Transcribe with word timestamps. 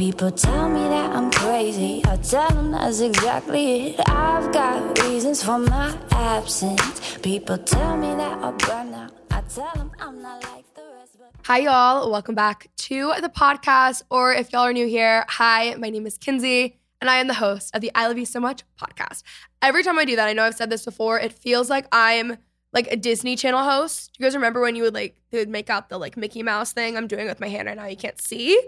People 0.00 0.30
tell 0.30 0.66
me 0.70 0.80
that 0.80 1.14
I'm 1.14 1.30
crazy. 1.30 2.00
I 2.06 2.16
tell 2.16 2.48
them 2.48 2.70
that's 2.70 3.00
exactly 3.00 3.88
it. 3.88 4.00
I've 4.08 4.50
got 4.50 4.98
reasons 5.02 5.42
for 5.42 5.58
my 5.58 5.94
absence. 6.12 7.18
People 7.18 7.58
tell 7.58 7.98
me 7.98 8.06
that 8.14 8.38
I'll 8.38 8.52
burn 8.52 8.94
out. 8.94 9.12
I 9.30 9.42
tell 9.42 9.70
them 9.74 9.92
I'm 10.00 10.22
not 10.22 10.42
like 10.44 10.74
the 10.74 10.90
rest. 10.98 11.18
But 11.18 11.32
Hi, 11.44 11.58
y'all. 11.58 12.10
Welcome 12.10 12.34
back 12.34 12.70
to 12.76 13.12
the 13.20 13.28
podcast. 13.28 14.02
Or 14.08 14.32
if 14.32 14.54
y'all 14.54 14.62
are 14.62 14.72
new 14.72 14.86
here, 14.86 15.26
hi, 15.28 15.74
my 15.74 15.90
name 15.90 16.06
is 16.06 16.16
Kenzie, 16.16 16.78
and 17.02 17.10
I 17.10 17.16
am 17.16 17.26
the 17.26 17.34
host 17.34 17.76
of 17.76 17.82
the 17.82 17.92
I 17.94 18.06
Love 18.06 18.16
You 18.16 18.24
So 18.24 18.40
Much 18.40 18.62
podcast. 18.80 19.22
Every 19.60 19.82
time 19.82 19.98
I 19.98 20.06
do 20.06 20.16
that, 20.16 20.28
I 20.28 20.32
know 20.32 20.44
I've 20.44 20.54
said 20.54 20.70
this 20.70 20.86
before, 20.86 21.20
it 21.20 21.34
feels 21.34 21.68
like 21.68 21.86
I'm 21.92 22.38
like 22.72 22.90
a 22.90 22.96
Disney 22.96 23.36
Channel 23.36 23.64
host. 23.64 24.14
Do 24.14 24.22
you 24.22 24.26
guys 24.26 24.34
remember 24.34 24.62
when 24.62 24.76
you 24.76 24.84
would 24.84 24.94
like, 24.94 25.16
they 25.30 25.40
would 25.40 25.50
make 25.50 25.68
out 25.68 25.90
the 25.90 25.98
like 25.98 26.16
Mickey 26.16 26.42
Mouse 26.42 26.72
thing? 26.72 26.96
I'm 26.96 27.06
doing 27.06 27.26
it 27.26 27.28
with 27.28 27.40
my 27.40 27.48
hand 27.48 27.66
right 27.66 27.76
now. 27.76 27.84
You 27.84 27.96
can't 27.96 28.18
see. 28.18 28.58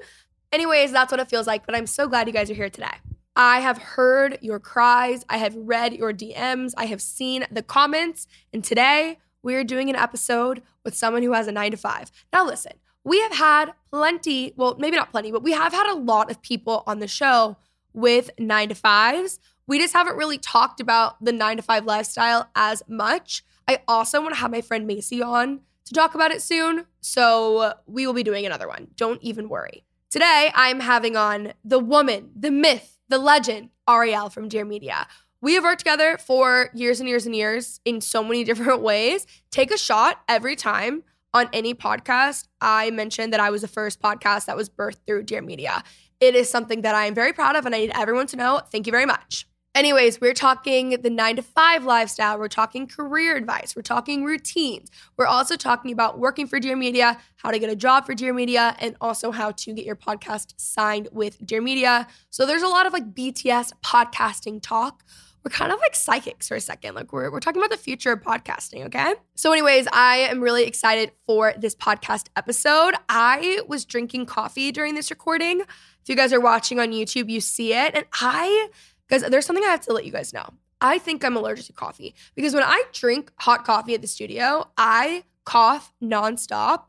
Anyways, 0.53 0.93
that's 0.93 1.11
what 1.11 1.19
it 1.19 1.31
feels 1.31 1.47
like, 1.47 1.65
but 1.65 1.75
I'm 1.75 1.87
so 1.87 2.07
glad 2.07 2.27
you 2.27 2.33
guys 2.33 2.51
are 2.51 2.55
here 2.55 2.69
today. 2.69 2.93
I 3.35 3.61
have 3.61 3.79
heard 3.79 4.39
your 4.43 4.61
cries. 4.61 5.25
I 5.31 5.39
have 5.39 5.57
read 5.57 5.95
your 5.95 6.13
DMs. 6.13 6.73
I 6.77 6.85
have 6.85 7.01
seen 7.01 7.47
the 7.51 7.63
comments. 7.63 8.27
And 8.53 8.63
today 8.63 9.19
we 9.43 9.55
are 9.55 9.65
doing 9.65 9.89
an 9.89 9.97
episode 9.97 10.63
with 10.85 10.95
someone 10.95 11.23
who 11.23 11.33
has 11.33 11.47
a 11.47 11.53
nine 11.53 11.71
to 11.71 11.79
five. 11.79 12.13
Now, 12.35 12.45
listen, 12.45 12.73
we 13.03 13.21
have 13.23 13.33
had 13.33 13.73
plenty, 13.91 14.53
well, 14.57 14.77
maybe 14.79 14.97
not 14.97 15.11
plenty, 15.11 15.33
but 15.33 15.43
we 15.43 15.53
have 15.53 15.73
had 15.73 15.91
a 15.91 15.97
lot 15.97 16.31
of 16.31 16.43
people 16.43 16.83
on 16.87 16.99
the 16.99 17.09
show 17.09 17.57
with 17.95 18.31
nine 18.39 18.69
to 18.69 18.75
fives. 18.75 19.41
We 19.67 19.79
just 19.79 19.95
haven't 19.95 20.17
really 20.17 20.39
talked 20.39 20.81
about 20.81 21.25
the 21.25 21.33
nine 21.33 21.57
to 21.57 21.63
five 21.63 21.87
lifestyle 21.87 22.51
as 22.55 22.83
much. 22.87 23.43
I 23.67 23.81
also 23.89 24.21
want 24.21 24.35
to 24.35 24.41
have 24.41 24.51
my 24.51 24.61
friend 24.61 24.87
Macy 24.87 25.23
on 25.23 25.61
to 25.87 25.95
talk 25.95 26.15
about 26.15 26.31
it 26.31 26.43
soon. 26.43 26.85
So 27.01 27.73
we 27.87 28.07
will 28.07 28.13
be 28.13 28.23
doing 28.23 28.45
another 28.45 28.69
one. 28.69 28.89
Don't 28.97 29.23
even 29.23 29.49
worry. 29.49 29.85
Today, 30.13 30.53
I'm 30.55 30.81
having 30.81 31.17
on 31.17 31.55
the 31.65 31.79
woman, 31.79 32.33
the 32.37 32.51
myth, 32.51 32.99
the 33.09 33.17
legend, 33.17 33.71
Ariel 33.89 34.29
from 34.29 34.47
Dear 34.47 34.63
Media. 34.63 35.07
We 35.41 35.55
have 35.55 35.65
worked 35.65 35.79
together 35.79 36.19
for 36.19 36.69
years 36.75 37.01
and 37.01 37.09
years 37.09 37.25
and 37.25 37.35
years 37.35 37.81
in 37.87 38.03
so 38.03 38.23
many 38.23 38.45
different 38.51 38.83
ways. 38.83 39.27
Take 39.51 39.71
a 39.71 39.79
shot 39.79 40.21
every 40.29 40.55
time 40.55 41.05
on 41.33 41.49
any 41.55 41.73
podcast. 41.73 42.49
I 42.61 42.91
mentioned 42.91 43.33
that 43.33 43.41
I 43.41 43.49
was 43.49 43.63
the 43.63 43.69
first 43.69 44.03
podcast 44.03 44.45
that 44.45 44.57
was 44.57 44.69
birthed 44.69 44.99
through 45.07 45.23
Dear 45.23 45.41
Media. 45.41 45.83
It 46.21 46.35
is 46.35 46.51
something 46.51 46.83
that 46.83 46.95
I 46.95 47.07
am 47.07 47.15
very 47.15 47.33
proud 47.33 47.57
of, 47.57 47.65
and 47.65 47.75
I 47.75 47.79
need 47.79 47.93
everyone 47.95 48.27
to 48.27 48.37
know. 48.37 48.61
Thank 48.71 48.87
you 48.87 48.91
very 48.91 49.07
much. 49.07 49.47
Anyways, 49.75 50.21
we're 50.21 50.35
talking 50.35 51.01
the 51.01 51.09
nine 51.09 51.37
to 51.37 51.43
five 51.43 51.85
lifestyle. 51.85 52.39
We're 52.39 52.49
talking 52.49 52.87
career 52.87 53.37
advice. 53.37 53.75
We're 53.75 53.81
talking 53.81 54.23
routines. 54.23 54.91
We're 55.17 55.27
also 55.27 55.57
talking 55.57 55.93
about 55.93 56.19
working 56.19 56.47
for 56.47 56.61
Dear 56.61 56.77
Media, 56.77 57.19
how 57.37 57.51
to 57.51 57.59
get 57.59 57.71
a 57.71 57.77
job 57.77 58.05
for 58.05 58.15
Dear 58.15 58.35
Media, 58.35 58.77
and 58.81 58.97
also 59.01 59.31
how 59.31 59.53
to 59.53 59.73
get 59.73 59.87
your 59.87 59.97
podcast 59.97 60.53
signed 60.59 61.09
with 61.11 61.39
Dear 61.47 61.63
Media. 61.63 62.07
So 62.29 62.45
there's 62.45 62.61
a 62.61 62.69
lot 62.69 62.85
of 62.85 62.93
like 62.93 63.15
BTS 63.15 63.73
podcasting 63.83 64.61
talk. 64.61 65.05
We're 65.43 65.51
kind 65.51 65.73
of 65.73 65.81
like 65.81 65.97
psychics 65.97 66.49
for 66.49 66.55
a 66.55 66.61
second. 66.61 66.95
Like 66.95 67.11
we're, 67.11 67.31
we're 67.33 67.41
talking 67.41 67.61
about 67.61 67.71
the 67.71 67.83
future 67.83 68.13
of 68.13 68.21
podcasting, 68.21 68.85
okay? 68.87 69.15
So, 69.35 69.51
anyways, 69.53 69.89
I 69.93 70.19
am 70.19 70.41
really 70.41 70.65
excited 70.65 71.13
for 71.27 71.55
this 71.59 71.75
podcast 71.75 72.27
episode. 72.37 72.95
I 73.09 73.61
was 73.67 73.85
drinking 73.85 74.27
coffee 74.27 74.71
during 74.71 74.95
this 74.95 75.11
recording. 75.11 75.61
If 75.61 76.09
you 76.09 76.15
guys 76.15 76.33
are 76.33 76.41
watching 76.41 76.79
on 76.79 76.91
YouTube, 76.91 77.29
you 77.29 77.41
see 77.41 77.73
it. 77.75 77.95
And 77.95 78.05
I 78.13 78.69
Guys, 79.09 79.23
there's 79.23 79.47
something 79.47 79.65
I 79.65 79.69
have 79.69 79.83
to 79.83 79.93
let 79.93 80.05
you 80.05 80.13
guys 80.13 80.33
know. 80.33 80.49
I 80.81 80.99
think 80.99 81.25
I'm 81.25 81.37
allergic 81.37 81.67
to 81.67 81.73
coffee 81.73 82.15
because 82.35 82.55
when 82.55 82.65
I 82.65 82.83
drink 82.93 83.31
hot 83.39 83.65
coffee 83.65 83.95
at 83.95 84.03
the 84.03 84.09
studio, 84.09 84.69
I 84.77 85.25
cough 85.45 85.93
nonstop. 86.03 86.85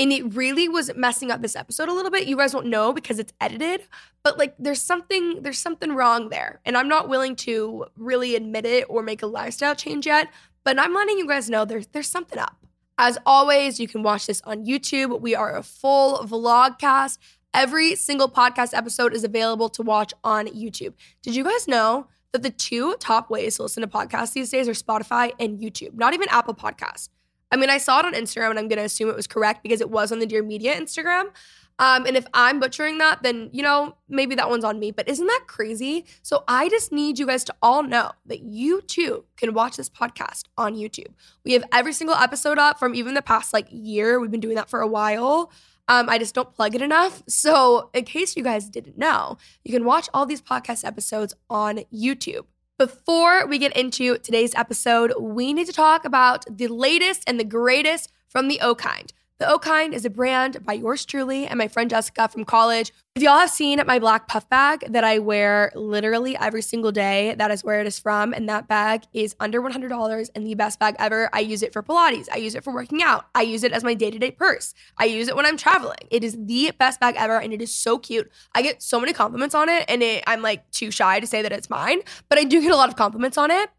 And 0.00 0.12
it 0.12 0.34
really 0.34 0.68
was 0.68 0.92
messing 0.94 1.32
up 1.32 1.42
this 1.42 1.56
episode 1.56 1.88
a 1.88 1.92
little 1.92 2.10
bit. 2.10 2.28
You 2.28 2.36
guys 2.36 2.54
won't 2.54 2.66
know 2.66 2.92
because 2.92 3.18
it's 3.18 3.32
edited, 3.40 3.82
but 4.22 4.38
like 4.38 4.54
there's 4.56 4.80
something 4.80 5.42
there's 5.42 5.58
something 5.58 5.92
wrong 5.92 6.28
there. 6.28 6.60
And 6.64 6.76
I'm 6.76 6.86
not 6.86 7.08
willing 7.08 7.34
to 7.36 7.86
really 7.96 8.36
admit 8.36 8.64
it 8.64 8.86
or 8.88 9.02
make 9.02 9.22
a 9.22 9.26
lifestyle 9.26 9.74
change 9.74 10.06
yet, 10.06 10.28
but 10.62 10.78
I'm 10.78 10.94
letting 10.94 11.18
you 11.18 11.26
guys 11.26 11.50
know 11.50 11.64
there's 11.64 11.88
there's 11.88 12.08
something 12.08 12.38
up. 12.38 12.56
As 12.96 13.18
always, 13.26 13.78
you 13.78 13.86
can 13.88 14.02
watch 14.02 14.26
this 14.26 14.40
on 14.42 14.66
YouTube. 14.66 15.20
We 15.20 15.34
are 15.34 15.56
a 15.56 15.62
full 15.62 16.18
vlog 16.26 16.78
cast. 16.78 17.20
Every 17.54 17.94
single 17.94 18.28
podcast 18.28 18.76
episode 18.76 19.14
is 19.14 19.24
available 19.24 19.68
to 19.70 19.82
watch 19.82 20.12
on 20.22 20.46
YouTube. 20.48 20.94
Did 21.22 21.34
you 21.34 21.44
guys 21.44 21.66
know 21.66 22.06
that 22.32 22.42
the 22.42 22.50
two 22.50 22.94
top 23.00 23.30
ways 23.30 23.56
to 23.56 23.62
listen 23.62 23.80
to 23.80 23.88
podcasts 23.88 24.34
these 24.34 24.50
days 24.50 24.68
are 24.68 24.72
Spotify 24.72 25.32
and 25.40 25.58
YouTube, 25.58 25.94
not 25.94 26.12
even 26.12 26.28
Apple 26.28 26.54
Podcasts? 26.54 27.08
I 27.50 27.56
mean, 27.56 27.70
I 27.70 27.78
saw 27.78 28.00
it 28.00 28.04
on 28.04 28.12
Instagram 28.12 28.50
and 28.50 28.58
I'm 28.58 28.68
going 28.68 28.78
to 28.78 28.84
assume 28.84 29.08
it 29.08 29.16
was 29.16 29.26
correct 29.26 29.62
because 29.62 29.80
it 29.80 29.88
was 29.88 30.12
on 30.12 30.18
the 30.18 30.26
Dear 30.26 30.42
Media 30.42 30.78
Instagram. 30.78 31.30
Um, 31.78 32.06
and 32.06 32.16
if 32.16 32.26
I'm 32.34 32.60
butchering 32.60 32.98
that, 32.98 33.22
then, 33.22 33.50
you 33.52 33.62
know, 33.62 33.96
maybe 34.08 34.34
that 34.34 34.50
one's 34.50 34.64
on 34.64 34.78
me. 34.78 34.90
But 34.90 35.08
isn't 35.08 35.26
that 35.26 35.44
crazy? 35.46 36.04
So 36.22 36.42
I 36.48 36.68
just 36.68 36.92
need 36.92 37.18
you 37.18 37.26
guys 37.26 37.44
to 37.44 37.54
all 37.62 37.82
know 37.82 38.12
that 38.26 38.40
you 38.40 38.82
too 38.82 39.24
can 39.36 39.54
watch 39.54 39.76
this 39.76 39.88
podcast 39.88 40.44
on 40.58 40.74
YouTube. 40.74 41.12
We 41.44 41.52
have 41.52 41.64
every 41.72 41.92
single 41.92 42.16
episode 42.16 42.58
up 42.58 42.78
from 42.78 42.94
even 42.94 43.14
the 43.14 43.22
past 43.22 43.52
like 43.52 43.68
year. 43.70 44.20
We've 44.20 44.30
been 44.30 44.40
doing 44.40 44.56
that 44.56 44.68
for 44.68 44.80
a 44.80 44.88
while. 44.88 45.52
Um, 45.88 46.08
I 46.08 46.18
just 46.18 46.34
don't 46.34 46.52
plug 46.54 46.74
it 46.74 46.82
enough. 46.82 47.22
So, 47.26 47.90
in 47.94 48.04
case 48.04 48.36
you 48.36 48.42
guys 48.42 48.68
didn't 48.68 48.98
know, 48.98 49.38
you 49.64 49.72
can 49.72 49.84
watch 49.84 50.08
all 50.12 50.26
these 50.26 50.42
podcast 50.42 50.84
episodes 50.84 51.34
on 51.48 51.80
YouTube. 51.92 52.44
Before 52.78 53.46
we 53.46 53.58
get 53.58 53.76
into 53.76 54.18
today's 54.18 54.54
episode, 54.54 55.12
we 55.18 55.52
need 55.52 55.66
to 55.66 55.72
talk 55.72 56.04
about 56.04 56.44
the 56.48 56.68
latest 56.68 57.24
and 57.26 57.40
the 57.40 57.44
greatest 57.44 58.12
from 58.28 58.48
the 58.48 58.60
O 58.60 58.74
Kind. 58.74 59.12
The 59.38 59.48
O 59.48 59.56
Kind 59.56 59.94
is 59.94 60.04
a 60.04 60.10
brand 60.10 60.64
by 60.64 60.72
yours 60.72 61.04
truly 61.04 61.46
and 61.46 61.58
my 61.58 61.68
friend 61.68 61.88
Jessica 61.88 62.26
from 62.26 62.44
college. 62.44 62.92
If 63.14 63.22
y'all 63.22 63.38
have 63.38 63.50
seen 63.50 63.80
my 63.86 64.00
black 64.00 64.26
puff 64.26 64.48
bag 64.48 64.84
that 64.88 65.04
I 65.04 65.20
wear 65.20 65.70
literally 65.76 66.36
every 66.36 66.60
single 66.60 66.90
day, 66.90 67.36
that 67.38 67.52
is 67.52 67.62
where 67.62 67.80
it 67.80 67.86
is 67.86 68.00
from. 68.00 68.32
And 68.32 68.48
that 68.48 68.66
bag 68.66 69.04
is 69.12 69.36
under 69.38 69.62
$100 69.62 70.30
and 70.34 70.44
the 70.44 70.54
best 70.56 70.80
bag 70.80 70.96
ever. 70.98 71.30
I 71.32 71.38
use 71.38 71.62
it 71.62 71.72
for 71.72 71.84
Pilates. 71.84 72.26
I 72.32 72.38
use 72.38 72.56
it 72.56 72.64
for 72.64 72.74
working 72.74 73.00
out. 73.00 73.26
I 73.32 73.42
use 73.42 73.62
it 73.62 73.70
as 73.70 73.84
my 73.84 73.94
day 73.94 74.10
to 74.10 74.18
day 74.18 74.32
purse. 74.32 74.74
I 74.96 75.04
use 75.04 75.28
it 75.28 75.36
when 75.36 75.46
I'm 75.46 75.56
traveling. 75.56 76.08
It 76.10 76.24
is 76.24 76.36
the 76.36 76.72
best 76.76 76.98
bag 76.98 77.14
ever 77.16 77.38
and 77.38 77.52
it 77.52 77.62
is 77.62 77.72
so 77.72 77.96
cute. 77.96 78.28
I 78.56 78.62
get 78.62 78.82
so 78.82 78.98
many 78.98 79.12
compliments 79.12 79.54
on 79.54 79.68
it 79.68 79.84
and 79.86 80.02
it, 80.02 80.24
I'm 80.26 80.42
like 80.42 80.68
too 80.72 80.90
shy 80.90 81.20
to 81.20 81.28
say 81.28 81.42
that 81.42 81.52
it's 81.52 81.70
mine, 81.70 82.00
but 82.28 82.38
I 82.38 82.44
do 82.44 82.60
get 82.60 82.72
a 82.72 82.76
lot 82.76 82.88
of 82.88 82.96
compliments 82.96 83.38
on 83.38 83.52
it. 83.52 83.70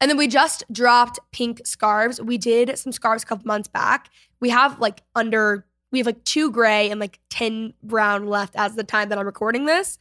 And 0.00 0.10
then 0.10 0.16
we 0.16 0.28
just 0.28 0.64
dropped 0.72 1.18
pink 1.32 1.60
scarves. 1.64 2.20
We 2.20 2.38
did 2.38 2.78
some 2.78 2.92
scarves 2.92 3.22
a 3.22 3.26
couple 3.26 3.46
months 3.46 3.68
back. 3.68 4.10
We 4.40 4.50
have 4.50 4.78
like 4.78 5.02
under, 5.14 5.66
we 5.90 5.98
have 5.98 6.06
like 6.06 6.22
two 6.24 6.50
gray 6.50 6.90
and 6.90 7.00
like 7.00 7.18
10 7.30 7.74
brown 7.82 8.26
left 8.26 8.54
as 8.56 8.74
the 8.74 8.84
time 8.84 9.08
that 9.08 9.18
I'm 9.18 9.26
recording 9.26 9.64
this. 9.64 9.98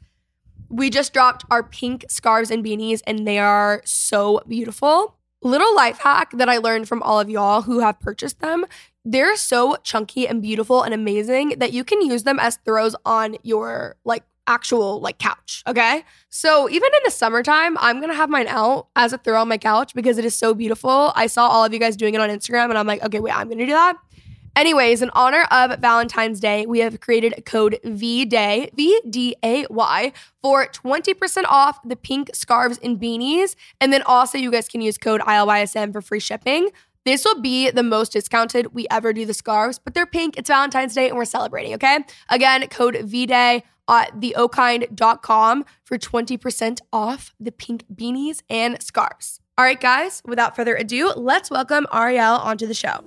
We 0.69 0.89
just 0.89 1.13
dropped 1.13 1.45
our 1.49 1.63
pink 1.63 2.05
scarves 2.09 2.51
and 2.51 2.63
beanies, 2.63 3.01
and 3.07 3.25
they 3.25 3.39
are 3.39 3.81
so 3.85 4.41
beautiful. 4.47 5.15
Little 5.41 5.73
life 5.75 5.99
hack 5.99 6.31
that 6.33 6.49
I 6.49 6.57
learned 6.57 6.89
from 6.89 7.01
all 7.03 7.19
of 7.19 7.29
y'all 7.29 7.61
who 7.61 7.79
have 7.79 7.99
purchased 8.01 8.41
them. 8.41 8.65
They're 9.05 9.37
so 9.37 9.77
chunky 9.83 10.27
and 10.27 10.41
beautiful 10.41 10.83
and 10.83 10.93
amazing 10.93 11.55
that 11.59 11.71
you 11.71 11.85
can 11.85 12.01
use 12.01 12.23
them 12.23 12.39
as 12.39 12.57
throws 12.65 12.95
on 13.05 13.37
your 13.43 13.95
like 14.03 14.23
actual 14.47 14.99
like 14.99 15.19
couch. 15.19 15.63
Okay. 15.67 16.03
So 16.29 16.69
even 16.69 16.87
in 16.87 17.01
the 17.05 17.11
summertime, 17.11 17.77
I'm 17.79 18.01
gonna 18.01 18.13
have 18.13 18.29
mine 18.29 18.47
out 18.47 18.87
as 18.95 19.13
a 19.13 19.17
throw 19.17 19.41
on 19.41 19.47
my 19.47 19.57
couch 19.57 19.93
because 19.93 20.17
it 20.17 20.25
is 20.25 20.37
so 20.37 20.53
beautiful. 20.53 21.11
I 21.15 21.27
saw 21.27 21.47
all 21.47 21.65
of 21.65 21.73
you 21.73 21.79
guys 21.79 21.95
doing 21.95 22.15
it 22.15 22.21
on 22.21 22.29
Instagram 22.29 22.69
and 22.69 22.77
I'm 22.77 22.87
like, 22.87 23.03
okay, 23.03 23.19
wait, 23.19 23.35
I'm 23.35 23.49
gonna 23.49 23.65
do 23.65 23.73
that. 23.73 23.97
Anyways, 24.57 25.03
in 25.03 25.11
honor 25.11 25.43
of 25.51 25.79
Valentine's 25.81 26.39
Day, 26.39 26.65
we 26.65 26.79
have 26.79 26.99
created 26.99 27.45
code 27.45 27.77
VDAY, 27.85 28.73
V 28.73 29.01
D 29.07 29.35
A 29.43 29.67
Y, 29.69 30.11
for 30.41 30.65
20% 30.65 31.43
off 31.47 31.79
the 31.83 31.95
pink 31.95 32.31
scarves 32.33 32.79
and 32.81 32.99
beanies. 32.99 33.55
And 33.79 33.93
then 33.93 34.01
also, 34.01 34.35
you 34.39 34.49
guys 34.49 34.67
can 34.67 34.81
use 34.81 34.97
code 34.97 35.21
ILYSM 35.21 35.93
for 35.93 36.01
free 36.01 36.19
shipping. 36.19 36.71
This 37.07 37.23
will 37.23 37.39
be 37.39 37.71
the 37.71 37.83
most 37.83 38.11
discounted 38.11 38.73
we 38.73 38.85
ever 38.91 39.13
do 39.13 39.25
the 39.25 39.33
scarves, 39.33 39.79
but 39.79 39.93
they're 39.93 40.05
pink. 40.05 40.37
It's 40.37 40.49
Valentine's 40.49 40.93
Day 40.93 41.07
and 41.07 41.17
we're 41.17 41.23
celebrating, 41.23 41.73
okay? 41.75 41.99
Again, 42.27 42.67
code 42.67 42.95
VDAY 42.95 43.63
at 43.87 44.19
theohkind.com 44.19 45.65
for 45.85 45.97
20% 45.97 46.81
off 46.91 47.33
the 47.39 47.53
pink 47.53 47.85
beanies 47.95 48.41
and 48.49 48.83
scarves. 48.83 49.39
All 49.57 49.63
right, 49.63 49.79
guys, 49.79 50.21
without 50.25 50.57
further 50.57 50.75
ado, 50.75 51.13
let's 51.15 51.49
welcome 51.49 51.87
Ariel 51.93 52.33
onto 52.33 52.67
the 52.67 52.73
show. 52.73 52.99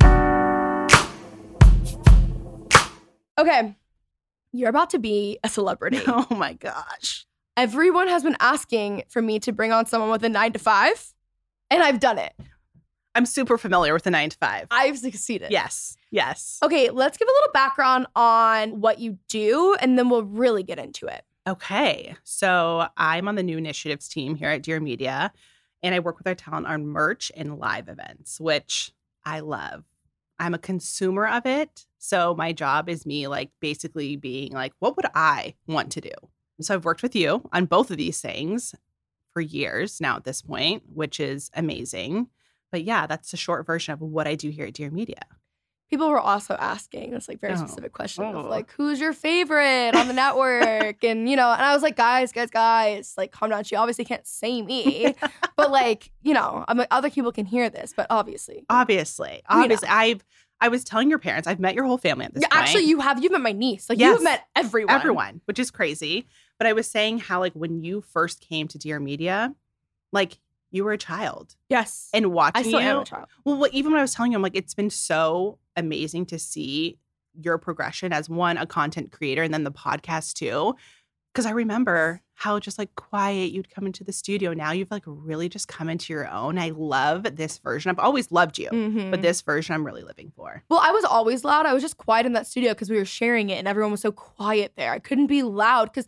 Okay, 3.37 3.77
you're 4.51 4.71
about 4.71 4.89
to 4.91 4.99
be 4.99 5.39
a 5.45 5.51
celebrity. 5.51 6.01
Oh 6.09 6.27
my 6.31 6.55
gosh. 6.55 7.27
Everyone 7.55 8.09
has 8.09 8.23
been 8.23 8.37
asking 8.41 9.03
for 9.11 9.21
me 9.21 9.39
to 9.41 9.53
bring 9.53 9.73
on 9.73 9.85
someone 9.85 10.09
with 10.09 10.25
a 10.25 10.31
nine 10.31 10.55
to 10.55 10.59
five, 10.59 11.13
and 11.71 11.83
I've 11.83 12.01
done 12.01 12.17
it. 12.17 12.33
I'm 13.15 13.27
super 13.27 13.59
familiar 13.59 13.93
with 13.93 14.05
the 14.05 14.11
nine 14.11 14.31
to 14.31 14.37
five. 14.39 14.67
I've 14.71 14.99
succeeded. 14.99 15.51
yes. 15.51 15.97
Yes. 16.13 16.59
Okay, 16.63 16.91
let's 16.91 17.17
give 17.19 17.29
a 17.29 17.33
little 17.33 17.53
background 17.53 18.07
on 18.17 18.81
what 18.81 18.99
you 18.99 19.19
do, 19.29 19.77
and 19.81 19.99
then 19.99 20.09
we'll 20.11 20.25
really 20.25 20.63
get 20.63 20.79
into 20.79 21.07
it. 21.07 21.25
Okay. 21.47 22.17
So 22.25 22.89
I'm 22.97 23.29
on 23.29 23.37
the 23.37 23.43
new 23.43 23.59
initiatives 23.59 24.09
team 24.09 24.35
here 24.35 24.51
at 24.51 24.63
Dear 24.63 24.81
Media, 24.81 25.33
and 25.83 25.95
I 25.95 26.01
work 26.01 26.19
with 26.19 26.27
our 26.27 26.35
talent 26.35 26.67
on 26.67 26.87
merch 26.87 27.31
and 27.37 27.59
live 27.59 27.89
events, 27.89 28.41
which 28.41 28.93
I 29.25 29.41
love. 29.41 29.85
I'm 30.39 30.55
a 30.55 30.59
consumer 30.59 31.27
of 31.27 31.47
it. 31.47 31.87
So 31.99 32.35
my 32.35 32.53
job 32.53 32.89
is 32.89 33.05
me 33.05 33.27
like 33.29 33.51
basically 33.61 34.17
being 34.17 34.53
like, 34.53 34.73
what 34.79 34.97
would 34.97 35.07
I 35.15 35.55
want 35.67 35.93
to 35.93 36.01
do? 36.01 36.11
So 36.61 36.75
I've 36.75 36.85
worked 36.85 37.03
with 37.03 37.15
you 37.15 37.49
on 37.53 37.67
both 37.67 37.91
of 37.91 37.99
these 37.99 38.21
things 38.21 38.75
for 39.33 39.41
years 39.41 40.01
now 40.01 40.17
at 40.17 40.25
this 40.25 40.43
point, 40.43 40.83
which 40.93 41.21
is 41.21 41.51
amazing. 41.55 42.29
But 42.73 42.85
yeah, 42.85 43.07
that's 43.07 43.33
a 43.33 43.37
short 43.37 43.67
version 43.67 43.93
of 43.95 44.01
what 44.01 44.27
I 44.27 44.35
do 44.35 44.51
here 44.51 44.67
at 44.67 44.75
Dear 44.75 44.91
Media. 44.91 45.23
People 45.89 46.09
were 46.09 46.21
also 46.21 46.55
asking 46.55 47.11
this 47.11 47.27
like 47.29 47.41
very 47.41 47.55
Oh. 47.55 47.57
specific 47.57 47.93
question 47.93 48.23
of 48.25 48.45
Oh. 48.47 48.49
like, 48.49 48.71
who's 48.77 49.01
your 49.01 49.13
favorite 49.13 49.97
on 49.97 50.07
the 50.07 50.15
network? 50.15 51.03
and 51.03 51.29
you 51.29 51.35
know, 51.35 51.51
and 51.51 51.63
I 51.63 51.75
was 51.75 51.83
like, 51.83 51.97
guys, 51.97 52.31
guys, 52.33 52.49
guys, 52.51 53.15
like 53.19 53.33
calm 53.33 53.51
down. 53.51 53.65
She 53.65 53.75
obviously 53.75 54.05
can't 54.05 54.25
say 54.25 54.63
me, 54.63 55.17
but 55.57 55.73
like, 55.73 56.13
you 56.23 56.33
know, 56.33 56.65
I'm 56.69 56.79
like, 56.79 56.87
other 56.93 57.11
people 57.11 57.33
can 57.33 57.45
hear 57.45 57.69
this, 57.69 57.93
but 57.97 58.07
obviously. 58.09 58.65
Obviously, 58.71 59.43
We 59.51 59.57
know. 59.57 59.63
obviously, 59.65 59.89
I've 59.89 60.25
I 60.63 60.69
was 60.69 60.85
telling 60.85 61.09
your 61.09 61.19
parents, 61.19 61.49
I've 61.49 61.59
met 61.59 61.75
your 61.75 61.85
whole 61.87 61.97
family 61.99 62.27
at 62.27 62.35
this 62.35 62.43
Yeah, 62.43 62.49
point. 62.51 62.63
actually, 62.63 62.85
you 62.85 63.01
have 63.01 63.21
you've 63.21 63.33
met 63.33 63.41
my 63.41 63.53
niece. 63.53 63.89
Like 63.89 63.99
Yes. 63.99 64.13
you've 64.15 64.23
met 64.23 64.47
everyone. 64.55 64.95
everyone, 64.95 65.41
which 65.47 65.59
is 65.59 65.71
crazy. 65.73 66.27
But 66.59 66.67
I 66.69 66.73
was 66.75 66.89
saying 66.89 67.19
how 67.19 67.41
like 67.41 67.55
when 67.55 67.83
you 67.83 68.01
first 68.03 68.41
came 68.43 68.69
to 68.69 68.79
Dear 68.79 69.01
Media, 69.01 69.55
like 70.13 70.39
you 70.71 70.85
were 70.85 70.93
a 70.93 70.99
child 70.99 71.57
Yes. 71.69 72.09
and 72.15 72.25
I 72.27 72.29
watching 72.29 72.65
still 72.65 72.81
you. 72.81 72.87
am 72.87 72.99
a 73.01 73.05
child. 73.05 73.27
Well, 73.45 73.57
what, 73.57 73.73
even 73.75 73.93
when 73.93 73.99
I 73.99 74.03
was 74.03 74.15
telling 74.15 74.33
you, 74.33 74.39
I'm 74.39 74.43
like, 74.43 74.57
it's 74.57 74.75
been 74.75 74.91
so 74.91 75.59
amazing 75.77 76.27
to 76.27 76.39
see 76.39 76.99
your 77.35 77.59
progression 77.59 78.13
as 78.13 78.29
one, 78.29 78.57
a 78.57 78.67
content 78.67 79.13
creator, 79.13 79.43
and 79.43 79.53
then 79.55 79.65
the 79.65 79.73
podcast 79.73 80.35
too. 80.35 80.75
Because 81.33 81.47
I 81.47 81.51
remember 81.51 82.23
how 82.35 82.59
just 82.59 82.77
like 82.77 82.93
quiet 82.97 83.53
you'd 83.53 83.71
come 83.71 83.87
into 83.87 84.03
the 84.03 84.13
studio. 84.13 84.53
Now 84.53 84.73
you've 84.73 84.91
like 84.91 85.05
really 85.07 85.49
just 85.49 85.69
come 85.69 85.89
into 85.89 86.13
your 86.13 86.29
own. 86.29 86.59
I 86.59 86.71
love 86.71 87.37
this 87.37 87.59
version. 87.59 87.89
I've 87.91 88.01
always 88.01 88.33
loved 88.33 88.59
you, 88.59 88.69
Mhm. 88.71 89.11
but 89.13 89.23
this 89.23 89.41
version 89.43 89.75
I'm 89.77 89.85
really 89.87 90.03
living 90.03 90.33
for. 90.35 90.65
Well, 90.69 90.81
I 90.83 90.91
was 90.91 91.05
always 91.05 91.45
loud. 91.45 91.67
I 91.67 91.73
was 91.73 91.83
just 91.85 91.99
quiet 91.99 92.27
in 92.27 92.33
that 92.33 92.49
studio 92.49 92.73
because 92.73 92.91
we 92.91 92.97
were 92.97 93.05
sharing 93.05 93.51
it 93.51 93.59
and 93.59 93.69
everyone 93.69 93.93
was 93.93 94.01
so 94.01 94.11
quiet 94.11 94.73
there. 94.77 94.93
I 94.93 94.99
couldn't 94.99 95.29
be 95.29 95.43
loud 95.45 95.85
because 95.93 96.07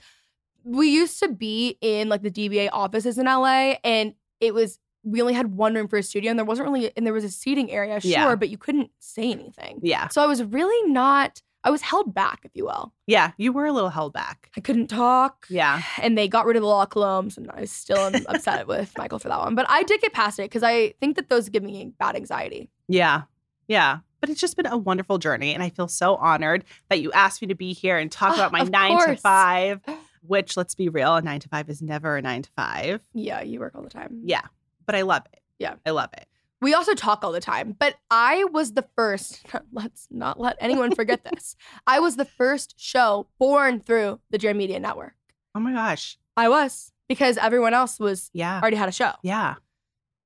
we 0.64 0.88
used 0.88 1.20
to 1.20 1.28
be 1.28 1.76
in 1.80 2.08
like 2.08 2.22
the 2.22 2.30
DBA 2.30 2.68
offices 2.72 3.16
in 3.18 3.26
LA 3.26 3.76
and 3.84 4.14
it 4.42 4.52
was 4.52 4.78
we 5.04 5.20
only 5.22 5.34
had 5.34 5.52
one 5.56 5.74
room 5.74 5.88
for 5.88 5.96
a 5.98 6.02
studio 6.02 6.30
and 6.30 6.38
there 6.38 6.44
wasn't 6.44 6.68
really 6.68 6.90
and 6.96 7.06
there 7.06 7.12
was 7.14 7.24
a 7.24 7.28
seating 7.30 7.70
area, 7.70 8.00
sure, 8.00 8.10
Yeah. 8.10 8.34
but 8.36 8.50
you 8.50 8.58
couldn't 8.58 8.90
say 9.00 9.32
anything. 9.32 9.80
Yeah. 9.82 10.08
So 10.08 10.22
I 10.22 10.26
was 10.26 10.42
really 10.44 10.90
not 10.92 11.40
I 11.64 11.70
was 11.70 11.80
held 11.82 12.12
back, 12.12 12.40
if 12.42 12.50
you 12.54 12.64
will. 12.64 12.92
Yeah. 13.06 13.30
You 13.36 13.52
were 13.52 13.66
a 13.66 13.72
little 13.72 13.88
held 13.90 14.12
back. 14.12 14.50
I 14.56 14.60
couldn't 14.60 14.88
talk. 14.88 15.46
Yeah. 15.48 15.80
And 16.02 16.18
they 16.18 16.26
got 16.26 16.44
rid 16.44 16.56
of 16.56 16.62
the 16.62 16.66
law 16.68 16.86
columns, 16.86 17.38
and 17.38 17.48
I 17.52 17.66
still 17.66 17.98
am 17.98 18.14
upset 18.28 18.66
with 18.66 18.90
Michael 18.98 19.20
for 19.20 19.28
that 19.28 19.38
one. 19.38 19.54
But 19.54 19.66
I 19.68 19.84
did 19.84 20.00
get 20.00 20.12
past 20.12 20.40
it 20.40 20.46
because 20.50 20.64
I 20.64 20.94
think 21.00 21.14
that 21.14 21.28
those 21.28 21.48
give 21.48 21.62
me 21.62 21.92
bad 22.00 22.16
anxiety. 22.16 22.68
Yeah. 22.88 23.22
Yeah. 23.68 23.98
But 24.20 24.28
it's 24.28 24.40
just 24.40 24.56
been 24.56 24.66
a 24.66 24.76
wonderful 24.76 25.18
journey. 25.18 25.54
And 25.54 25.62
I 25.62 25.68
feel 25.70 25.86
so 25.86 26.16
honored 26.16 26.64
that 26.90 27.00
you 27.00 27.12
asked 27.12 27.40
me 27.42 27.46
to 27.46 27.54
be 27.54 27.72
here 27.72 27.96
and 27.96 28.10
talk 28.10 28.32
Ah, 28.32 28.34
about 28.34 28.50
my 28.50 28.62
nine 28.64 28.98
to 29.06 29.16
five, 29.16 29.80
which 30.26 30.56
let's 30.56 30.74
be 30.74 30.88
real, 30.88 31.16
a 31.16 31.22
nine 31.22 31.40
to 31.40 31.48
five 31.48 31.68
is 31.68 31.82
never 31.82 32.16
a 32.16 32.22
nine 32.22 32.42
to 32.42 32.50
five. 32.56 33.02
Yeah, 33.12 33.42
you 33.42 33.60
work 33.60 33.74
all 33.74 33.82
the 33.82 33.90
time. 33.90 34.22
Yeah. 34.24 34.42
But 34.86 34.94
I 34.94 35.02
love 35.02 35.22
it. 35.32 35.40
Yeah. 35.58 35.74
I 35.86 35.90
love 35.90 36.10
it. 36.16 36.26
We 36.60 36.74
also 36.74 36.94
talk 36.94 37.24
all 37.24 37.32
the 37.32 37.40
time, 37.40 37.74
but 37.76 37.96
I 38.10 38.44
was 38.44 38.72
the 38.74 38.84
first, 38.96 39.44
let's 39.72 40.06
not 40.10 40.38
let 40.38 40.56
anyone 40.60 40.94
forget 40.94 41.24
this. 41.32 41.56
I 41.86 41.98
was 42.00 42.16
the 42.16 42.24
first 42.24 42.74
show 42.78 43.26
born 43.38 43.80
through 43.80 44.20
the 44.30 44.38
Dear 44.38 44.54
Media 44.54 44.78
Network. 44.78 45.14
Oh 45.54 45.60
my 45.60 45.72
gosh. 45.72 46.18
I 46.36 46.48
was 46.48 46.92
because 47.08 47.36
everyone 47.36 47.74
else 47.74 47.98
was 47.98 48.30
Yeah. 48.32 48.60
already 48.60 48.76
had 48.76 48.88
a 48.88 48.92
show. 48.92 49.12
Yeah. 49.22 49.56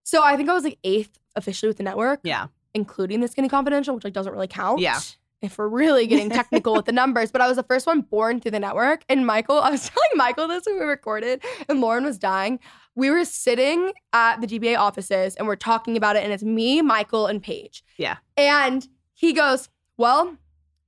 So 0.04 0.22
I 0.22 0.36
think 0.36 0.48
I 0.48 0.52
was 0.52 0.62
like 0.64 0.78
eighth 0.84 1.18
officially 1.34 1.68
with 1.68 1.78
the 1.78 1.82
network, 1.82 2.20
Yeah. 2.22 2.48
including 2.74 3.20
the 3.20 3.28
Skinny 3.28 3.48
Confidential, 3.48 3.94
which 3.94 4.04
like 4.04 4.12
doesn't 4.12 4.32
really 4.32 4.46
count. 4.46 4.80
Yeah. 4.80 5.00
If 5.42 5.58
we're 5.58 5.68
really 5.68 6.06
getting 6.06 6.30
technical 6.30 6.74
with 6.74 6.86
the 6.86 6.92
numbers, 7.02 7.30
but 7.30 7.40
I 7.40 7.48
was 7.48 7.56
the 7.56 7.62
first 7.62 7.86
one 7.86 8.00
born 8.00 8.40
through 8.40 8.52
the 8.52 8.60
network. 8.60 9.04
And 9.08 9.26
Michael, 9.26 9.58
I 9.58 9.70
was 9.70 9.88
telling 9.88 10.10
Michael 10.14 10.48
this 10.48 10.64
when 10.66 10.78
we 10.78 10.84
recorded, 10.84 11.44
and 11.68 11.82
Lauryn 11.82 12.04
was 12.04 12.18
dying. 12.18 12.58
We 12.94 13.10
were 13.10 13.24
sitting 13.24 13.92
at 14.12 14.40
the 14.40 14.46
DBA 14.46 14.78
offices 14.78 15.36
and 15.36 15.46
we're 15.46 15.56
talking 15.56 15.96
about 15.96 16.16
it, 16.16 16.24
and 16.24 16.32
it's 16.32 16.42
me, 16.42 16.80
Michael, 16.80 17.26
and 17.26 17.42
Paige. 17.42 17.84
Yeah. 17.98 18.16
And 18.36 18.88
he 19.12 19.32
goes, 19.32 19.68
Well, 19.98 20.36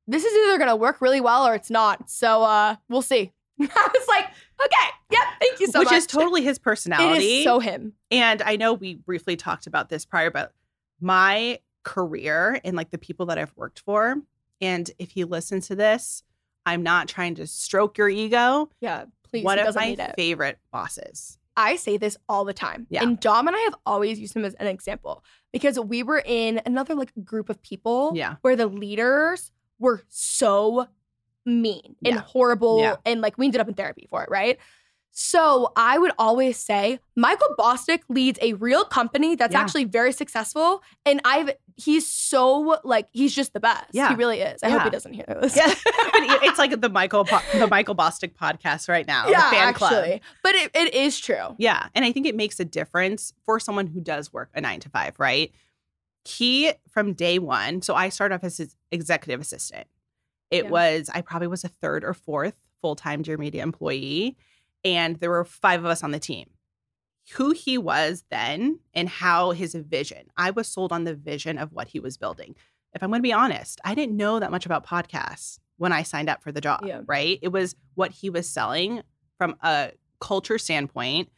this 0.06 0.24
is 0.24 0.32
either 0.32 0.58
gonna 0.58 0.76
work 0.76 1.00
really 1.00 1.20
well 1.20 1.46
or 1.46 1.54
it's 1.54 1.70
not. 1.70 2.08
So 2.08 2.42
uh 2.42 2.76
we'll 2.88 3.02
see. 3.02 3.32
I 3.60 3.88
was 3.92 4.08
like, 4.08 4.24
okay, 4.64 4.88
yeah, 5.10 5.18
thank 5.40 5.60
you 5.60 5.66
so 5.66 5.80
Which 5.80 5.86
much. 5.86 5.92
Which 5.92 5.98
is 5.98 6.06
totally 6.06 6.42
his 6.42 6.58
personality. 6.58 7.38
is 7.38 7.44
so 7.44 7.58
him. 7.58 7.92
And 8.10 8.40
I 8.42 8.56
know 8.56 8.72
we 8.72 8.94
briefly 8.94 9.36
talked 9.36 9.66
about 9.66 9.88
this 9.88 10.04
prior, 10.04 10.30
but 10.30 10.52
my 11.00 11.58
career 11.82 12.60
and 12.64 12.76
like 12.76 12.90
the 12.90 12.98
people 12.98 13.26
that 13.26 13.38
I've 13.38 13.52
worked 13.56 13.80
for, 13.80 14.16
and 14.60 14.90
if 14.98 15.10
he 15.12 15.24
listens 15.24 15.68
to 15.68 15.76
this, 15.76 16.22
I'm 16.66 16.82
not 16.82 17.08
trying 17.08 17.34
to 17.36 17.46
stroke 17.46 17.98
your 17.98 18.08
ego. 18.08 18.68
Yeah, 18.80 19.04
please. 19.22 19.44
One 19.44 19.58
of 19.58 19.74
my 19.74 19.96
favorite 20.16 20.58
bosses. 20.72 21.38
I 21.56 21.76
say 21.76 21.96
this 21.96 22.16
all 22.28 22.44
the 22.44 22.52
time. 22.52 22.86
Yeah. 22.88 23.02
And 23.02 23.18
Dom 23.18 23.48
and 23.48 23.56
I 23.56 23.60
have 23.60 23.74
always 23.84 24.20
used 24.20 24.36
him 24.36 24.44
as 24.44 24.54
an 24.54 24.68
example 24.68 25.24
because 25.52 25.78
we 25.80 26.02
were 26.04 26.22
in 26.24 26.60
another 26.66 26.94
like 26.94 27.10
group 27.24 27.48
of 27.48 27.60
people 27.62 28.12
Yeah. 28.14 28.36
where 28.42 28.54
the 28.54 28.68
leaders 28.68 29.50
were 29.80 30.02
so 30.08 30.86
mean 31.44 31.96
and 32.04 32.14
Yeah. 32.16 32.20
horrible 32.20 32.80
Yeah. 32.80 32.96
and 33.04 33.20
like 33.20 33.38
we 33.38 33.46
ended 33.46 33.60
up 33.60 33.68
in 33.68 33.74
therapy 33.74 34.06
for 34.10 34.22
it, 34.22 34.28
right? 34.30 34.58
So 35.10 35.72
I 35.74 35.98
would 35.98 36.12
always 36.16 36.56
say 36.58 37.00
Michael 37.16 37.48
Bosstick 37.58 38.00
leads 38.08 38.38
a 38.40 38.52
real 38.54 38.84
company 38.84 39.34
that's 39.34 39.52
Yeah. 39.52 39.60
actually 39.60 39.84
very 39.84 40.12
successful 40.12 40.80
and 41.04 41.20
I've 41.24 41.50
he's 41.74 42.06
so 42.06 42.78
like 42.84 43.08
he's 43.12 43.34
just 43.34 43.52
the 43.52 43.58
best. 43.60 43.86
Yeah. 43.92 44.10
He 44.10 44.14
really 44.14 44.40
is. 44.40 44.62
I 44.62 44.68
hope 44.70 44.82
he 44.82 44.90
doesn't 44.90 45.14
hear 45.14 45.24
this. 45.40 45.56
Yeah. 45.56 45.72
it's 45.74 46.58
like 46.58 46.80
the 46.80 46.88
Michael 46.88 47.24
the 47.24 47.66
Michael 47.68 47.96
Bosstick 47.96 48.34
podcast 48.34 48.88
right 48.88 49.06
now. 49.08 49.28
yeah, 49.28 49.50
the 49.50 49.56
fan 49.56 49.68
actually. 49.68 49.88
club. 49.88 50.20
But 50.44 50.54
it, 50.54 50.70
it 50.74 50.94
is 50.94 51.18
true. 51.18 51.54
Yeah. 51.58 51.88
And 51.96 52.04
I 52.04 52.12
think 52.12 52.26
it 52.26 52.36
makes 52.36 52.60
a 52.60 52.64
difference 52.64 53.32
for 53.44 53.58
someone 53.58 53.88
who 53.88 54.00
does 54.00 54.32
work 54.32 54.50
a 54.54 54.60
nine 54.60 54.78
to 54.80 54.88
five, 54.88 55.14
right? 55.18 55.52
He, 56.24 56.72
from 56.90 57.14
day 57.14 57.38
one, 57.38 57.80
so 57.82 57.94
I 57.94 58.10
started 58.10 58.34
off 58.36 58.44
as 58.44 58.58
his 58.58 58.76
executive 58.92 59.40
assistant. 59.40 59.86
It 60.50 60.64
Yeah. 60.64 60.70
was, 60.70 61.10
I 61.12 61.22
probably 61.22 61.48
was 61.48 61.64
a 61.64 61.68
third 61.68 62.04
or 62.04 62.14
fourth 62.14 62.54
full 62.82 62.94
time 62.96 63.22
Dear 63.22 63.36
Media 63.38 63.62
employee. 63.62 64.36
And 64.84 65.16
there 65.16 65.30
were 65.30 65.44
five 65.44 65.80
of 65.80 65.86
us 65.86 66.02
on 66.02 66.10
the 66.12 66.18
team. 66.18 66.50
Who 67.34 67.50
he 67.50 67.76
was 67.76 68.24
then 68.30 68.80
and 68.94 69.08
how 69.08 69.50
his 69.50 69.74
vision, 69.74 70.28
I 70.36 70.50
was 70.50 70.66
sold 70.66 70.92
on 70.92 71.04
the 71.04 71.14
vision 71.14 71.58
of 71.58 71.72
what 71.72 71.88
he 71.88 72.00
was 72.00 72.16
building. 72.16 72.54
If 72.94 73.02
I'm 73.02 73.10
going 73.10 73.18
to 73.20 73.22
be 73.22 73.32
honest, 73.34 73.80
I 73.84 73.94
didn't 73.94 74.16
know 74.16 74.40
that 74.40 74.50
much 74.50 74.64
about 74.64 74.86
podcasts 74.86 75.58
when 75.76 75.92
I 75.92 76.02
signed 76.02 76.30
up 76.30 76.42
for 76.42 76.52
the 76.52 76.60
job, 76.62 76.80
Yeah. 76.86 77.02
right? 77.06 77.38
It 77.42 77.48
was 77.48 77.76
what 77.94 78.12
he 78.12 78.30
was 78.30 78.48
selling 78.48 79.02
from 79.36 79.56
a 79.62 79.92
culture 80.20 80.56
standpoint, 80.58 81.28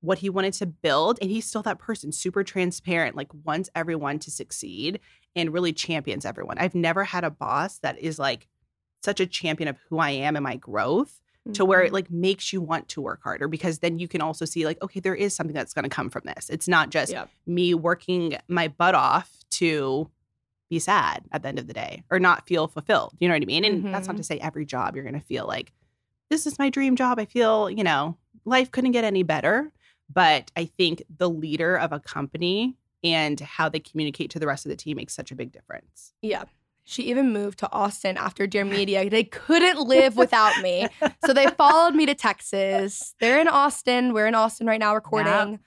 what 0.00 0.18
he 0.18 0.28
wanted 0.28 0.54
to 0.54 0.66
build. 0.66 1.18
And 1.22 1.30
he's 1.30 1.46
still 1.46 1.62
that 1.62 1.78
person, 1.78 2.10
super 2.10 2.42
transparent, 2.42 3.14
like 3.16 3.28
wants 3.44 3.70
everyone 3.76 4.18
to 4.20 4.30
succeed 4.32 4.98
and 5.36 5.52
really 5.52 5.72
champions 5.72 6.26
everyone. 6.26 6.58
I've 6.58 6.74
never 6.74 7.04
had 7.04 7.22
a 7.22 7.30
boss 7.30 7.78
that 7.78 7.96
is 7.98 8.18
like 8.18 8.48
such 9.04 9.20
a 9.20 9.26
champion 9.26 9.68
of 9.68 9.78
who 9.88 9.98
I 9.98 10.10
am 10.10 10.34
and 10.34 10.42
my 10.42 10.56
growth 10.56 11.20
to 11.54 11.64
where 11.64 11.80
Mm-hmm. 11.80 11.86
it 11.86 11.92
like 11.92 12.10
makes 12.10 12.52
you 12.52 12.60
want 12.60 12.88
to 12.88 13.00
work 13.00 13.20
harder 13.22 13.48
because 13.48 13.78
then 13.78 13.98
you 13.98 14.08
can 14.08 14.20
also 14.20 14.44
see 14.44 14.64
like, 14.66 14.80
okay, 14.82 15.00
there 15.00 15.14
is 15.14 15.34
something 15.34 15.54
that's 15.54 15.72
going 15.72 15.84
to 15.84 15.88
come 15.88 16.10
from 16.10 16.22
this. 16.24 16.50
It's 16.50 16.68
not 16.68 16.90
just 16.90 17.12
Yeah. 17.12 17.26
me 17.46 17.74
working 17.74 18.36
my 18.48 18.68
butt 18.68 18.94
off 18.94 19.30
to 19.52 20.10
be 20.70 20.78
sad 20.78 21.24
at 21.32 21.42
the 21.42 21.48
end 21.48 21.58
of 21.58 21.66
the 21.66 21.72
day 21.72 22.02
or 22.10 22.18
not 22.20 22.46
feel 22.46 22.68
fulfilled. 22.68 23.14
You 23.18 23.28
know 23.28 23.34
what 23.34 23.42
I 23.42 23.46
mean? 23.46 23.64
And 23.64 23.94
that's 23.94 24.06
not 24.06 24.14
Mhm. 24.14 24.18
to 24.18 24.24
say 24.24 24.38
every 24.38 24.66
job 24.66 24.94
you're 24.94 25.04
going 25.04 25.18
to 25.18 25.26
feel 25.26 25.46
like, 25.46 25.72
this 26.30 26.46
is 26.46 26.58
my 26.58 26.68
dream 26.68 26.94
job. 26.96 27.18
I 27.18 27.24
feel, 27.24 27.70
you 27.70 27.82
know, 27.82 28.18
life 28.44 28.70
couldn't 28.70 28.92
get 28.92 29.04
any 29.04 29.22
better. 29.22 29.72
But 30.12 30.50
I 30.56 30.64
think 30.66 31.02
the 31.16 31.28
leader 31.30 31.76
of 31.76 31.92
a 31.92 32.00
company 32.00 32.76
and 33.04 33.38
how 33.40 33.68
they 33.68 33.78
communicate 33.80 34.30
to 34.30 34.38
the 34.38 34.46
rest 34.46 34.66
of 34.66 34.70
the 34.70 34.76
team 34.76 34.96
makes 34.96 35.14
such 35.14 35.30
a 35.30 35.34
big 35.34 35.52
difference. 35.52 36.12
Yeah. 36.22 36.44
She 36.88 37.02
even 37.02 37.34
moved 37.34 37.58
to 37.58 37.70
Austin 37.70 38.16
after 38.16 38.46
Dear 38.46 38.64
Media. 38.64 39.10
They 39.10 39.24
couldn't 39.24 39.86
live 39.86 40.16
without 40.16 40.62
me. 40.62 40.88
So 41.26 41.34
they 41.34 41.46
followed 41.48 41.94
me 41.94 42.06
to 42.06 42.14
Texas. 42.14 43.14
They're 43.20 43.38
in 43.38 43.46
Austin. 43.46 44.14
We're 44.14 44.26
in 44.26 44.34
Austin 44.34 44.66
right 44.66 44.80
now 44.80 44.94
recording. 44.94 45.58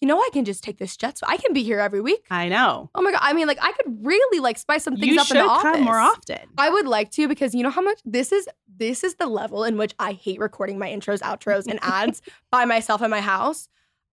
You 0.00 0.08
know, 0.08 0.18
I 0.18 0.28
can 0.32 0.44
just 0.44 0.64
take 0.64 0.78
this 0.78 0.96
jet. 0.96 1.16
So 1.16 1.26
I 1.28 1.36
can 1.36 1.52
be 1.52 1.62
here 1.62 1.78
every 1.78 2.00
week. 2.00 2.26
I 2.28 2.48
know. 2.48 2.90
Oh 2.92 3.02
my 3.02 3.12
God. 3.12 3.20
I 3.22 3.32
mean, 3.34 3.46
like, 3.46 3.60
I 3.62 3.70
could 3.70 4.04
really 4.04 4.40
like 4.40 4.58
spice 4.58 4.82
some 4.82 4.96
things 4.96 5.14
you 5.14 5.20
up 5.20 5.30
in 5.30 5.36
the 5.36 5.44
office. 5.44 5.62
come 5.62 5.82
more 5.84 5.98
often. 6.00 6.40
I 6.58 6.70
would 6.70 6.88
like 6.88 7.12
to 7.12 7.28
because 7.28 7.54
you 7.54 7.62
know 7.62 7.70
how 7.70 7.80
much 7.80 8.00
this 8.04 8.32
is 8.32 8.48
this 8.76 9.04
is 9.04 9.14
the 9.14 9.26
level 9.26 9.62
in 9.62 9.78
which 9.78 9.94
I 10.00 10.12
hate 10.12 10.40
recording 10.40 10.76
my 10.76 10.88
intros, 10.88 11.20
outros, 11.20 11.68
and 11.68 11.78
ads 11.82 12.20
by 12.50 12.64
myself 12.64 13.00
in 13.00 13.10
my 13.10 13.20
house. 13.20 13.68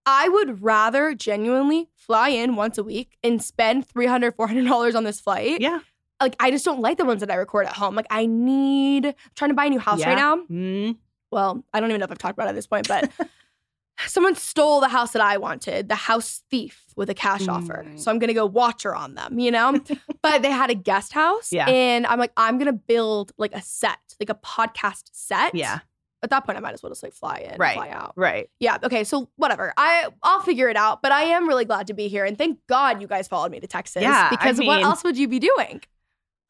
I 0.06 0.30
would 0.30 0.62
rather 0.64 1.14
genuinely 1.16 1.90
fly 1.96 2.30
in 2.30 2.56
once 2.56 2.78
a 2.78 2.84
week 2.84 3.18
and 3.24 3.42
spend 3.44 3.88
$300, 3.88 4.32
$400 4.32 4.96
on 4.96 5.04
this 5.04 5.20
flight. 5.20 5.60
Yeah. 5.62 5.80
Like, 6.22 6.36
I 6.40 6.52
just 6.52 6.64
don't 6.64 6.80
like 6.82 6.98
the 6.98 7.06
ones 7.06 7.20
that 7.22 7.30
I 7.32 7.36
record 7.36 7.66
at 7.68 7.74
home. 7.74 7.96
Like, 7.96 8.08
I 8.10 8.26
need, 8.26 9.06
I'm 9.08 9.14
trying 9.36 9.50
to 9.50 9.56
buy 9.56 9.66
a 9.66 9.70
new 9.70 9.80
house 9.80 10.00
Yeah. 10.00 10.10
right 10.10 10.18
now. 10.18 10.38
Mm, 10.50 10.98
Well, 11.32 11.64
I 11.74 11.80
don't 11.80 11.90
even 11.90 12.00
know 12.00 12.06
if 12.06 12.12
I've 12.12 12.18
talked 12.18 12.38
about 12.38 12.48
it 12.48 12.50
at 12.52 12.56
this 12.56 12.68
point, 12.68 12.88
but 12.88 13.10
someone 14.08 14.36
stole 14.36 14.80
the 14.82 14.88
house 14.90 15.12
that 15.12 15.22
I 15.22 15.38
wanted, 15.38 15.88
the 15.90 15.96
house 15.96 16.42
thief 16.50 16.86
with 16.96 17.10
a 17.10 17.14
cash 17.14 17.48
offer. 17.48 17.86
Mm. 17.88 18.00
So 18.00 18.10
I'm 18.12 18.20
gonna 18.20 18.34
go 18.34 18.46
watch 18.46 18.84
her 18.84 18.96
on 18.96 19.16
them, 19.16 19.40
you 19.40 19.52
know? 19.52 19.80
but 20.22 20.42
they 20.42 20.50
had 20.52 20.70
a 20.70 20.76
guest 20.76 21.14
house. 21.14 21.52
Yeah. 21.52 21.68
And 21.70 22.06
I'm 22.08 22.20
like, 22.20 22.32
I'm 22.36 22.58
gonna 22.58 22.74
build 22.74 23.32
like 23.38 23.54
a 23.56 23.62
set, 23.62 24.00
like 24.20 24.30
a 24.30 24.36
podcast 24.36 25.04
set. 25.12 25.54
yeah. 25.56 25.80
At 26.24 26.30
that 26.30 26.46
point, 26.46 26.56
I 26.56 26.62
might 26.62 26.74
as 26.76 26.84
well 26.84 26.92
just 26.92 27.02
like 27.02 27.14
fly 27.14 27.38
in, 27.52 27.58
Right. 27.58 27.74
fly 27.74 27.90
out. 27.90 28.14
Right. 28.16 28.48
Yeah. 28.60 28.78
Okay. 28.84 29.04
So 29.04 29.28
whatever. 29.38 29.74
I 29.76 30.06
I'll 30.22 30.42
figure 30.42 30.70
it 30.70 30.76
out. 30.78 31.02
But 31.02 31.12
I 31.12 31.24
am 31.24 31.48
really 31.48 31.66
glad 31.66 31.88
to 31.88 31.96
be 31.96 32.10
here, 32.10 32.26
and 32.26 32.38
thank 32.38 32.60
God 32.68 33.02
you 33.02 33.08
guys 33.08 33.28
followed 33.28 33.52
me 33.52 33.60
to 33.60 33.66
Texas. 33.66 34.04
Yeah, 34.04 34.28
I 34.28 34.36
Because 34.36 34.60
what 34.60 34.84
else 34.84 35.04
would 35.04 35.18
you 35.18 35.28
be 35.28 35.40
doing? 35.40 35.82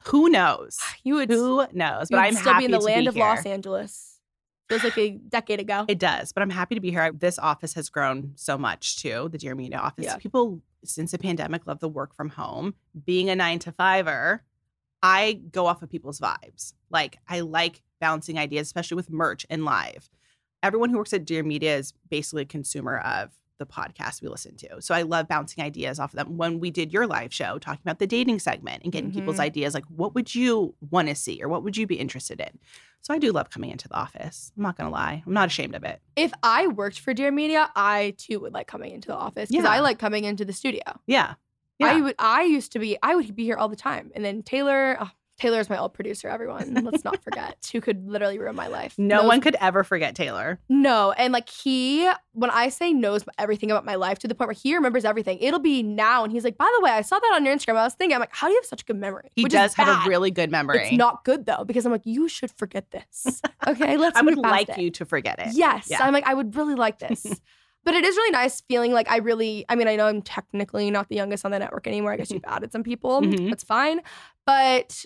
Ah, 0.04 0.10
who 0.10 0.28
knows? 0.28 0.78
You 1.04 1.14
would. 1.14 1.30
Who 1.30 1.66
knows? 1.72 2.08
But 2.10 2.18
I'm 2.18 2.34
still 2.34 2.58
be 2.58 2.64
in 2.64 2.70
the 2.70 2.80
land 2.80 3.08
of 3.08 3.14
here. 3.14 3.24
Los 3.24 3.46
Angeles. 3.46 4.08
Feels 4.68 4.84
like 4.84 4.96
a 4.98 5.10
decade 5.10 5.60
ago. 5.60 5.84
It 5.88 5.98
does, 5.98 6.32
but 6.32 6.42
I'm 6.42 6.50
happy 6.50 6.74
to 6.74 6.80
be 6.80 6.90
here. 6.90 7.12
This 7.12 7.38
office 7.38 7.74
has 7.74 7.88
grown 7.88 8.32
so 8.36 8.56
much 8.56 9.02
too. 9.02 9.28
The 9.30 9.38
Dear 9.38 9.54
Media 9.54 9.78
office. 9.78 10.06
Yeah. 10.06 10.16
People 10.16 10.62
since 10.84 11.12
the 11.12 11.18
pandemic 11.18 11.66
love 11.66 11.80
the 11.80 11.88
work 11.88 12.14
from 12.14 12.30
home. 12.30 12.74
Being 13.04 13.28
a 13.28 13.36
nine 13.36 13.58
to 13.60 13.72
fiver, 13.72 14.42
I 15.02 15.40
go 15.50 15.66
off 15.66 15.82
of 15.82 15.90
people's 15.90 16.20
vibes. 16.20 16.74
Like 16.90 17.18
I 17.28 17.40
like 17.40 17.82
bouncing 18.00 18.38
ideas, 18.38 18.66
especially 18.66 18.94
with 18.96 19.10
merch 19.10 19.44
and 19.50 19.64
live. 19.64 20.08
Everyone 20.62 20.90
who 20.90 20.98
works 20.98 21.12
at 21.12 21.24
Dear 21.24 21.42
Media 21.42 21.76
is 21.76 21.92
basically 22.08 22.42
a 22.42 22.46
consumer 22.46 22.98
of 22.98 23.30
the 23.62 23.72
podcast 23.72 24.20
we 24.22 24.28
listen 24.28 24.56
to. 24.56 24.80
So 24.82 24.94
I 24.94 25.02
love 25.02 25.28
bouncing 25.28 25.62
ideas 25.64 25.98
off 26.00 26.12
of 26.12 26.18
them. 26.18 26.36
When 26.36 26.60
we 26.60 26.70
did 26.70 26.92
your 26.92 27.06
live 27.06 27.32
show 27.32 27.58
talking 27.58 27.80
about 27.84 27.98
the 27.98 28.06
dating 28.06 28.40
segment 28.40 28.82
and 28.82 28.92
getting 28.92 29.12
people's 29.12 29.36
Mhm. 29.36 29.40
ideas, 29.50 29.74
like 29.74 29.84
what 29.86 30.14
would 30.14 30.34
you 30.34 30.74
want 30.90 31.08
to 31.08 31.14
see 31.14 31.42
or 31.42 31.48
what 31.48 31.62
would 31.64 31.76
you 31.76 31.86
be 31.86 31.94
interested 31.96 32.40
in? 32.40 32.58
So 33.00 33.12
I 33.14 33.18
do 33.18 33.32
love 33.32 33.50
coming 33.50 33.70
into 33.70 33.88
the 33.88 33.96
office. 33.96 34.52
I'm 34.56 34.62
not 34.62 34.76
gonna 34.76 34.90
lie. 34.90 35.22
I'm 35.26 35.32
not 35.32 35.48
ashamed 35.48 35.74
of 35.74 35.84
it. 35.84 36.00
if 36.16 36.32
I 36.42 36.66
worked 36.68 36.98
for 37.00 37.12
Dear 37.14 37.30
Media, 37.32 37.70
I 37.74 38.14
too 38.18 38.38
would 38.40 38.52
like 38.52 38.66
coming 38.68 38.92
into 38.92 39.08
the 39.08 39.16
office 39.16 39.48
because 39.50 39.64
Yeah. 39.64 39.70
I 39.70 39.80
like 39.80 39.98
coming 39.98 40.24
into 40.24 40.44
the 40.44 40.52
studio. 40.52 40.82
Yeah. 41.06 41.34
I 41.82 42.00
would. 42.00 42.14
I 42.18 42.42
used 42.44 42.70
to 42.72 42.78
be. 42.78 42.96
I 43.02 43.16
would 43.16 43.34
be 43.34 43.42
here 43.42 43.56
all 43.56 43.68
the 43.68 43.74
time, 43.74 44.12
and 44.14 44.24
then 44.24 44.44
Taylor. 44.44 44.96
Oh, 45.00 45.10
Taylor 45.42 45.58
is 45.58 45.68
my 45.68 45.76
old 45.76 45.92
producer. 45.92 46.28
Everyone, 46.28 46.72
let's 46.84 47.02
not 47.02 47.20
forget, 47.24 47.68
who 47.72 47.80
could 47.80 48.08
literally 48.08 48.38
ruin 48.38 48.54
my 48.54 48.68
life. 48.68 48.94
No 48.96 49.16
Knows- 49.22 49.26
one 49.26 49.40
could 49.40 49.56
ever 49.60 49.82
forget 49.82 50.14
Taylor. 50.14 50.60
No, 50.68 51.10
and 51.10 51.32
like 51.32 51.48
he, 51.48 52.08
when 52.32 52.48
I 52.50 52.68
say 52.68 52.92
knows 52.92 53.24
everything 53.38 53.72
about 53.72 53.84
my 53.84 53.96
life 53.96 54.20
to 54.20 54.28
the 54.28 54.36
point 54.36 54.46
where 54.48 54.54
he 54.54 54.72
remembers 54.76 55.04
everything, 55.04 55.38
it'll 55.40 55.58
be 55.58 55.82
now, 55.82 56.22
and 56.22 56.32
he's 56.32 56.44
like, 56.44 56.56
by 56.56 56.70
the 56.78 56.84
way, 56.84 56.92
I 56.92 57.00
saw 57.02 57.18
that 57.18 57.32
on 57.34 57.44
your 57.44 57.56
Instagram. 57.56 57.76
I 57.76 57.82
was 57.82 57.94
thinking, 57.94 58.14
I'm 58.14 58.20
like, 58.20 58.32
how 58.34 58.46
do 58.46 58.52
you 58.52 58.60
have 58.60 58.66
such 58.66 58.82
a 58.82 58.84
good 58.84 58.96
memory? 58.96 59.30
He 59.34 59.42
Which 59.42 59.52
does 59.52 59.74
have 59.74 59.88
bad. 59.88 60.06
a 60.06 60.08
really 60.08 60.30
good 60.30 60.52
memory. 60.52 60.78
It's 60.86 60.96
not 60.96 61.24
good 61.24 61.44
though 61.44 61.64
because 61.66 61.84
I'm 61.84 61.90
like, 61.92 62.06
you 62.06 62.28
should 62.28 62.52
forget 62.52 62.90
this. 62.92 63.42
Okay, 63.66 63.96
let's. 63.96 64.18
I 64.18 64.22
would 64.22 64.38
like 64.38 64.68
it. 64.70 64.78
you 64.78 64.90
to 64.90 65.04
forget 65.04 65.38
it. 65.38 65.54
Yes. 65.54 65.86
Yeah. 65.88 66.02
I'm 66.02 66.12
like, 66.12 66.26
I 66.26 66.34
would 66.34 66.56
really 66.56 66.74
like 66.74 66.98
this. 66.98 67.24
but 67.84 67.94
it 67.94 68.04
is 68.04 68.16
really 68.16 68.30
nice 68.32 68.60
feeling 68.62 68.92
like 68.92 69.08
I 69.08 69.18
really, 69.18 69.64
I 69.68 69.76
mean, 69.76 69.86
I 69.86 69.94
know 69.94 70.06
I'm 70.08 70.20
technically 70.20 70.90
not 70.90 71.08
the 71.08 71.14
youngest 71.14 71.44
on 71.44 71.52
the 71.52 71.60
network 71.60 71.86
anymore. 71.86 72.12
I 72.12 72.16
guess 72.16 72.32
you've 72.32 72.44
added 72.48 72.72
some 72.72 72.82
people. 72.82 73.20
Mhm. 73.22 73.48
That's 73.50 73.62
fine. 73.62 74.00
But 74.46 75.04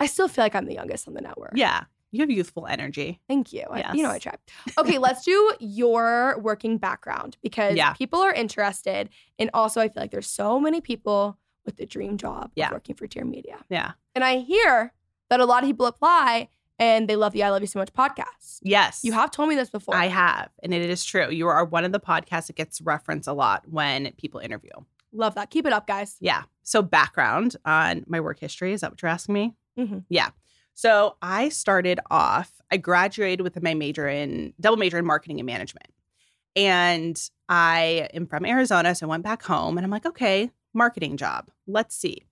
I 0.00 0.06
still 0.06 0.28
feel 0.28 0.44
like 0.44 0.54
I'm 0.54 0.66
the 0.66 0.74
youngest 0.74 1.08
on 1.08 1.14
the 1.14 1.20
network. 1.20 1.52
Yeah. 1.54 1.84
You 2.12 2.20
have 2.20 2.30
youthful 2.30 2.66
energy. 2.66 3.20
Thank 3.28 3.52
you. 3.52 3.64
I- 3.70 3.92
you 3.94 4.02
know, 4.02 4.10
I 4.10 4.18
try. 4.18 4.34
Okay, 4.78 4.98
let's 4.98 5.24
do 5.24 5.52
your 5.60 6.38
working 6.40 6.78
background 6.78 7.36
because 7.42 7.76
Yeah. 7.76 7.92
people 7.94 8.20
are 8.20 8.32
interested. 8.32 9.08
And 9.38 9.50
also, 9.52 9.80
I 9.80 9.88
feel 9.88 10.02
like 10.02 10.10
there's 10.12 10.28
so 10.28 10.58
many 10.60 10.80
people 10.80 11.38
with 11.64 11.76
the 11.76 11.86
dream 11.86 12.16
job 12.16 12.50
Yeah. 12.54 12.66
of 12.66 12.72
working 12.72 12.94
for 12.94 13.06
Dear 13.06 13.24
Media. 13.24 13.58
Yeah. 13.68 13.92
And 14.14 14.22
I 14.24 14.38
hear 14.38 14.92
that 15.30 15.40
a 15.40 15.44
lot 15.44 15.62
of 15.64 15.68
people 15.68 15.86
apply 15.86 16.48
and 16.78 17.08
they 17.08 17.16
love 17.16 17.32
the 17.32 17.42
I 17.42 17.50
Love 17.50 17.62
You 17.62 17.66
So 17.66 17.78
Much 17.80 17.92
podcast. 17.92 18.60
Yes. 18.62 19.00
You 19.02 19.12
have 19.12 19.30
told 19.30 19.48
me 19.48 19.56
this 19.56 19.70
before. 19.70 19.94
I 19.96 20.06
have. 20.06 20.50
And 20.62 20.72
it 20.72 20.88
is 20.88 21.04
true. 21.04 21.30
You 21.30 21.48
are 21.48 21.64
one 21.64 21.84
of 21.84 21.92
the 21.92 22.00
podcasts 22.00 22.46
that 22.48 22.56
gets 22.56 22.80
referenced 22.80 23.26
a 23.26 23.32
lot 23.32 23.64
when 23.68 24.12
people 24.18 24.40
interview. 24.40 24.70
Love 25.12 25.34
that. 25.36 25.50
Keep 25.50 25.66
it 25.66 25.72
up, 25.72 25.86
guys. 25.86 26.16
Yeah. 26.20 26.42
So, 26.62 26.82
background 26.82 27.56
on 27.64 28.04
my 28.06 28.20
work 28.20 28.38
history. 28.38 28.72
Is 28.74 28.82
that 28.82 28.90
what 28.92 29.00
you're 29.02 29.10
asking 29.10 29.32
me? 29.34 29.54
Mhm. 29.78 30.04
Yeah. 30.08 30.30
So, 30.74 31.16
I 31.22 31.48
started 31.48 32.00
off, 32.10 32.60
I 32.70 32.76
graduated 32.76 33.40
with 33.42 33.60
my 33.62 33.74
major 33.74 34.08
in 34.08 34.52
double 34.60 34.76
major 34.76 34.98
in 34.98 35.06
marketing 35.06 35.40
and 35.40 35.46
management. 35.46 35.88
And 36.54 37.20
I 37.48 38.08
am 38.14 38.26
from 38.26 38.44
Arizona. 38.46 38.94
So, 38.94 39.06
I 39.06 39.10
went 39.10 39.24
back 39.24 39.42
home 39.42 39.78
and 39.78 39.84
I'm 39.84 39.90
like, 39.90 40.06
okay, 40.06 40.50
marketing 40.74 41.16
job. 41.16 41.50
Let's 41.66 41.96
see. 41.96 42.24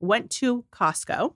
Went 0.00 0.30
to 0.32 0.64
Costco. 0.72 1.34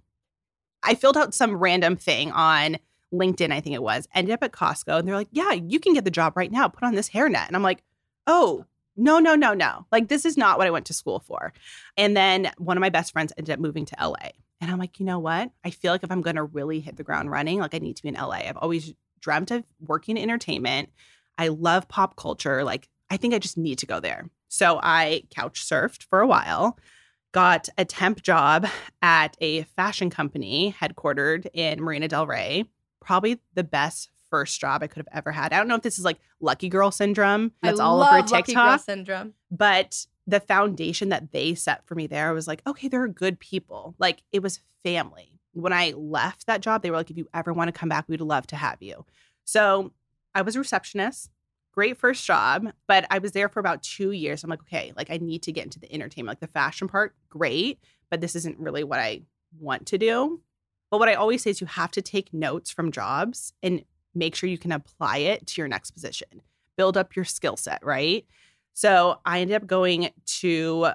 I 0.83 0.95
filled 0.95 1.17
out 1.17 1.35
some 1.35 1.57
random 1.57 1.97
thing 1.97 2.33
on 2.33 2.79
LinkedIn, 3.13 3.53
I 3.53 3.61
think 3.61 3.75
it 3.75 3.83
was, 3.83 4.07
ended 4.15 4.33
up 4.35 4.43
at 4.43 4.53
Costco. 4.53 4.99
And 4.99 5.09
they're 5.09 5.17
like, 5.17 5.29
yeah, 5.33 5.53
you 5.53 5.81
can 5.81 5.95
get 5.95 6.05
the 6.05 6.11
job 6.11 6.37
right 6.37 6.53
now. 6.53 6.69
Put 6.69 6.85
on 6.85 6.95
this 6.95 7.11
hairnet. 7.11 7.47
And 7.47 7.57
I'm 7.57 7.63
like, 7.63 7.83
oh, 8.27 8.65
no, 8.97 9.19
no, 9.19 9.35
no, 9.35 9.55
no. 9.55 9.87
Like, 9.93 10.09
this 10.09 10.25
is 10.25 10.37
not 10.37 10.59
what 10.59 10.67
I 10.67 10.71
went 10.71 10.87
to 10.87 10.93
school 10.93 11.21
for. 11.21 11.53
And 11.97 12.17
then 12.17 12.51
one 12.59 12.77
of 12.77 12.81
my 12.81 12.91
best 12.91 13.13
friends 13.13 13.33
ended 13.39 13.53
up 13.55 13.61
moving 13.61 13.85
to 13.87 13.97
LA. 14.01 14.31
And 14.61 14.71
I'm 14.71 14.79
like, 14.79 14.99
you 14.99 15.07
know 15.07 15.19
what? 15.19 15.51
I 15.65 15.71
feel 15.71 15.93
like 15.93 16.03
if 16.03 16.11
I'm 16.11 16.23
going 16.23 16.37
to 16.37 16.43
really 16.43 16.81
hit 16.81 16.97
the 16.97 17.05
ground 17.05 17.31
running, 17.31 17.61
like 17.61 17.75
I 17.75 17.79
need 17.79 17.97
to 17.97 18.03
be 18.03 18.09
in 18.09 18.15
LA. 18.15 18.43
I've 18.49 18.57
always 18.57 18.93
dreamt 19.21 19.51
of 19.51 19.65
working 19.81 20.17
in 20.17 20.25
entertainment. 20.25 20.91
I 21.37 21.49
love 21.49 21.89
pop 21.89 22.17
culture. 22.17 22.65
Like, 22.65 22.89
I 23.11 23.17
think 23.17 23.35
I 23.35 23.39
just 23.39 23.57
need 23.57 23.79
to 23.79 23.87
go 23.87 24.01
there. 24.01 24.29
So 24.49 24.81
I 24.83 25.23
couch 25.31 25.65
surfed 25.65 26.03
for 26.05 26.21
a 26.21 26.27
while, 26.27 26.79
got 27.33 27.69
a 27.79 27.85
temp 27.85 28.23
job 28.23 28.67
at 29.03 29.37
a 29.41 29.63
fashion 29.63 30.11
company 30.11 30.75
headquartered 30.81 31.47
in 31.53 31.81
Marina 31.81 32.09
Del 32.09 32.27
Rey. 32.27 32.65
Probably 33.01 33.39
the 33.55 33.65
best 33.65 34.11
first 34.31 34.61
job 34.61 34.83
I 34.83 34.87
could 34.87 34.99
have 34.99 35.09
ever 35.13 35.31
had. 35.33 35.53
I 35.53 35.57
don't 35.57 35.69
know 35.69 35.77
if 35.77 35.83
this 35.83 35.99
is 35.99 36.05
like 36.05 36.19
lucky 36.41 36.69
girl 36.69 36.91
syndrome. 36.91 37.53
That's 37.63 37.81
I 37.81 37.85
all 37.85 38.03
over 38.03 38.19
Lucky 38.19 38.31
Girl 38.31 38.43
TikTok 38.43 38.81
syndrome. 38.81 39.35
but 39.51 40.07
the 40.29 40.41
foundation 40.41 41.09
that 41.09 41.33
they 41.33 41.55
set 41.55 41.85
for 41.87 41.95
me 41.95 42.07
there 42.07 42.35
was 42.35 42.47
like 42.47 42.61
okay 42.67 42.87
they're 42.87 43.09
good 43.09 43.41
people. 43.41 43.95
Like 43.99 44.23
it 44.31 44.43
was 44.43 44.61
family. 44.85 45.41
When 45.53 45.73
i 45.73 45.93
left 45.97 46.47
that 46.47 46.61
job 46.61 46.83
they 46.83 46.91
were 46.91 46.99
like 46.99 47.11
if 47.11 47.17
you 47.17 47.27
ever 47.35 47.53
want 47.53 47.69
to 47.69 47.73
come 47.73 47.89
back 47.89 48.05
we'd 48.07 48.21
love 48.21 48.47
to 48.49 48.57
have 48.57 48.81
you. 48.81 49.05
So 49.45 49.93
i 50.35 50.43
was 50.43 50.55
a 50.55 50.61
receptionist 50.61 51.31
great 51.73 51.97
first 51.97 52.27
job 52.27 52.67
but 52.87 53.07
i 53.11 53.19
was 53.19 53.33
there 53.33 53.49
for 53.49 53.59
about 53.59 53.83
two 53.83 54.11
years. 54.13 54.45
I'm 54.45 54.51
like 54.51 54.61
okay 54.63 54.93
like 54.97 55.11
i 55.11 55.17
need 55.17 55.43
to 55.45 55.53
get 55.53 55.65
into 55.65 55.81
the 55.81 55.93
entertainment 55.93 56.33
like 56.33 56.41
the 56.41 56.53
fashion 56.53 56.89
part 56.89 57.15
great 57.31 57.79
but 58.11 58.21
this 58.21 58.37
isn't 58.37 58.59
really 58.59 58.85
what 58.85 59.01
i 59.01 59.23
want 59.59 59.87
to 59.87 59.99
do. 59.99 60.41
But 60.91 60.99
what 60.99 61.09
i 61.09 61.15
always 61.15 61.43
say 61.43 61.51
is 61.51 61.61
you 61.63 61.67
have 61.67 61.91
to 61.93 62.03
take 62.03 62.35
notes 62.35 62.71
from 62.71 62.93
jobs 62.93 63.55
and 63.63 63.83
make 64.15 64.35
sure 64.35 64.51
you 64.51 64.59
can 64.59 64.73
apply 64.73 65.19
it 65.19 65.47
to 65.47 65.61
your 65.61 65.69
next 65.69 65.93
position. 65.93 66.43
Build 66.77 66.99
up 66.99 67.17
your 67.17 67.25
skill 67.25 67.57
set 67.57 67.85
right 67.85 68.27
so 68.79 69.19
I 69.25 69.41
ended 69.41 69.57
up 69.57 69.67
going 69.67 70.11
to 70.41 70.91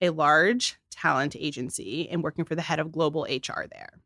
a 0.00 0.08
large 0.08 0.78
talent 0.90 1.36
agency 1.38 2.08
and 2.08 2.22
working 2.22 2.46
for 2.46 2.54
the 2.54 2.62
head 2.62 2.78
of 2.80 2.90
global 2.90 3.24
HR 3.24 3.66
there. 3.70 4.00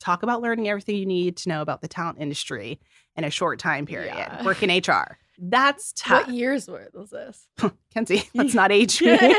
Talk 0.00 0.24
about 0.24 0.42
learning 0.42 0.68
everything 0.68 0.96
you 0.96 1.06
need 1.06 1.36
to 1.36 1.48
know 1.48 1.62
about 1.62 1.80
the 1.80 1.86
talent 1.86 2.18
industry 2.18 2.80
in 3.14 3.22
a 3.22 3.30
short 3.30 3.60
time 3.60 3.86
period. 3.86 4.14
Yeah. 4.16 4.44
Work 4.44 4.64
in 4.64 4.70
HR. 4.70 5.16
That's 5.38 5.92
tough. 5.92 6.26
What 6.26 6.34
years 6.34 6.66
were 6.66 6.90
was 6.92 7.10
this? 7.10 7.46
Kenzie, 7.94 8.24
let's 8.34 8.54
not 8.54 8.72
age 8.72 9.00
me. 9.00 9.16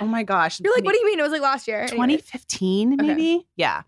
Oh 0.00 0.06
my 0.06 0.22
gosh. 0.24 0.60
You're 0.60 0.74
like, 0.74 0.84
what 0.84 0.92
do 0.92 0.98
you 0.98 1.06
mean? 1.06 1.20
It 1.20 1.22
was 1.22 1.30
like 1.32 1.40
last 1.40 1.68
year. 1.68 1.86
2015 1.86 2.94
Okay. 2.94 3.06
maybe 3.06 3.46
yeah 3.56 3.82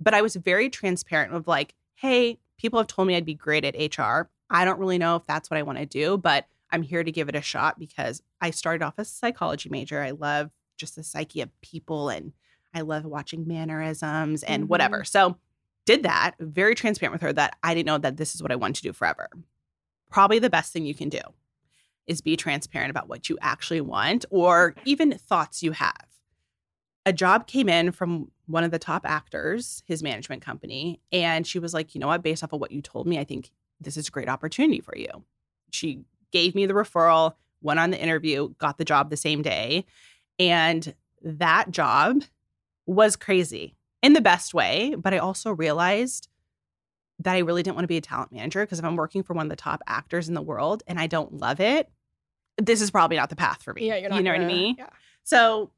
but 0.00 0.14
i 0.14 0.22
was 0.22 0.36
very 0.36 0.70
transparent 0.70 1.34
of 1.34 1.46
like 1.48 1.74
hey 1.96 2.38
people 2.58 2.78
have 2.78 2.86
told 2.86 3.08
me 3.08 3.16
i'd 3.16 3.24
be 3.24 3.34
great 3.34 3.64
at 3.64 3.74
hr 3.98 4.28
i 4.50 4.64
don't 4.64 4.78
really 4.78 4.98
know 4.98 5.16
if 5.16 5.26
that's 5.26 5.50
what 5.50 5.58
i 5.58 5.62
want 5.62 5.78
to 5.78 5.84
do 5.86 6.16
but 6.16 6.46
i'm 6.70 6.82
here 6.82 7.02
to 7.04 7.12
give 7.12 7.28
it 7.28 7.34
a 7.36 7.42
shot 7.42 7.78
because 7.78 8.22
i 8.40 8.50
started 8.50 8.84
off 8.84 8.94
as 8.98 9.08
a 9.08 9.14
psychology 9.14 9.68
major 9.68 10.00
i 10.02 10.10
love 10.10 10.50
just 10.76 10.96
the 10.96 11.02
psyche 11.02 11.40
of 11.40 11.60
people 11.60 12.08
and 12.08 12.32
I 12.74 12.82
love 12.82 13.04
watching 13.04 13.48
mannerisms 13.48 14.42
and 14.44 14.64
Mhm. 14.64 14.68
whatever. 14.68 15.02
So 15.02 15.38
did 15.86 16.02
that, 16.04 16.36
very 16.38 16.74
transparent 16.74 17.12
with 17.14 17.22
her 17.22 17.32
that 17.32 17.56
I 17.62 17.74
didn't 17.74 17.86
know 17.86 17.98
that 17.98 18.18
this 18.18 18.34
is 18.34 18.42
what 18.42 18.52
I 18.52 18.56
want 18.56 18.76
to 18.76 18.82
do 18.82 18.92
forever. 18.92 19.28
Probably 20.10 20.38
the 20.38 20.50
best 20.50 20.72
thing 20.72 20.84
you 20.84 20.94
can 20.94 21.08
do 21.08 21.20
is 22.06 22.20
be 22.20 22.36
transparent 22.36 22.90
about 22.90 23.08
what 23.08 23.28
you 23.28 23.38
actually 23.40 23.80
want 23.80 24.26
or 24.30 24.74
even 24.84 25.16
thoughts 25.18 25.62
you 25.62 25.72
have. 25.72 26.06
A 27.06 27.12
job 27.12 27.46
came 27.46 27.68
in 27.68 27.90
from 27.90 28.30
one 28.46 28.62
of 28.64 28.70
the 28.70 28.78
top 28.78 29.06
actors, 29.06 29.82
his 29.86 30.02
management 30.02 30.42
company, 30.42 31.00
and 31.10 31.46
she 31.46 31.58
was 31.58 31.72
like, 31.72 31.94
"You 31.94 32.00
know 32.00 32.06
what, 32.08 32.22
based 32.22 32.44
off 32.44 32.52
of 32.52 32.60
what 32.60 32.70
you 32.70 32.82
told 32.82 33.06
me, 33.06 33.18
I 33.18 33.24
think 33.24 33.50
this 33.80 33.96
is 33.96 34.08
a 34.08 34.12
great 34.12 34.28
opportunity 34.28 34.80
for 34.80 34.96
you." 34.96 35.24
She 35.70 36.04
gave 36.32 36.54
me 36.54 36.66
the 36.66 36.74
referral, 36.74 37.34
went 37.60 37.80
on 37.80 37.90
the 37.90 38.00
interview, 38.00 38.50
got 38.58 38.78
the 38.78 38.84
job 38.84 39.10
the 39.10 39.16
same 39.16 39.42
day, 39.42 39.84
and 40.38 40.94
that 41.22 41.70
job 41.70 42.22
was 42.86 43.16
crazy 43.16 43.76
in 44.02 44.12
the 44.12 44.20
best 44.20 44.54
way, 44.54 44.94
but 44.96 45.12
I 45.12 45.18
also 45.18 45.52
realized 45.52 46.28
that 47.20 47.34
I 47.34 47.38
really 47.38 47.62
didn't 47.62 47.74
want 47.74 47.84
to 47.84 47.88
be 47.88 47.96
a 47.96 48.02
talent 48.02 48.32
manager 48.32 48.64
because 48.64 48.78
if 48.78 48.84
I'm 48.84 48.96
working 48.96 49.22
for 49.22 49.34
one 49.34 49.46
of 49.46 49.50
the 49.50 49.56
top 49.56 49.82
actors 49.86 50.28
in 50.28 50.34
the 50.34 50.42
world 50.42 50.82
and 50.86 51.00
I 51.00 51.08
don't 51.08 51.34
love 51.34 51.60
it, 51.60 51.90
this 52.56 52.80
is 52.80 52.90
probably 52.90 53.16
not 53.16 53.30
the 53.30 53.36
path 53.36 53.62
for 53.62 53.74
me. 53.74 53.88
Yeah, 53.88 53.96
you're 53.96 54.10
not 54.10 54.16
you 54.16 54.22
know 54.22 54.32
what 54.32 54.40
I 54.40 54.46
mean? 54.46 54.76
Yeah. 54.78 54.88
So 55.24 55.70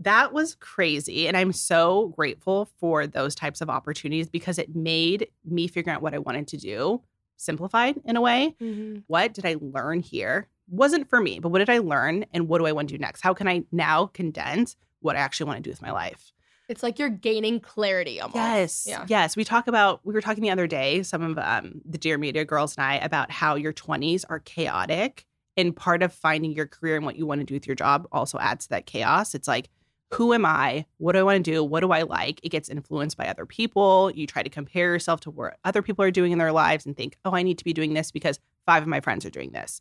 that 0.00 0.32
was 0.32 0.56
crazy. 0.56 1.26
And 1.26 1.36
I'm 1.36 1.52
so 1.52 2.08
grateful 2.16 2.68
for 2.78 3.06
those 3.06 3.34
types 3.34 3.60
of 3.60 3.70
opportunities 3.70 4.28
because 4.28 4.58
it 4.58 4.74
made 4.74 5.28
me 5.44 5.68
figure 5.68 5.92
out 5.92 6.02
what 6.02 6.14
I 6.14 6.18
wanted 6.18 6.48
to 6.48 6.56
do 6.56 7.00
simplified 7.36 8.00
in 8.04 8.16
a 8.16 8.20
way. 8.20 8.54
Mhm. 8.60 9.04
What 9.06 9.34
did 9.34 9.46
I 9.46 9.56
learn 9.60 10.00
here? 10.00 10.48
Wasn't 10.68 11.08
for 11.08 11.20
me, 11.20 11.38
but 11.40 11.50
what 11.50 11.58
did 11.58 11.70
I 11.70 11.78
learn 11.78 12.24
and 12.32 12.48
what 12.48 12.58
do 12.58 12.66
I 12.66 12.72
want 12.72 12.88
to 12.88 12.94
do 12.94 12.98
next? 12.98 13.20
How 13.20 13.34
can 13.34 13.48
I 13.48 13.64
now 13.70 14.06
condense 14.06 14.76
what 15.00 15.16
I 15.16 15.20
actually 15.20 15.46
want 15.46 15.58
to 15.58 15.62
do 15.62 15.70
with 15.70 15.82
my 15.82 15.92
life? 15.92 16.32
It's 16.68 16.82
like 16.82 16.98
you're 16.98 17.10
gaining 17.10 17.60
clarity 17.60 18.20
almost. 18.20 18.36
Yes. 18.36 18.86
Yeah. 18.88 19.04
Yes. 19.06 19.36
We 19.36 19.44
talk 19.44 19.68
about, 19.68 20.00
we 20.04 20.14
were 20.14 20.22
talking 20.22 20.42
the 20.42 20.50
other 20.50 20.66
day, 20.66 21.02
some 21.02 21.22
of 21.22 21.38
um, 21.38 21.82
the 21.84 21.98
Dear 21.98 22.16
Media 22.16 22.46
girls 22.46 22.74
and 22.78 22.86
I, 22.86 22.94
about 22.96 23.30
how 23.30 23.56
your 23.56 23.74
20s 23.74 24.24
are 24.30 24.38
chaotic. 24.38 25.26
And 25.56 25.76
part 25.76 26.02
of 26.02 26.12
finding 26.12 26.52
your 26.52 26.66
career 26.66 26.96
and 26.96 27.04
what 27.04 27.16
you 27.16 27.26
want 27.26 27.40
to 27.40 27.44
do 27.44 27.54
with 27.54 27.66
your 27.66 27.76
job 27.76 28.08
also 28.10 28.38
adds 28.38 28.64
to 28.64 28.70
that 28.70 28.86
chaos. 28.86 29.34
It's 29.34 29.46
like, 29.46 29.68
who 30.14 30.32
am 30.32 30.46
I? 30.46 30.86
What 30.98 31.12
do 31.12 31.18
I 31.18 31.22
want 31.22 31.44
to 31.44 31.50
do? 31.50 31.64
What 31.64 31.80
do 31.80 31.90
I 31.90 32.02
like? 32.02 32.40
It 32.42 32.50
gets 32.50 32.68
influenced 32.68 33.16
by 33.16 33.26
other 33.26 33.46
people. 33.46 34.10
You 34.12 34.26
try 34.26 34.42
to 34.42 34.48
compare 34.48 34.92
yourself 34.92 35.20
to 35.20 35.30
what 35.30 35.58
other 35.64 35.82
people 35.82 36.04
are 36.04 36.10
doing 36.10 36.32
in 36.32 36.38
their 36.38 36.52
lives 36.52 36.86
and 36.86 36.96
think, 36.96 37.16
oh, 37.24 37.34
I 37.34 37.42
need 37.42 37.58
to 37.58 37.64
be 37.64 37.72
doing 37.72 37.94
this 37.94 38.10
because 38.10 38.38
five 38.64 38.82
of 38.82 38.88
my 38.88 39.00
friends 39.00 39.24
are 39.24 39.30
doing 39.30 39.50
this. 39.50 39.80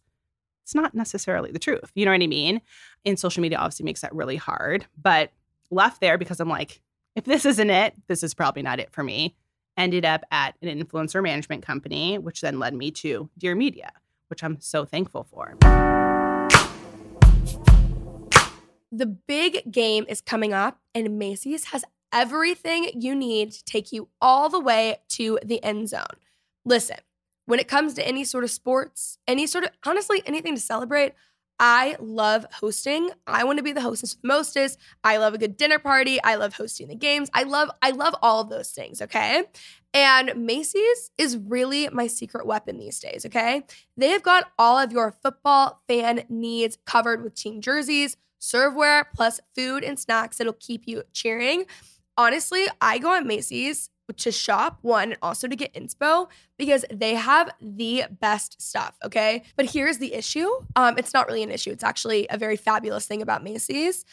It's 0.64 0.74
not 0.74 0.96
necessarily 0.96 1.52
the 1.52 1.60
truth. 1.60 1.92
You 1.94 2.06
know 2.06 2.12
what 2.12 2.22
I 2.22 2.28
mean? 2.28 2.62
And 3.06 3.20
social 3.20 3.42
media 3.42 3.58
obviously 3.58 3.86
makes 3.86 4.02
that 4.02 4.16
really 4.16 4.38
hard. 4.38 4.86
But 5.02 5.32
left 5.70 6.02
there 6.02 6.18
because 6.18 6.40
I'm 6.40 6.50
like, 6.50 6.82
if 7.16 7.26
this 7.26 7.46
isn't 7.46 7.70
it, 7.70 7.94
this 8.08 8.24
is 8.24 8.34
probably 8.34 8.64
not 8.64 8.80
it 8.80 8.92
for 8.92 9.04
me. 9.04 9.36
Ended 9.78 10.06
up 10.06 10.24
at 10.32 10.56
an 10.62 10.70
influencer 10.70 11.22
management 11.22 11.64
company, 11.64 12.18
which 12.18 12.42
then 12.42 12.60
led 12.60 12.74
me 12.74 12.92
to 12.92 13.30
Dear 13.38 13.56
Media, 13.56 13.92
which 14.28 14.44
I'm 14.44 14.60
so 14.62 14.86
thankful 14.86 15.24
for. 15.24 15.58
The 18.96 19.08
big 19.08 19.72
game 19.72 20.06
is 20.08 20.22
coming 20.22 20.54
up, 20.54 20.80
and 20.94 21.18
Macy's 21.18 21.66
has 21.66 21.84
everything 22.12 22.92
you 22.94 23.16
need 23.16 23.52
to 23.52 23.64
take 23.64 23.92
you 23.92 24.10
all 24.22 24.50
the 24.50 24.60
way 24.60 24.98
to 25.10 25.40
the 25.44 25.64
end 25.64 25.90
zone. 25.90 26.04
Listen, 26.64 26.98
when 27.48 27.60
it 27.60 27.68
comes 27.68 27.96
to 27.96 28.08
any 28.08 28.24
sort 28.24 28.44
of 28.44 28.52
sports, 28.52 29.18
any 29.28 29.48
sort 29.48 29.64
of, 29.64 29.72
honestly, 29.84 30.22
anything 30.28 30.54
to 30.54 30.62
celebrate, 30.62 31.14
I 31.60 31.96
love 32.00 32.46
hosting. 32.52 33.10
I 33.26 33.46
want 33.46 33.58
to 33.58 33.64
be 33.64 33.72
the 33.72 33.82
hostess 33.82 34.14
the 34.14 34.28
mostest. 34.28 34.78
I 35.04 35.18
love 35.18 35.34
a 35.34 35.40
good 35.40 35.58
dinner 35.58 35.80
party. 35.80 36.22
I 36.24 36.36
love 36.36 36.54
hosting 36.54 36.88
the 36.88 36.96
games. 36.96 37.32
I 37.34 37.44
love, 37.44 37.72
I 37.82 37.90
love 37.92 38.14
all 38.22 38.42
of 38.42 38.50
those 38.50 38.70
things, 38.70 39.02
okay? 39.02 39.46
And 39.92 40.46
Macy's 40.46 41.10
is 41.18 41.38
really 41.38 41.90
my 41.90 42.06
secret 42.06 42.46
weapon 42.46 42.78
these 42.78 43.00
days, 43.00 43.26
okay? 43.26 43.64
They've 43.98 44.22
got 44.22 44.52
all 44.60 44.78
of 44.78 44.92
your 44.92 45.16
football 45.24 45.82
fan 45.88 46.26
needs 46.30 46.78
covered 46.86 47.24
with 47.24 47.34
team 47.34 47.60
jerseys, 47.60 48.18
serveware, 48.44 49.06
plus 49.16 49.40
food 49.56 49.84
and 49.84 49.98
snacks 49.98 50.38
that'll 50.38 50.54
keep 50.54 50.84
you 50.86 51.04
cheering. 51.14 51.66
Honestly, 52.18 52.66
I 52.82 53.00
go 53.00 53.12
on 53.12 53.26
Macy's 53.26 53.90
to 54.18 54.32
shop, 54.32 54.80
one, 54.82 55.14
and 55.14 55.18
also 55.22 55.48
to 55.48 55.56
get 55.56 55.74
inspo 55.74 56.28
because 56.58 56.86
they 56.92 57.16
have 57.16 57.50
the 57.62 58.04
best 58.20 58.62
stuff, 58.62 58.96
okay? 59.04 59.44
But 59.56 59.68
here's 59.68 59.98
the 59.98 60.14
issue. 60.14 60.48
Um, 60.76 60.98
it's 60.98 61.14
not 61.14 61.28
really 61.28 61.42
an 61.42 61.52
issue. 61.52 61.72
It's 61.72 61.84
actually 61.84 62.28
a 62.30 62.38
very 62.38 62.58
fabulous 62.58 63.08
thing 63.08 63.22
about 63.22 63.44
Macy's. 63.44 64.06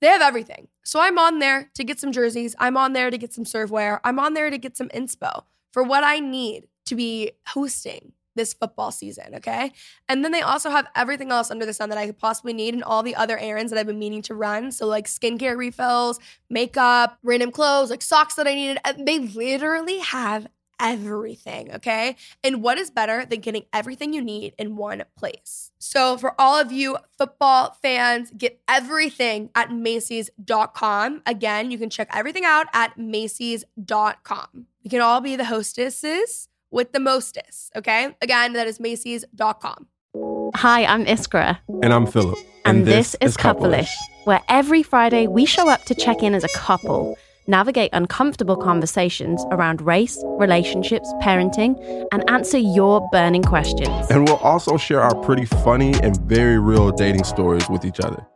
They 0.00 0.08
have 0.08 0.22
everything. 0.22 0.68
So 0.84 1.00
I'm 1.00 1.18
on 1.18 1.38
there 1.38 1.70
to 1.74 1.82
get 1.82 1.98
some 1.98 2.12
jerseys. 2.12 2.54
I'm 2.58 2.76
on 2.76 2.92
there 2.92 3.10
to 3.10 3.18
get 3.18 3.32
some 3.32 3.44
serveware. 3.44 4.00
I'm 4.04 4.18
on 4.18 4.34
there 4.34 4.50
to 4.50 4.58
get 4.58 4.76
some 4.76 4.88
inspo 4.90 5.44
for 5.72 5.82
what 5.82 6.04
I 6.04 6.20
need 6.20 6.68
to 6.86 6.94
be 6.94 7.32
hosting 7.48 8.12
this 8.38 8.54
football 8.54 8.90
season, 8.90 9.34
okay? 9.34 9.72
And 10.08 10.24
then 10.24 10.32
they 10.32 10.40
also 10.40 10.70
have 10.70 10.86
everything 10.96 11.30
else 11.30 11.50
under 11.50 11.66
the 11.66 11.74
sun 11.74 11.90
that 11.90 11.98
I 11.98 12.06
could 12.06 12.18
possibly 12.18 12.54
need 12.54 12.72
and 12.72 12.82
all 12.82 13.02
the 13.02 13.16
other 13.16 13.36
errands 13.36 13.70
that 13.70 13.78
I've 13.78 13.86
been 13.86 13.98
meaning 13.98 14.22
to 14.22 14.34
run. 14.34 14.72
So, 14.72 14.86
like 14.86 15.06
skincare 15.06 15.58
refills, 15.58 16.18
makeup, 16.48 17.18
random 17.22 17.50
clothes, 17.50 17.90
like 17.90 18.00
socks 18.00 18.36
that 18.36 18.46
I 18.46 18.54
needed. 18.54 18.78
They 18.98 19.18
literally 19.18 19.98
have 19.98 20.46
everything, 20.80 21.74
okay? 21.74 22.16
And 22.44 22.62
what 22.62 22.78
is 22.78 22.90
better 22.90 23.26
than 23.26 23.40
getting 23.40 23.64
everything 23.72 24.12
you 24.12 24.22
need 24.22 24.54
in 24.58 24.76
one 24.76 25.04
place? 25.16 25.72
So, 25.78 26.16
for 26.16 26.40
all 26.40 26.58
of 26.58 26.72
you 26.72 26.96
football 27.16 27.76
fans, 27.82 28.30
get 28.36 28.60
everything 28.68 29.50
at 29.54 29.72
Macy's.com. 29.72 31.22
Again, 31.26 31.70
you 31.70 31.78
can 31.78 31.90
check 31.90 32.08
everything 32.12 32.44
out 32.44 32.66
at 32.72 32.96
Macy's.com. 32.96 34.66
We 34.84 34.90
can 34.90 35.00
all 35.00 35.20
be 35.20 35.36
the 35.36 35.44
hostesses 35.44 36.47
with 36.70 36.92
the 36.92 37.00
mostest, 37.00 37.72
okay? 37.76 38.14
Again, 38.20 38.52
that 38.54 38.66
is 38.66 38.80
Macy's.com. 38.80 39.86
Hi, 40.54 40.84
I'm 40.84 41.04
Iskra. 41.04 41.58
And 41.82 41.92
I'm 41.92 42.06
Philip. 42.06 42.38
And, 42.64 42.86
this, 42.86 43.16
is 43.20 43.36
Couplish, 43.36 43.90
where 44.24 44.42
every 44.48 44.82
Friday 44.82 45.26
we 45.26 45.46
show 45.46 45.68
up 45.68 45.84
to 45.84 45.94
check 45.94 46.22
in 46.22 46.34
as 46.34 46.44
a 46.44 46.48
couple, 46.48 47.16
navigate 47.46 47.90
uncomfortable 47.94 48.56
conversations 48.56 49.44
around 49.50 49.80
race, 49.80 50.22
relationships, 50.38 51.10
parenting, 51.22 51.76
and 52.12 52.28
answer 52.28 52.58
your 52.58 53.06
burning 53.10 53.42
questions. 53.42 54.10
And 54.10 54.26
we'll 54.26 54.36
also 54.36 54.76
share 54.76 55.00
our 55.00 55.14
pretty 55.22 55.46
funny 55.46 55.94
and 56.02 56.20
very 56.22 56.58
real 56.58 56.90
dating 56.90 57.24
stories 57.24 57.68
with 57.70 57.84
each 57.84 58.00
other. 58.00 58.26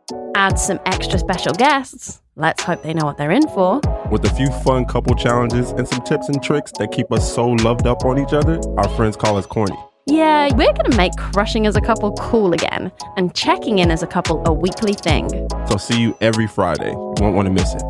Add 0.43 0.59
some 0.59 0.77
extra 0.85 1.17
special 1.17 1.53
guests. 1.53 2.21
Let's 2.35 2.63
hope 2.63 2.83
they 2.83 2.93
know 2.93 3.05
what 3.05 3.17
they're 3.17 3.31
in 3.31 3.47
for. 3.47 3.79
With 4.11 4.25
a 4.25 4.33
few 4.35 4.47
fun 4.65 4.83
couple 4.83 5.15
challenges 5.15 5.71
and 5.71 5.87
some 5.87 6.03
tips 6.03 6.27
and 6.27 6.43
tricks 6.43 6.69
that 6.79 6.91
keep 6.91 7.13
us 7.13 7.33
so 7.33 7.47
loved 7.47 7.87
up 7.87 8.03
on 8.03 8.19
each 8.19 8.33
other, 8.33 8.59
our 8.75 8.89
friends 8.89 9.15
call 9.15 9.37
us 9.37 9.45
corny. 9.45 9.77
Yeah, 10.05 10.53
we're 10.53 10.73
going 10.73 10.91
to 10.91 10.97
make 10.97 11.15
crushing 11.15 11.65
as 11.65 11.77
a 11.77 11.79
couple 11.79 12.11
cool 12.15 12.51
again 12.51 12.91
and 13.15 13.33
checking 13.33 13.79
in 13.79 13.89
as 13.89 14.03
a 14.03 14.05
couple 14.05 14.43
a 14.45 14.51
weekly 14.51 14.95
thing. 14.95 15.29
So 15.69 15.77
see 15.77 16.01
you 16.01 16.17
every 16.19 16.47
Friday. 16.47 16.91
You 16.91 17.15
won't 17.21 17.37
want 17.37 17.45
to 17.45 17.53
miss 17.53 17.73
it. 17.73 17.83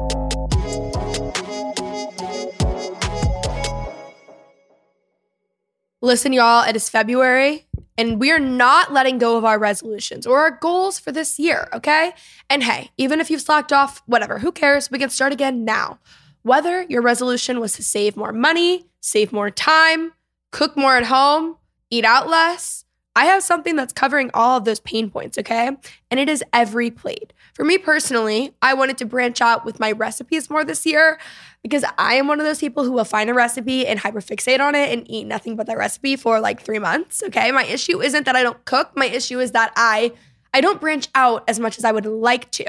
Listen, 6.03 6.33
y'all, 6.33 6.69
it 6.69 6.75
is 6.75 6.87
February 6.87 7.65
and 7.97 8.19
we 8.19 8.31
are 8.31 8.39
not 8.39 8.91
letting 8.91 9.17
go 9.17 9.37
of 9.37 9.45
our 9.45 9.59
resolutions 9.59 10.25
or 10.25 10.39
our 10.39 10.51
goals 10.51 10.99
for 10.99 11.11
this 11.11 11.39
year, 11.39 11.67
okay? 11.73 12.13
And 12.49 12.63
hey, 12.63 12.91
even 12.97 13.19
if 13.19 13.29
you've 13.29 13.41
slacked 13.41 13.71
off, 13.71 14.01
whatever, 14.05 14.39
who 14.39 14.51
cares? 14.51 14.89
We 14.89 14.99
can 14.99 15.09
start 15.09 15.33
again 15.33 15.65
now. 15.65 15.99
Whether 16.41 16.83
your 16.83 17.01
resolution 17.01 17.59
was 17.59 17.73
to 17.73 17.83
save 17.83 18.17
more 18.17 18.33
money, 18.33 18.85
save 18.99 19.31
more 19.31 19.49
time, 19.49 20.13
cook 20.51 20.75
more 20.75 20.97
at 20.97 21.05
home, 21.05 21.57
eat 21.89 22.05
out 22.05 22.27
less, 22.27 22.83
I 23.15 23.25
have 23.25 23.43
something 23.43 23.75
that's 23.75 23.93
covering 23.93 24.31
all 24.33 24.57
of 24.57 24.65
those 24.65 24.79
pain 24.79 25.09
points, 25.09 25.37
okay? 25.37 25.69
And 26.09 26.19
it 26.19 26.27
is 26.27 26.43
every 26.51 26.89
plate. 26.89 27.31
For 27.53 27.63
me 27.63 27.77
personally, 27.77 28.55
I 28.61 28.73
wanted 28.73 28.97
to 28.97 29.05
branch 29.05 29.39
out 29.39 29.63
with 29.63 29.79
my 29.79 29.91
recipes 29.91 30.49
more 30.49 30.65
this 30.65 30.85
year 30.85 31.19
because 31.61 31.85
I 31.97 32.15
am 32.15 32.27
one 32.27 32.39
of 32.39 32.45
those 32.45 32.59
people 32.59 32.83
who 32.83 32.91
will 32.91 33.05
find 33.05 33.29
a 33.29 33.33
recipe 33.33 33.85
and 33.85 33.99
hyperfixate 33.99 34.59
on 34.59 34.73
it 34.73 34.91
and 34.91 35.09
eat 35.09 35.25
nothing 35.25 35.55
but 35.55 35.67
that 35.67 35.77
recipe 35.77 36.15
for 36.15 36.39
like 36.39 36.61
3 36.61 36.79
months, 36.79 37.21
okay? 37.27 37.51
My 37.51 37.63
issue 37.65 38.01
isn't 38.01 38.25
that 38.25 38.35
I 38.35 38.41
don't 38.41 38.63
cook, 38.65 38.91
my 38.95 39.05
issue 39.05 39.39
is 39.39 39.51
that 39.51 39.71
I 39.75 40.13
I 40.55 40.61
don't 40.61 40.79
branch 40.79 41.07
out 41.15 41.43
as 41.47 41.59
much 41.59 41.79
as 41.79 41.85
I 41.85 41.91
would 41.91 42.05
like 42.05 42.51
to. 42.51 42.65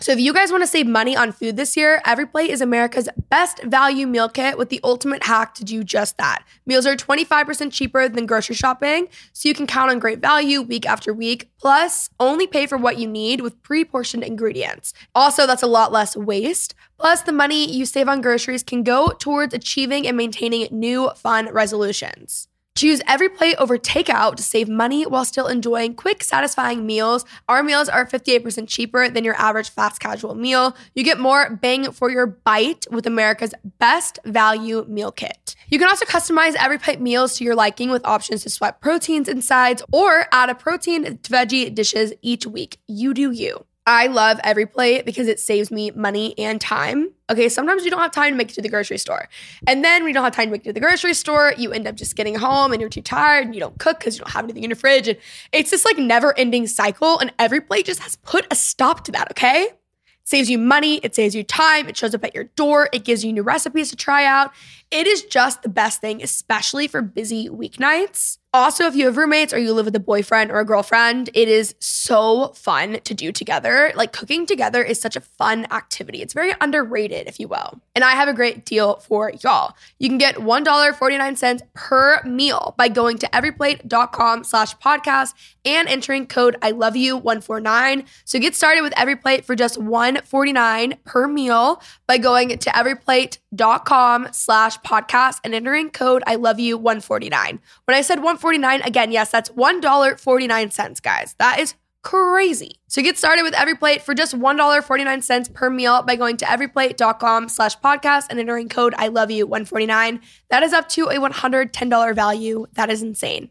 So 0.00 0.12
if 0.12 0.20
you 0.20 0.32
guys 0.32 0.52
want 0.52 0.62
to 0.62 0.68
save 0.68 0.86
money 0.86 1.16
on 1.16 1.32
food 1.32 1.56
this 1.56 1.76
year, 1.76 2.00
Every 2.06 2.24
Plate 2.24 2.50
is 2.50 2.60
America's 2.60 3.08
best 3.30 3.60
value 3.64 4.06
meal 4.06 4.28
kit 4.28 4.56
with 4.56 4.68
the 4.68 4.80
ultimate 4.84 5.24
hack 5.24 5.56
to 5.56 5.64
do 5.64 5.82
just 5.82 6.16
that. 6.18 6.44
Meals 6.66 6.86
are 6.86 6.94
25% 6.94 7.72
cheaper 7.72 8.08
than 8.08 8.24
grocery 8.24 8.54
shopping, 8.54 9.08
so 9.32 9.48
you 9.48 9.56
can 9.56 9.66
count 9.66 9.90
on 9.90 9.98
great 9.98 10.20
value 10.20 10.62
week 10.62 10.86
after 10.86 11.12
week. 11.12 11.50
Plus, 11.58 12.10
only 12.20 12.46
pay 12.46 12.64
for 12.64 12.78
what 12.78 12.98
you 12.98 13.08
need 13.08 13.40
with 13.40 13.60
pre-portioned 13.64 14.22
ingredients. 14.22 14.94
Also, 15.16 15.48
that's 15.48 15.64
a 15.64 15.66
lot 15.66 15.90
less 15.90 16.16
waste. 16.16 16.76
Plus, 16.96 17.22
the 17.22 17.32
money 17.32 17.68
you 17.68 17.84
save 17.84 18.08
on 18.08 18.20
groceries 18.20 18.62
can 18.62 18.84
go 18.84 19.08
towards 19.18 19.52
achieving 19.52 20.06
and 20.06 20.16
maintaining 20.16 20.68
new 20.70 21.10
fun 21.16 21.52
resolutions. 21.52 22.46
Choose 22.78 23.00
every 23.08 23.28
plate 23.28 23.56
over 23.58 23.76
takeout 23.76 24.36
to 24.36 24.42
save 24.44 24.68
money 24.68 25.04
while 25.04 25.24
still 25.24 25.48
enjoying 25.48 25.96
quick, 25.96 26.22
satisfying 26.22 26.86
meals. 26.86 27.24
Our 27.48 27.64
meals 27.64 27.88
are 27.88 28.06
58% 28.06 28.68
cheaper 28.68 29.08
than 29.08 29.24
your 29.24 29.34
average 29.34 29.68
fast 29.68 29.98
casual 29.98 30.36
meal. 30.36 30.76
You 30.94 31.02
get 31.02 31.18
more 31.18 31.50
bang 31.60 31.90
for 31.90 32.08
your 32.08 32.28
bite 32.28 32.86
with 32.88 33.04
America's 33.04 33.52
best 33.80 34.20
value 34.24 34.84
meal 34.86 35.10
kit. 35.10 35.56
You 35.66 35.80
can 35.80 35.88
also 35.88 36.04
customize 36.04 36.54
every 36.54 36.78
plate 36.78 37.00
meals 37.00 37.36
to 37.38 37.44
your 37.44 37.56
liking 37.56 37.90
with 37.90 38.06
options 38.06 38.44
to 38.44 38.50
swap 38.50 38.80
proteins 38.80 39.26
and 39.26 39.42
sides 39.42 39.82
or 39.90 40.26
add 40.30 40.48
a 40.48 40.54
protein 40.54 41.02
to 41.02 41.32
veggie 41.32 41.74
dishes 41.74 42.12
each 42.22 42.46
week. 42.46 42.78
You 42.86 43.12
do 43.12 43.32
you. 43.32 43.64
I 43.88 44.08
love 44.08 44.38
every 44.44 44.66
plate 44.66 45.06
because 45.06 45.28
it 45.28 45.40
saves 45.40 45.70
me 45.70 45.90
money 45.92 46.38
and 46.38 46.60
time. 46.60 47.10
Okay, 47.30 47.48
sometimes 47.48 47.86
you 47.86 47.90
don't 47.90 48.00
have 48.00 48.10
time 48.10 48.34
to 48.34 48.36
make 48.36 48.50
it 48.50 48.54
to 48.56 48.60
the 48.60 48.68
grocery 48.68 48.98
store. 48.98 49.30
And 49.66 49.82
then 49.82 50.02
when 50.02 50.10
you 50.10 50.14
don't 50.14 50.24
have 50.24 50.34
time 50.34 50.48
to 50.48 50.52
make 50.52 50.60
it 50.60 50.64
to 50.64 50.72
the 50.74 50.80
grocery 50.80 51.14
store, 51.14 51.54
you 51.56 51.72
end 51.72 51.86
up 51.86 51.94
just 51.94 52.14
getting 52.14 52.34
home 52.34 52.72
and 52.72 52.82
you're 52.82 52.90
too 52.90 53.00
tired 53.00 53.46
and 53.46 53.54
you 53.54 53.60
don't 53.60 53.78
cook 53.78 53.98
because 53.98 54.18
you 54.18 54.24
don't 54.24 54.32
have 54.32 54.44
anything 54.44 54.62
in 54.62 54.68
your 54.68 54.76
fridge. 54.76 55.08
And 55.08 55.16
it's 55.52 55.70
this 55.70 55.86
like 55.86 55.96
never 55.96 56.36
ending 56.38 56.66
cycle. 56.66 57.18
And 57.18 57.32
every 57.38 57.62
plate 57.62 57.86
just 57.86 58.00
has 58.00 58.16
put 58.16 58.46
a 58.50 58.54
stop 58.54 59.04
to 59.04 59.12
that, 59.12 59.30
okay? 59.30 59.62
It 59.62 59.78
saves 60.24 60.50
you 60.50 60.58
money, 60.58 60.96
it 60.98 61.14
saves 61.14 61.34
you 61.34 61.42
time, 61.42 61.88
it 61.88 61.96
shows 61.96 62.14
up 62.14 62.22
at 62.24 62.34
your 62.34 62.44
door, 62.44 62.90
it 62.92 63.04
gives 63.04 63.24
you 63.24 63.32
new 63.32 63.42
recipes 63.42 63.88
to 63.88 63.96
try 63.96 64.26
out. 64.26 64.52
It 64.90 65.06
is 65.06 65.22
just 65.22 65.62
the 65.62 65.70
best 65.70 66.02
thing, 66.02 66.22
especially 66.22 66.88
for 66.88 67.00
busy 67.00 67.48
weeknights. 67.48 68.36
Also, 68.54 68.86
if 68.86 68.96
you 68.96 69.04
have 69.04 69.18
roommates 69.18 69.52
or 69.52 69.58
you 69.58 69.74
live 69.74 69.84
with 69.84 69.94
a 69.94 70.00
boyfriend 70.00 70.50
or 70.50 70.58
a 70.58 70.64
girlfriend, 70.64 71.28
it 71.34 71.48
is 71.48 71.74
so 71.80 72.48
fun 72.54 72.98
to 73.04 73.12
do 73.12 73.30
together. 73.30 73.92
Like 73.94 74.14
cooking 74.14 74.46
together 74.46 74.82
is 74.82 74.98
such 74.98 75.16
a 75.16 75.20
fun 75.20 75.66
activity. 75.70 76.22
It's 76.22 76.32
very 76.32 76.54
underrated, 76.58 77.26
if 77.26 77.38
you 77.38 77.46
will. 77.46 77.78
And 77.94 78.04
I 78.04 78.12
have 78.12 78.26
a 78.26 78.32
great 78.32 78.64
deal 78.64 78.96
for 78.96 79.32
y'all. 79.42 79.76
You 79.98 80.08
can 80.08 80.16
get 80.16 80.36
$1.49 80.36 81.62
per 81.74 82.22
meal 82.24 82.74
by 82.78 82.88
going 82.88 83.18
to 83.18 83.26
everyplate.com 83.26 84.44
slash 84.44 84.74
podcast 84.78 85.34
and 85.66 85.86
entering 85.86 86.26
code 86.26 86.56
I 86.62 86.70
love 86.70 86.96
you 86.96 87.18
149. 87.18 88.06
So 88.24 88.38
get 88.38 88.54
started 88.54 88.80
with 88.80 88.94
every 88.96 89.16
plate 89.16 89.44
for 89.44 89.54
just 89.54 89.76
149 89.76 90.94
per 91.04 91.28
meal 91.28 91.82
by 92.06 92.16
going 92.16 92.56
to 92.56 92.70
everyplate.com 92.70 94.28
slash 94.32 94.78
podcast 94.78 95.40
and 95.44 95.54
entering 95.54 95.90
code 95.90 96.22
I 96.26 96.36
love 96.36 96.58
you 96.58 96.78
149. 96.78 97.60
When 97.84 97.94
I 97.94 98.00
said 98.00 98.20
149, 98.20 98.37
again, 98.44 99.12
yes, 99.12 99.30
that's 99.30 99.50
$1.49, 99.50 101.02
guys. 101.02 101.34
That 101.38 101.58
is 101.58 101.74
crazy. 102.02 102.80
So 102.88 103.02
get 103.02 103.18
started 103.18 103.42
with 103.42 103.54
every 103.54 103.74
plate 103.74 104.02
for 104.02 104.14
just 104.14 104.34
$1.49 104.34 105.54
per 105.54 105.70
meal 105.70 106.02
by 106.02 106.16
going 106.16 106.36
to 106.38 106.44
everyplate.com 106.44 107.48
slash 107.48 107.78
podcast 107.78 108.26
and 108.30 108.38
entering 108.38 108.68
code 108.68 108.94
I 108.96 109.08
love 109.08 109.30
you 109.30 109.46
149. 109.46 110.20
That 110.50 110.62
is 110.62 110.72
up 110.72 110.88
to 110.90 111.06
a 111.06 111.16
$110 111.16 112.14
value. 112.14 112.66
That 112.74 112.90
is 112.90 113.02
insane. 113.02 113.50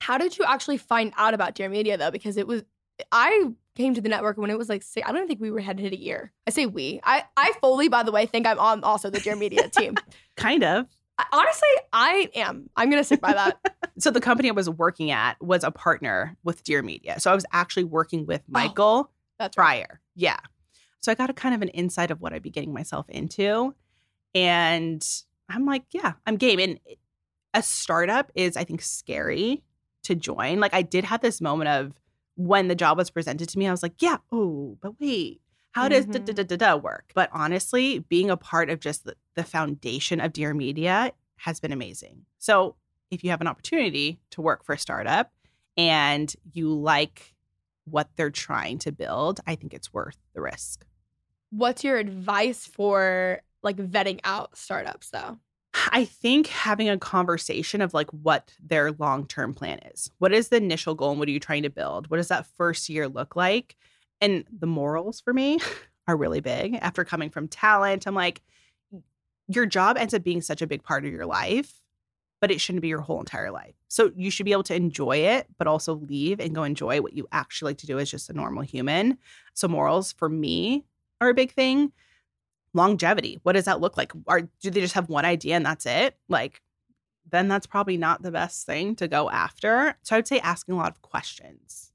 How 0.00 0.18
did 0.18 0.36
you 0.36 0.44
actually 0.44 0.76
find 0.76 1.14
out 1.16 1.32
about 1.32 1.54
Dear 1.54 1.70
Media 1.70 1.96
though? 1.96 2.10
Because 2.10 2.36
it 2.36 2.46
was 2.46 2.62
I 3.10 3.48
came 3.74 3.94
to 3.94 4.00
the 4.00 4.08
network 4.08 4.36
when 4.36 4.50
it 4.50 4.58
was 4.58 4.68
like 4.68 4.82
six, 4.82 5.08
I 5.08 5.12
don't 5.12 5.26
think 5.26 5.40
we 5.40 5.50
were 5.50 5.60
had 5.60 5.80
hit 5.80 5.92
a 5.92 5.98
year. 5.98 6.30
I 6.46 6.50
say 6.50 6.66
we. 6.66 7.00
I 7.02 7.24
I 7.36 7.52
fully, 7.60 7.88
by 7.88 8.02
the 8.02 8.12
way, 8.12 8.26
think 8.26 8.46
I'm 8.46 8.58
on 8.58 8.84
also 8.84 9.10
the 9.10 9.18
Dear 9.18 9.34
Media 9.34 9.68
team. 9.68 9.94
kind 10.36 10.62
of. 10.62 10.86
Honestly, 11.32 11.68
I 11.92 12.30
am. 12.34 12.68
I'm 12.76 12.90
gonna 12.90 13.04
stick 13.04 13.20
by 13.20 13.32
that. 13.32 13.58
so 13.98 14.10
the 14.10 14.20
company 14.20 14.48
I 14.48 14.52
was 14.52 14.68
working 14.68 15.10
at 15.10 15.40
was 15.40 15.62
a 15.62 15.70
partner 15.70 16.36
with 16.42 16.64
Dear 16.64 16.82
Media. 16.82 17.20
So 17.20 17.30
I 17.30 17.34
was 17.34 17.46
actually 17.52 17.84
working 17.84 18.26
with 18.26 18.40
oh, 18.42 18.50
Michael 18.50 19.08
Oh, 19.08 19.10
That's 19.38 19.54
prior. 19.54 20.00
Yeah. 20.14 20.38
So 21.00 21.12
I 21.12 21.14
got 21.14 21.30
a 21.30 21.34
kind 21.34 21.54
of 21.54 21.62
an 21.62 21.68
insight 21.68 22.10
of 22.10 22.20
what 22.20 22.32
I'd 22.32 22.42
be 22.42 22.50
getting 22.50 22.72
myself 22.72 23.08
into. 23.08 23.74
And 24.34 25.06
I'm 25.48 25.66
like, 25.66 25.84
yeah, 25.92 26.14
I'm 26.26 26.36
game. 26.36 26.58
And 26.58 26.80
a 27.52 27.62
startup 27.62 28.32
is, 28.34 28.56
I 28.56 28.64
think, 28.64 28.82
scary 28.82 29.62
to 30.04 30.14
join. 30.14 30.60
Like 30.60 30.74
I 30.74 30.82
did 30.82 31.04
have 31.04 31.20
this 31.20 31.40
moment 31.40 31.68
of 31.68 31.92
when 32.36 32.68
the 32.68 32.74
job 32.74 32.98
was 32.98 33.10
presented 33.10 33.48
to 33.50 33.58
me, 33.58 33.68
I 33.68 33.70
was 33.70 33.82
like, 33.82 34.00
yeah, 34.00 34.16
oh, 34.32 34.76
but 34.80 34.98
wait, 34.98 35.40
how 35.74 35.88
does 35.88 36.06
da 36.06 36.12
da 36.12 36.18
mm-hmm. 36.20 36.34
da 36.34 36.42
da 36.44 36.56
da 36.56 36.76
work? 36.76 37.10
But 37.14 37.30
honestly, 37.32 37.98
being 37.98 38.30
a 38.30 38.36
part 38.36 38.70
of 38.70 38.78
just 38.78 39.04
the, 39.04 39.16
the 39.34 39.42
foundation 39.42 40.20
of 40.20 40.32
Dear 40.32 40.54
Media 40.54 41.12
has 41.36 41.58
been 41.58 41.72
amazing. 41.72 42.26
So 42.38 42.76
if 43.10 43.24
you 43.24 43.30
have 43.30 43.40
an 43.40 43.48
opportunity 43.48 44.20
to 44.30 44.40
work 44.40 44.64
for 44.64 44.74
a 44.74 44.78
startup 44.78 45.32
and 45.76 46.32
you 46.52 46.72
like 46.72 47.34
what 47.86 48.08
they're 48.14 48.30
trying 48.30 48.78
to 48.78 48.92
build, 48.92 49.40
I 49.48 49.56
think 49.56 49.74
it's 49.74 49.92
worth 49.92 50.16
the 50.32 50.40
risk. 50.40 50.86
What's 51.50 51.82
your 51.82 51.96
advice 51.96 52.66
for 52.66 53.40
like 53.62 53.76
vetting 53.76 54.20
out 54.22 54.56
startups 54.56 55.10
though? 55.10 55.38
I 55.90 56.04
think 56.04 56.46
having 56.46 56.88
a 56.88 56.98
conversation 56.98 57.80
of 57.80 57.92
like 57.92 58.10
what 58.10 58.52
their 58.64 58.92
long 58.92 59.26
term 59.26 59.54
plan 59.54 59.80
is. 59.92 60.08
What 60.18 60.32
is 60.32 60.48
the 60.48 60.56
initial 60.56 60.94
goal 60.94 61.10
and 61.10 61.18
what 61.18 61.28
are 61.28 61.32
you 61.32 61.40
trying 61.40 61.64
to 61.64 61.70
build? 61.70 62.10
What 62.10 62.18
does 62.18 62.28
that 62.28 62.46
first 62.56 62.88
year 62.88 63.08
look 63.08 63.34
like? 63.34 63.74
And 64.20 64.44
the 64.50 64.66
morals 64.66 65.20
for 65.20 65.32
me 65.32 65.58
are 66.08 66.16
really 66.16 66.40
big. 66.40 66.78
After 66.80 67.04
coming 67.04 67.30
from 67.30 67.48
talent, 67.48 68.06
I'm 68.06 68.14
like, 68.14 68.42
your 69.48 69.66
job 69.66 69.96
ends 69.98 70.14
up 70.14 70.22
being 70.22 70.40
such 70.40 70.62
a 70.62 70.66
big 70.66 70.82
part 70.82 71.04
of 71.04 71.12
your 71.12 71.26
life, 71.26 71.82
but 72.40 72.50
it 72.50 72.60
shouldn't 72.60 72.82
be 72.82 72.88
your 72.88 73.00
whole 73.00 73.20
entire 73.20 73.50
life. 73.50 73.74
So 73.88 74.10
you 74.16 74.30
should 74.30 74.46
be 74.46 74.52
able 74.52 74.62
to 74.64 74.74
enjoy 74.74 75.18
it, 75.18 75.46
but 75.58 75.66
also 75.66 75.94
leave 75.94 76.40
and 76.40 76.54
go 76.54 76.62
enjoy 76.64 77.00
what 77.00 77.12
you 77.12 77.26
actually 77.30 77.70
like 77.70 77.78
to 77.78 77.86
do 77.86 77.98
as 77.98 78.10
just 78.10 78.30
a 78.30 78.32
normal 78.32 78.62
human. 78.62 79.18
So 79.52 79.68
morals 79.68 80.12
for 80.12 80.28
me 80.28 80.84
are 81.20 81.28
a 81.28 81.34
big 81.34 81.52
thing 81.52 81.92
longevity 82.74 83.38
what 83.44 83.52
does 83.52 83.64
that 83.64 83.80
look 83.80 83.96
like 83.96 84.12
are 84.26 84.42
do 84.60 84.70
they 84.70 84.80
just 84.80 84.94
have 84.94 85.08
one 85.08 85.24
idea 85.24 85.54
and 85.54 85.64
that's 85.64 85.86
it 85.86 86.16
like 86.28 86.60
then 87.30 87.48
that's 87.48 87.66
probably 87.66 87.96
not 87.96 88.22
the 88.22 88.32
best 88.32 88.66
thing 88.66 88.96
to 88.96 89.06
go 89.06 89.30
after 89.30 89.96
so 90.02 90.14
i 90.14 90.18
would 90.18 90.26
say 90.26 90.40
asking 90.40 90.74
a 90.74 90.76
lot 90.78 90.90
of 90.90 91.00
questions 91.00 91.92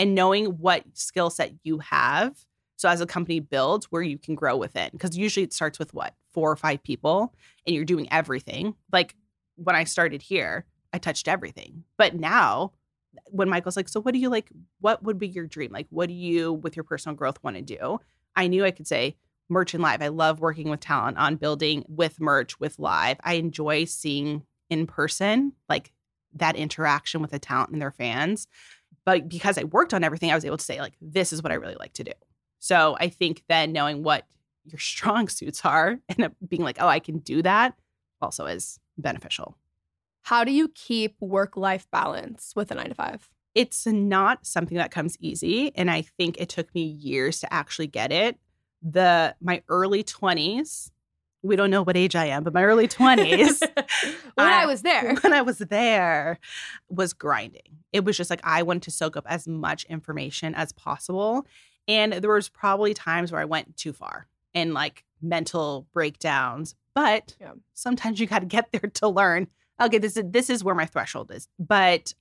and 0.00 0.14
knowing 0.14 0.46
what 0.46 0.82
skill 0.94 1.30
set 1.30 1.52
you 1.62 1.78
have 1.78 2.44
so 2.76 2.88
as 2.88 3.00
a 3.00 3.06
company 3.06 3.38
builds 3.38 3.86
where 3.86 4.02
you 4.02 4.18
can 4.18 4.34
grow 4.34 4.56
within 4.56 4.88
because 4.92 5.16
usually 5.16 5.44
it 5.44 5.52
starts 5.52 5.78
with 5.78 5.94
what 5.94 6.14
four 6.32 6.50
or 6.50 6.56
five 6.56 6.82
people 6.82 7.34
and 7.66 7.76
you're 7.76 7.84
doing 7.84 8.08
everything 8.10 8.74
like 8.92 9.14
when 9.56 9.76
i 9.76 9.84
started 9.84 10.22
here 10.22 10.64
i 10.92 10.98
touched 10.98 11.28
everything 11.28 11.84
but 11.96 12.14
now 12.14 12.72
when 13.26 13.48
michael's 13.48 13.76
like 13.76 13.88
so 13.88 14.00
what 14.00 14.14
do 14.14 14.20
you 14.20 14.28
like 14.28 14.50
what 14.80 15.02
would 15.02 15.18
be 15.18 15.28
your 15.28 15.46
dream 15.46 15.70
like 15.70 15.86
what 15.90 16.08
do 16.08 16.14
you 16.14 16.52
with 16.52 16.74
your 16.74 16.84
personal 16.84 17.14
growth 17.14 17.38
want 17.44 17.56
to 17.56 17.62
do 17.62 18.00
i 18.34 18.46
knew 18.48 18.64
i 18.64 18.70
could 18.70 18.86
say 18.88 19.14
merch 19.50 19.74
and 19.74 19.82
live. 19.82 20.00
I 20.00 20.08
love 20.08 20.40
working 20.40 20.70
with 20.70 20.80
talent 20.80 21.18
on 21.18 21.36
building 21.36 21.84
with 21.88 22.20
merch, 22.20 22.58
with 22.58 22.78
live. 22.78 23.18
I 23.22 23.34
enjoy 23.34 23.84
seeing 23.84 24.44
in 24.70 24.86
person, 24.86 25.52
like 25.68 25.92
that 26.34 26.56
interaction 26.56 27.20
with 27.20 27.32
the 27.32 27.40
talent 27.40 27.70
and 27.70 27.82
their 27.82 27.90
fans. 27.90 28.46
But 29.04 29.28
because 29.28 29.58
I 29.58 29.64
worked 29.64 29.94
on 29.94 30.04
everything, 30.04 30.30
I 30.30 30.34
was 30.34 30.44
able 30.44 30.58
to 30.58 30.64
say, 30.64 30.80
like, 30.80 30.94
this 31.00 31.32
is 31.32 31.42
what 31.42 31.52
I 31.52 31.56
really 31.56 31.76
like 31.78 31.94
to 31.94 32.04
do. 32.04 32.12
So 32.58 32.96
I 33.00 33.08
think 33.08 33.42
then 33.48 33.72
knowing 33.72 34.02
what 34.02 34.26
your 34.64 34.78
strong 34.78 35.28
suits 35.28 35.64
are 35.64 35.98
and 36.08 36.30
being 36.46 36.62
like, 36.62 36.76
oh, 36.80 36.88
I 36.88 36.98
can 36.98 37.18
do 37.18 37.42
that 37.42 37.74
also 38.20 38.46
is 38.46 38.78
beneficial. 38.98 39.56
How 40.22 40.44
do 40.44 40.52
you 40.52 40.68
keep 40.68 41.16
work 41.20 41.56
life 41.56 41.86
balance 41.90 42.52
with 42.54 42.70
a 42.70 42.74
nine 42.74 42.88
to 42.88 42.94
five? 42.94 43.28
It's 43.54 43.86
not 43.86 44.46
something 44.46 44.76
that 44.76 44.90
comes 44.90 45.16
easy. 45.18 45.72
And 45.74 45.90
I 45.90 46.02
think 46.02 46.38
it 46.38 46.48
took 46.48 46.72
me 46.74 46.82
years 46.82 47.40
to 47.40 47.52
actually 47.52 47.88
get 47.88 48.12
it 48.12 48.38
the 48.82 49.34
my 49.42 49.62
early 49.68 50.02
20s 50.02 50.90
we 51.42 51.56
don't 51.56 51.70
know 51.70 51.82
what 51.82 51.96
age 51.96 52.14
i 52.14 52.26
am 52.26 52.42
but 52.42 52.52
my 52.52 52.64
early 52.64 52.88
20s 52.88 53.60
when 54.34 54.46
I, 54.46 54.62
I, 54.62 54.66
was 54.66 54.82
there. 54.82 55.14
when 55.16 55.32
i 55.32 55.42
was 55.42 55.58
there 55.58 56.38
was 56.88 57.12
grinding. 57.12 57.78
It 57.92 58.04
was 58.04 58.16
just 58.16 58.30
like 58.30 58.40
i 58.44 58.62
wanted 58.62 58.82
to 58.82 58.90
soak 58.90 59.16
up 59.16 59.26
as 59.28 59.46
much 59.46 59.84
information 59.84 60.54
as 60.54 60.72
possible. 60.72 61.46
And 61.88 62.12
there 62.12 62.32
was 62.32 62.48
probably 62.48 62.94
times 62.94 63.32
where 63.32 63.40
i 63.40 63.44
went 63.44 63.76
too 63.76 63.92
far 63.92 64.26
and 64.54 64.74
like 64.74 65.04
mental 65.22 65.86
breakdowns 65.92 66.74
but 66.94 67.36
yeah. 67.40 67.52
sometimes 67.74 68.18
you 68.18 68.26
got 68.26 68.40
to 68.40 68.46
get 68.46 68.72
there 68.72 68.90
to 68.94 69.08
learn 69.08 69.46
okay 69.80 69.98
this 69.98 70.16
is 70.16 70.24
this 70.26 70.50
is 70.50 70.62
where 70.64 70.74
my 70.74 70.86
threshold 70.86 71.30
is. 71.30 71.48
But 71.58 72.14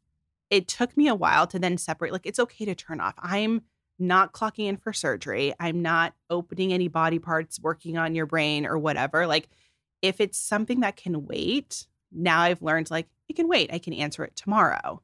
it 0.50 0.68
took 0.68 0.96
me 0.98 1.08
a 1.08 1.16
while 1.16 1.48
to 1.48 1.60
then 1.60 1.78
separate 1.78 2.12
like 2.12 2.26
it's 2.26 2.40
okay 2.40 2.66
to 2.66 2.76
turn 2.76 3.00
off. 3.00 3.14
I'm 3.20 3.62
not 4.00 4.34
clocking 4.34 4.68
in 4.68 4.78
for 4.78 4.94
surgery. 4.94 5.54
I'm 5.60 5.82
not 5.82 6.14
opening 6.30 6.74
any 6.74 6.88
body 6.88 7.20
parts, 7.20 7.60
working 7.60 7.98
on 7.98 8.16
your 8.16 8.26
brain 8.26 8.66
or 8.66 8.78
whatever. 8.78 9.28
Like, 9.28 9.50
if 10.02 10.22
it's 10.22 10.38
something 10.38 10.80
that 10.80 10.96
can 10.96 11.26
wait, 11.26 11.86
now 12.12 12.42
I've 12.42 12.62
learned 12.62 12.90
like 12.90 13.08
it 13.28 13.36
can 13.36 13.48
wait. 13.48 13.72
I 13.74 13.80
can 13.80 13.94
answer 13.94 14.24
it 14.24 14.36
tomorrow. 14.36 15.02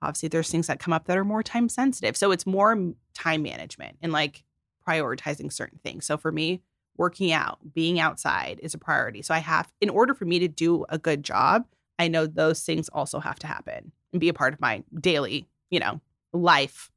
Obviously, 0.00 0.28
there's 0.28 0.50
things 0.50 0.68
that 0.68 0.78
come 0.78 0.92
up 0.92 1.06
that 1.06 1.16
are 1.16 1.24
more 1.24 1.42
time 1.42 1.68
sensitive. 1.68 2.16
So 2.16 2.30
it's 2.30 2.46
more 2.46 2.92
time 3.14 3.42
management 3.42 3.96
and 4.00 4.12
like 4.12 4.44
prioritizing 4.86 5.52
certain 5.52 5.80
things. 5.82 6.06
So 6.06 6.16
for 6.16 6.30
me, 6.30 6.62
working 6.96 7.32
out, 7.32 7.58
being 7.74 7.98
outside 7.98 8.60
is 8.62 8.74
a 8.74 8.78
priority. 8.78 9.22
So 9.22 9.34
I 9.34 9.38
have, 9.38 9.72
in 9.80 9.88
order 9.88 10.14
for 10.14 10.24
me 10.24 10.38
to 10.40 10.48
do 10.48 10.84
a 10.88 10.98
good 10.98 11.22
job, 11.22 11.64
I 11.98 12.08
know 12.08 12.26
those 12.26 12.62
things 12.62 12.88
also 12.90 13.18
have 13.18 13.38
to 13.40 13.46
happen 13.46 13.92
and 14.12 14.20
be 14.20 14.28
a 14.28 14.34
part 14.34 14.52
of 14.54 14.60
my 14.60 14.84
daily, 15.00 15.48
you 15.70 15.80
know, 15.80 16.00
life 16.32 16.90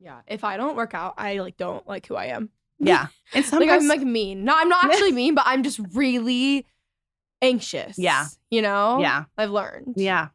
yeah. 0.00 0.20
If 0.26 0.44
I 0.44 0.56
don't 0.56 0.76
work 0.76 0.94
out, 0.94 1.14
I 1.18 1.38
like 1.38 1.56
don't 1.56 1.86
like 1.86 2.06
who 2.06 2.16
I 2.16 2.26
am. 2.26 2.50
Yeah. 2.82 3.08
And 3.34 3.44
sometimes 3.44 3.84
like 3.86 4.00
I'm 4.00 4.00
like 4.00 4.08
mean. 4.08 4.42
No, 4.42 4.54
I'm 4.56 4.70
not 4.70 4.86
actually 4.86 5.12
mean, 5.22 5.34
but 5.34 5.44
I'm 5.46 5.62
just 5.62 5.78
really 5.92 6.66
anxious. 7.42 7.98
Yeah. 7.98 8.24
You 8.50 8.62
know? 8.62 9.00
Yeah. 9.00 9.24
I've 9.36 9.50
learned. 9.50 9.96
Yeah. 9.98 10.28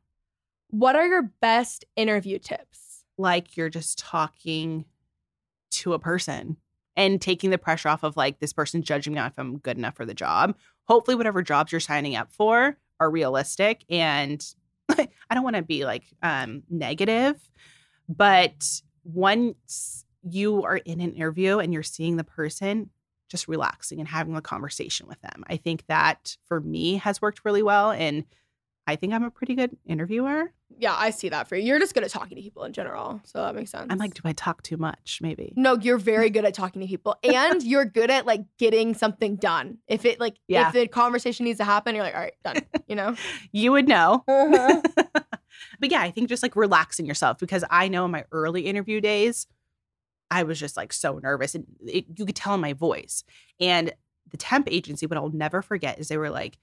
What 0.69 0.95
are 0.95 1.07
your 1.07 1.23
best 1.41 1.85
interview 1.95 2.37
tips? 2.37 3.03
Like 3.17 3.57
you're 3.57 3.71
just 3.71 3.97
talking 3.97 4.85
to 5.71 5.93
a 5.93 5.99
person 5.99 6.57
and 6.95 7.19
taking 7.19 7.49
the 7.49 7.57
pressure 7.57 7.89
off 7.89 8.03
of 8.03 8.15
like 8.15 8.39
this 8.39 8.53
person 8.53 8.83
judging 8.83 9.15
me 9.15 9.19
if 9.21 9.33
I'm 9.39 9.57
good 9.57 9.79
enough 9.79 9.95
for 9.95 10.05
the 10.05 10.13
job. 10.13 10.55
Hopefully, 10.87 11.15
whatever 11.15 11.41
jobs 11.41 11.71
you're 11.71 11.81
signing 11.81 12.15
up 12.15 12.31
for 12.31 12.77
are 12.99 13.09
realistic. 13.09 13.83
And 13.89 14.45
I 14.89 15.07
don't 15.33 15.43
want 15.43 15.55
to 15.55 15.63
be 15.63 15.83
like 15.83 16.03
um, 16.21 16.61
negative, 16.69 17.41
but 18.07 18.81
once 19.05 20.03
you 20.23 20.63
are 20.63 20.77
in 20.77 20.99
an 20.99 21.13
interview 21.13 21.59
and 21.59 21.71
you're 21.71 21.83
seeing 21.83 22.17
the 22.17 22.23
person, 22.23 22.89
just 23.29 23.47
relaxing 23.47 23.99
and 23.99 24.07
having 24.09 24.35
a 24.35 24.41
conversation 24.41 25.07
with 25.07 25.21
them. 25.21 25.43
I 25.47 25.57
think 25.57 25.85
that 25.87 26.35
for 26.47 26.59
me 26.59 26.95
has 26.97 27.21
worked 27.21 27.41
really 27.45 27.63
well. 27.63 27.91
And 27.91 28.25
I 28.87 28.95
think 28.95 29.13
I'm 29.13 29.23
a 29.23 29.31
pretty 29.31 29.55
good 29.55 29.75
interviewer. 29.85 30.51
Yeah, 30.77 30.93
I 30.95 31.09
see 31.11 31.29
that 31.29 31.47
for 31.47 31.55
you. 31.55 31.63
You're 31.63 31.79
just 31.79 31.93
good 31.93 32.03
at 32.03 32.09
talking 32.09 32.35
to 32.37 32.41
people 32.43 32.63
in 32.65 32.73
general. 32.73 33.21
So 33.23 33.39
that 33.39 33.55
makes 33.55 33.71
sense. 33.71 33.87
I'm 33.89 33.97
like, 33.97 34.13
do 34.13 34.21
I 34.25 34.33
talk 34.33 34.61
too 34.61 34.77
much? 34.77 35.19
Maybe. 35.21 35.53
No, 35.55 35.75
you're 35.77 35.97
very 35.97 36.29
good 36.29 36.43
at 36.45 36.53
talking 36.53 36.81
to 36.81 36.87
people 36.87 37.15
and 37.23 37.63
you're 37.63 37.85
good 37.85 38.11
at 38.11 38.25
like 38.25 38.41
getting 38.57 38.93
something 38.93 39.37
done. 39.37 39.77
If 39.87 40.05
it 40.05 40.19
like 40.19 40.35
Yeah. 40.47 40.67
if 40.67 40.73
the 40.73 40.87
conversation 40.87 41.45
needs 41.45 41.57
to 41.59 41.63
happen, 41.65 41.95
you're 41.95 42.03
like, 42.03 42.15
all 42.15 42.21
right, 42.21 42.33
done. 42.43 42.57
You 42.87 42.95
know? 42.95 43.15
You 43.51 43.71
would 43.71 43.87
know. 43.87 44.23
Uh-huh. 44.27 44.81
but 45.79 45.91
yeah, 45.91 46.01
I 46.01 46.11
think 46.11 46.29
just 46.29 46.43
like 46.43 46.55
relaxing 46.55 47.05
yourself 47.05 47.37
because 47.39 47.63
I 47.69 47.87
know 47.87 48.05
in 48.05 48.11
my 48.11 48.25
early 48.31 48.61
interview 48.67 49.01
days, 49.01 49.47
I 50.31 50.43
was 50.43 50.59
just 50.59 50.77
like 50.77 50.91
so 50.91 51.19
nervous 51.19 51.55
and 51.55 51.65
it, 51.85 52.05
you 52.15 52.25
could 52.25 52.35
tell 52.35 52.55
in 52.55 52.61
my 52.61 52.73
voice. 52.73 53.23
And 53.59 53.93
the 54.29 54.37
temp 54.37 54.67
agency, 54.71 55.05
what 55.05 55.17
I'll 55.17 55.29
never 55.29 55.61
forget 55.61 55.99
is 55.99 56.07
they 56.07 56.17
were 56.17 56.29
like, 56.29 56.57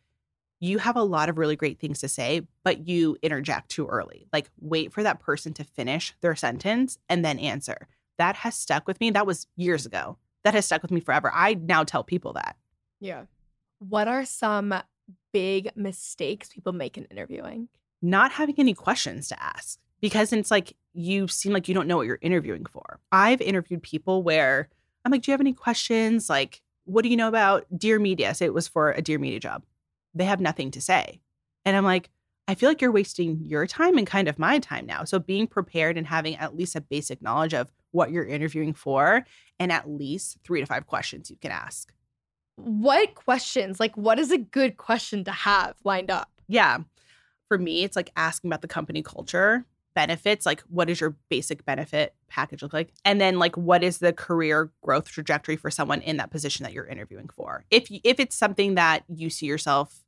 you 0.60 0.78
have 0.78 0.96
a 0.96 1.02
lot 1.02 1.28
of 1.28 1.38
really 1.38 1.56
great 1.56 1.80
things 1.80 2.00
to 2.00 2.08
say, 2.08 2.42
but 2.62 2.86
you 2.86 3.16
interject 3.20 3.68
too 3.68 3.86
early. 3.88 4.28
Like, 4.32 4.48
wait 4.60 4.92
for 4.92 5.02
that 5.02 5.18
person 5.18 5.52
to 5.54 5.64
finish 5.64 6.14
their 6.20 6.36
sentence 6.36 6.98
and 7.08 7.24
then 7.24 7.40
answer. 7.40 7.88
That 8.18 8.36
has 8.36 8.54
stuck 8.54 8.86
with 8.86 9.00
me. 9.00 9.10
That 9.10 9.26
was 9.26 9.48
years 9.56 9.86
ago. 9.86 10.18
That 10.44 10.54
has 10.54 10.66
stuck 10.66 10.82
with 10.82 10.92
me 10.92 11.00
forever. 11.00 11.32
I 11.34 11.54
now 11.54 11.82
tell 11.82 12.04
people 12.04 12.34
that. 12.34 12.56
Yeah. 13.00 13.24
What 13.80 14.06
are 14.06 14.24
some 14.24 14.72
big 15.32 15.70
mistakes 15.74 16.48
people 16.48 16.72
make 16.72 16.96
in 16.96 17.06
interviewing? 17.06 17.68
Not 18.02 18.32
having 18.32 18.56
any 18.58 18.74
questions 18.74 19.28
to 19.28 19.42
ask 19.42 19.78
because 20.00 20.32
it's 20.32 20.50
like 20.50 20.74
you 20.92 21.28
seem 21.28 21.52
like 21.52 21.68
you 21.68 21.74
don't 21.74 21.86
know 21.86 21.96
what 21.96 22.06
you're 22.06 22.18
interviewing 22.20 22.66
for. 22.66 22.98
I've 23.10 23.40
interviewed 23.40 23.82
people 23.82 24.22
where 24.22 24.68
I'm 25.04 25.12
like, 25.12 25.22
Do 25.22 25.30
you 25.30 25.32
have 25.32 25.40
any 25.40 25.54
questions? 25.54 26.28
Like, 26.28 26.60
what 26.84 27.02
do 27.02 27.08
you 27.08 27.16
know 27.16 27.28
about 27.28 27.66
Dear 27.76 27.98
Media? 27.98 28.34
Say 28.34 28.46
it 28.46 28.54
was 28.54 28.68
for 28.68 28.90
a 28.90 29.02
Dear 29.02 29.18
Media 29.18 29.40
job. 29.40 29.64
They 30.14 30.24
have 30.24 30.40
nothing 30.40 30.70
to 30.72 30.80
say. 30.80 31.20
And 31.64 31.76
I'm 31.76 31.84
like, 31.84 32.10
I 32.48 32.54
feel 32.54 32.68
like 32.68 32.80
you're 32.80 32.92
wasting 32.92 33.40
your 33.46 33.66
time 33.66 33.96
and 33.96 34.06
kind 34.06 34.28
of 34.28 34.38
my 34.38 34.58
time 34.58 34.84
now. 34.84 35.04
So 35.04 35.18
being 35.18 35.46
prepared 35.46 35.96
and 35.96 36.06
having 36.06 36.36
at 36.36 36.56
least 36.56 36.74
a 36.74 36.80
basic 36.80 37.22
knowledge 37.22 37.54
of 37.54 37.72
what 37.92 38.10
you're 38.10 38.26
interviewing 38.26 38.74
for 38.74 39.24
and 39.60 39.70
at 39.70 39.88
least 39.88 40.38
three 40.42 40.60
to 40.60 40.66
five 40.66 40.86
questions 40.86 41.30
you 41.30 41.36
can 41.40 41.52
ask. 41.52 41.92
What 42.56 43.14
questions? 43.14 43.78
Like, 43.78 43.96
what 43.96 44.18
is 44.18 44.32
a 44.32 44.38
good 44.38 44.76
question 44.76 45.24
to 45.24 45.30
have 45.30 45.76
lined 45.84 46.10
up? 46.10 46.30
Yeah. 46.48 46.78
For 47.52 47.58
me, 47.58 47.84
it's 47.84 47.96
like 47.96 48.10
asking 48.16 48.48
about 48.48 48.62
the 48.62 48.66
company 48.68 49.02
culture, 49.02 49.66
benefits, 49.94 50.46
like 50.46 50.62
what 50.70 50.88
does 50.88 51.02
your 51.02 51.16
basic 51.28 51.66
benefit 51.66 52.14
package 52.26 52.62
look 52.62 52.72
like? 52.72 52.94
And 53.04 53.20
then 53.20 53.38
like 53.38 53.58
what 53.58 53.84
is 53.84 53.98
the 53.98 54.14
career 54.14 54.72
growth 54.80 55.06
trajectory 55.10 55.56
for 55.56 55.70
someone 55.70 56.00
in 56.00 56.16
that 56.16 56.30
position 56.30 56.64
that 56.64 56.72
you're 56.72 56.86
interviewing 56.86 57.28
for? 57.28 57.66
If 57.70 57.90
you, 57.90 58.00
if 58.04 58.18
it's 58.18 58.34
something 58.34 58.76
that 58.76 59.04
you 59.14 59.28
see 59.28 59.44
yourself 59.44 60.02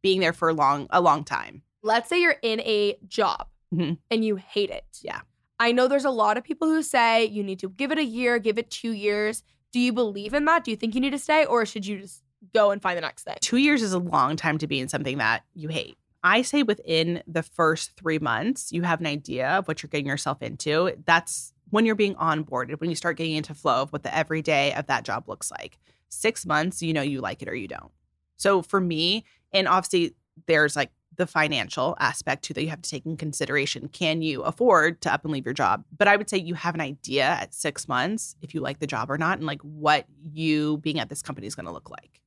being 0.00 0.20
there 0.20 0.32
for 0.32 0.48
a 0.48 0.54
long 0.54 0.86
a 0.88 1.02
long 1.02 1.22
time. 1.22 1.60
Let's 1.82 2.08
say 2.08 2.22
you're 2.22 2.36
in 2.40 2.60
a 2.60 2.96
job 3.08 3.48
Mhm. 3.74 3.98
and 4.10 4.24
you 4.24 4.36
hate 4.36 4.70
it. 4.70 4.86
Yeah. 5.02 5.20
I 5.60 5.70
know 5.72 5.86
there's 5.86 6.06
a 6.06 6.10
lot 6.10 6.38
of 6.38 6.44
people 6.44 6.68
who 6.68 6.82
say 6.82 7.26
you 7.26 7.42
need 7.42 7.58
to 7.58 7.68
give 7.68 7.92
it 7.92 7.98
a 7.98 8.04
year, 8.04 8.38
give 8.38 8.56
it 8.56 8.70
two 8.70 8.92
years. 8.92 9.42
Do 9.70 9.80
you 9.80 9.92
believe 9.92 10.32
in 10.32 10.46
that? 10.46 10.64
Do 10.64 10.70
you 10.70 10.78
think 10.78 10.94
you 10.94 11.02
need 11.02 11.10
to 11.10 11.18
stay 11.18 11.44
or 11.44 11.66
should 11.66 11.84
you 11.84 12.00
just 12.00 12.22
go 12.54 12.70
and 12.70 12.80
find 12.80 12.96
the 12.96 13.02
next 13.02 13.24
thing? 13.24 13.36
2 13.42 13.58
years 13.58 13.82
is 13.82 13.92
a 13.92 13.98
long 13.98 14.36
time 14.36 14.56
to 14.56 14.66
be 14.66 14.80
in 14.80 14.88
something 14.88 15.18
that 15.18 15.42
you 15.52 15.68
hate. 15.68 15.98
I 16.24 16.42
say 16.42 16.62
within 16.62 17.22
the 17.26 17.42
first 17.42 17.96
3 17.96 18.18
months 18.18 18.72
you 18.72 18.82
have 18.82 18.98
an 18.98 19.06
idea 19.06 19.46
of 19.50 19.68
what 19.68 19.82
you're 19.82 19.90
getting 19.90 20.06
yourself 20.06 20.40
into. 20.42 20.92
That's 21.04 21.52
when 21.68 21.84
you're 21.84 21.94
being 21.94 22.14
onboarded, 22.14 22.80
when 22.80 22.88
you 22.90 22.96
start 22.96 23.18
getting 23.18 23.34
into 23.34 23.54
flow 23.54 23.82
of 23.82 23.92
what 23.92 24.02
the 24.02 24.16
everyday 24.16 24.72
of 24.72 24.86
that 24.86 25.04
job 25.04 25.28
looks 25.28 25.50
like. 25.50 25.78
6 26.08 26.46
months, 26.46 26.82
you 26.82 26.94
know 26.94 27.02
you 27.02 27.20
like 27.20 27.42
it 27.42 27.48
or 27.48 27.54
you 27.54 27.68
don't. 27.68 27.92
So 28.36 28.62
for 28.62 28.80
me, 28.80 29.24
and 29.52 29.68
obviously 29.68 30.14
there's 30.46 30.76
like 30.76 30.90
the 31.16 31.26
financial 31.26 31.94
aspect 32.00 32.42
too 32.42 32.54
that 32.54 32.62
you 32.62 32.70
have 32.70 32.82
to 32.82 32.90
take 32.90 33.06
in 33.06 33.16
consideration. 33.16 33.88
Can 33.88 34.22
you 34.22 34.42
afford 34.42 35.00
to 35.02 35.12
up 35.12 35.24
and 35.24 35.32
leave 35.32 35.44
your 35.44 35.54
job? 35.54 35.84
But 35.96 36.08
I 36.08 36.16
would 36.16 36.28
say 36.28 36.38
you 36.38 36.54
have 36.54 36.74
an 36.74 36.80
idea 36.80 37.24
at 37.24 37.54
six 37.54 37.86
months 37.86 38.34
if 38.40 38.54
you 38.54 38.60
like 38.60 38.80
the 38.80 38.86
job 38.86 39.10
or 39.10 39.18
not, 39.18 39.38
and 39.38 39.46
like 39.46 39.60
what 39.62 40.06
you 40.32 40.78
being 40.78 40.98
at 40.98 41.10
this 41.10 41.22
company 41.22 41.46
is 41.46 41.54
going 41.54 41.66
to 41.66 41.72
look 41.72 41.90
like. 41.90 42.20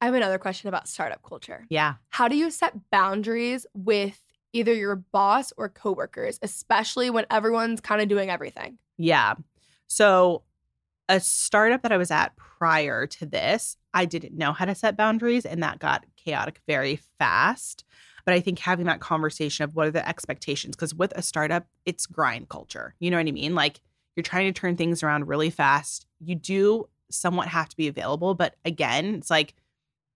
I 0.00 0.06
have 0.06 0.14
another 0.14 0.38
question 0.38 0.68
about 0.68 0.88
startup 0.88 1.22
culture. 1.22 1.64
Yeah. 1.68 1.94
How 2.10 2.28
do 2.28 2.36
you 2.36 2.50
set 2.50 2.90
boundaries 2.90 3.66
with 3.74 4.20
either 4.52 4.74
your 4.74 4.96
boss 4.96 5.52
or 5.56 5.68
coworkers, 5.68 6.38
especially 6.42 7.10
when 7.10 7.26
everyone's 7.30 7.80
kind 7.80 8.00
of 8.00 8.08
doing 8.08 8.30
everything? 8.30 8.78
Yeah. 8.98 9.34
So, 9.86 10.42
a 11.08 11.20
startup 11.20 11.82
that 11.82 11.92
I 11.92 11.96
was 11.98 12.10
at 12.10 12.34
prior 12.36 13.06
to 13.06 13.26
this, 13.26 13.76
I 13.94 14.06
didn't 14.06 14.36
know 14.36 14.52
how 14.52 14.64
to 14.64 14.74
set 14.74 14.96
boundaries, 14.96 15.46
and 15.46 15.62
that 15.62 15.78
got 15.78 16.04
chaotic 16.16 16.60
very 16.66 16.98
fast. 17.18 17.84
But 18.24 18.34
I 18.34 18.40
think 18.40 18.58
having 18.58 18.86
that 18.86 18.98
conversation 18.98 19.62
of 19.62 19.76
what 19.76 19.86
are 19.86 19.92
the 19.92 20.06
expectations, 20.06 20.74
because 20.74 20.94
with 20.94 21.12
a 21.14 21.22
startup, 21.22 21.64
it's 21.84 22.06
grind 22.06 22.48
culture. 22.48 22.94
You 22.98 23.12
know 23.12 23.18
what 23.18 23.28
I 23.28 23.32
mean? 23.32 23.54
Like 23.54 23.80
you're 24.16 24.24
trying 24.24 24.52
to 24.52 24.60
turn 24.60 24.76
things 24.76 25.04
around 25.04 25.28
really 25.28 25.50
fast. 25.50 26.06
You 26.18 26.34
do 26.34 26.88
somewhat 27.08 27.46
have 27.48 27.68
to 27.68 27.76
be 27.76 27.86
available. 27.86 28.34
But 28.34 28.56
again, 28.64 29.14
it's 29.14 29.30
like 29.30 29.54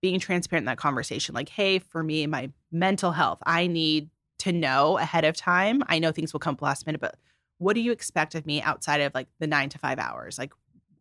being 0.03 0.21
transparent 0.21 0.63
in 0.63 0.67
that 0.67 0.79
conversation. 0.79 1.35
Like, 1.35 1.49
hey, 1.49 1.79
for 1.79 2.03
me, 2.03 2.27
my 2.27 2.51
mental 2.73 3.13
health, 3.13 3.39
I 3.45 3.67
need 3.67 4.09
to 4.39 4.53
know 4.53 4.99
ahead 4.99 5.25
of 5.25 5.37
time. 5.37 5.83
I 5.87 5.99
know 5.99 6.13
things 6.13 6.33
will 6.33 6.41
come 6.41 6.55
up 6.55 6.63
last 6.63 6.87
minute, 6.87 7.01
but 7.01 7.17
what 7.59 7.75
do 7.75 7.81
you 7.81 7.93
expect 7.93 8.35
of 8.35 8.47
me 8.47 8.63
outside 8.63 9.01
of 9.01 9.15
like 9.15 9.29
the 9.39 9.47
nine 9.47 9.69
to 9.69 9.79
five 9.79 9.99
hours? 9.99 10.39
Like, 10.39 10.53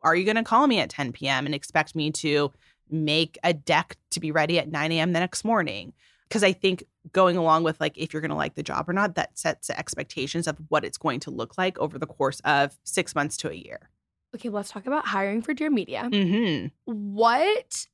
are 0.02 0.16
you 0.16 0.26
going 0.26 0.36
to 0.36 0.44
call 0.44 0.68
me 0.68 0.80
at 0.80 0.90
10 0.90 1.14
p.m. 1.14 1.46
and 1.46 1.56
expect 1.56 1.96
me 1.96 2.12
to 2.12 2.52
make 2.90 3.38
a 3.44 3.54
deck 3.54 3.98
to 4.12 4.20
be 4.20 4.32
ready 4.32 4.60
at 4.60 4.70
9 4.70 4.92
a.m. 4.92 5.14
the 5.14 5.20
next 5.20 5.44
morning? 5.44 5.94
Because 6.28 6.44
I 6.44 6.52
think 6.54 6.84
going 7.12 7.38
along 7.38 7.64
with 7.64 7.80
like 7.80 7.98
if 7.98 8.14
you're 8.14 8.22
going 8.22 8.30
to 8.30 8.36
like 8.36 8.56
the 8.56 8.64
job 8.64 8.90
or 8.90 8.94
not, 8.94 9.16
that 9.16 9.38
sets 9.38 9.68
the 9.68 9.80
expectations 9.80 10.48
of 10.48 10.58
what 10.68 10.84
it's 10.84 10.98
going 10.98 11.20
to 11.22 11.32
look 11.32 11.58
like 11.58 11.78
over 11.80 11.98
the 11.98 12.06
course 12.06 12.42
of 12.42 12.78
six 12.84 13.16
months 13.16 13.38
to 13.38 13.50
a 13.50 13.56
year. 13.56 13.90
Okay, 14.36 14.50
let's 14.50 14.70
talk 14.70 14.86
about 14.86 15.08
hiring 15.08 15.42
for 15.42 15.54
Dear 15.54 15.72
Media. 15.72 16.08
Mm-hmm. 16.12 16.68
What 16.86 17.88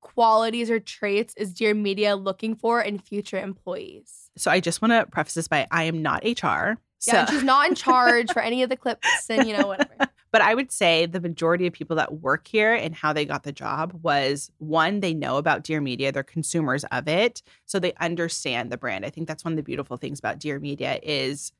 qualities 0.00 0.70
or 0.70 0.80
traits 0.80 1.34
is 1.36 1.52
Dear 1.52 1.74
Media 1.74 2.16
looking 2.16 2.54
for 2.54 2.80
in 2.80 2.98
future 2.98 3.38
employees? 3.38 4.30
So 4.36 4.50
I 4.50 4.60
just 4.60 4.82
want 4.82 4.92
to 4.92 5.06
preface 5.06 5.34
this 5.34 5.48
by 5.48 5.66
I 5.70 5.84
am 5.84 6.02
not 6.02 6.24
HR. 6.24 6.78
So. 6.98 7.12
Yeah, 7.12 7.26
she's 7.26 7.42
not 7.42 7.68
in 7.68 7.74
charge 7.74 8.30
for 8.32 8.40
any 8.42 8.62
of 8.62 8.68
the 8.68 8.76
clips 8.76 9.28
and 9.30 9.48
you 9.48 9.56
know 9.56 9.66
whatever. 9.66 10.10
But 10.32 10.42
I 10.42 10.54
would 10.54 10.70
say 10.70 11.06
the 11.06 11.20
majority 11.20 11.66
of 11.66 11.72
people 11.72 11.96
that 11.96 12.20
work 12.20 12.46
here 12.46 12.72
and 12.72 12.94
how 12.94 13.12
they 13.12 13.24
got 13.24 13.42
the 13.42 13.52
job 13.52 13.98
was 14.02 14.50
one, 14.58 15.00
they 15.00 15.12
know 15.12 15.38
about 15.38 15.64
Dear 15.64 15.80
Media, 15.80 16.12
they're 16.12 16.22
consumers 16.22 16.84
of 16.84 17.08
it, 17.08 17.42
so 17.66 17.78
they 17.78 17.94
understand 17.94 18.70
the 18.70 18.76
brand. 18.76 19.04
I 19.04 19.10
think 19.10 19.26
that's 19.26 19.44
one 19.44 19.54
of 19.54 19.56
the 19.56 19.62
beautiful 19.62 19.96
things 19.96 20.18
about 20.18 20.38
Dear 20.38 20.60
Media 20.60 21.00
is 21.02 21.52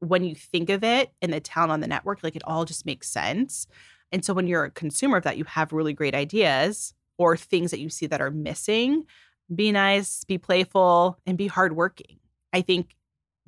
when 0.00 0.24
you 0.24 0.34
think 0.34 0.70
of 0.70 0.82
it 0.82 1.12
and 1.22 1.32
the 1.32 1.40
talent 1.40 1.72
on 1.72 1.80
the 1.80 1.86
network, 1.86 2.22
like 2.22 2.36
it 2.36 2.42
all 2.44 2.64
just 2.64 2.84
makes 2.84 3.08
sense. 3.08 3.66
And 4.10 4.24
so 4.24 4.34
when 4.34 4.46
you're 4.46 4.64
a 4.64 4.70
consumer 4.70 5.16
of 5.16 5.24
that, 5.24 5.38
you 5.38 5.44
have 5.44 5.72
really 5.72 5.92
great 5.92 6.14
ideas 6.14 6.94
or 7.18 7.36
things 7.36 7.70
that 7.70 7.80
you 7.80 7.88
see 7.88 8.06
that 8.06 8.20
are 8.20 8.30
missing. 8.30 9.04
Be 9.54 9.72
nice, 9.72 10.24
be 10.24 10.38
playful, 10.38 11.18
and 11.26 11.38
be 11.38 11.46
hardworking. 11.46 12.18
I 12.52 12.62
think 12.62 12.96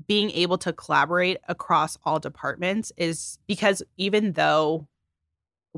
being 0.07 0.31
able 0.31 0.59
to 0.59 0.73
collaborate 0.73 1.39
across 1.49 1.99
all 2.05 2.21
departments 2.21 2.93
is 2.97 3.39
because 3.47 3.83
even 3.97 4.33
though 4.33 4.87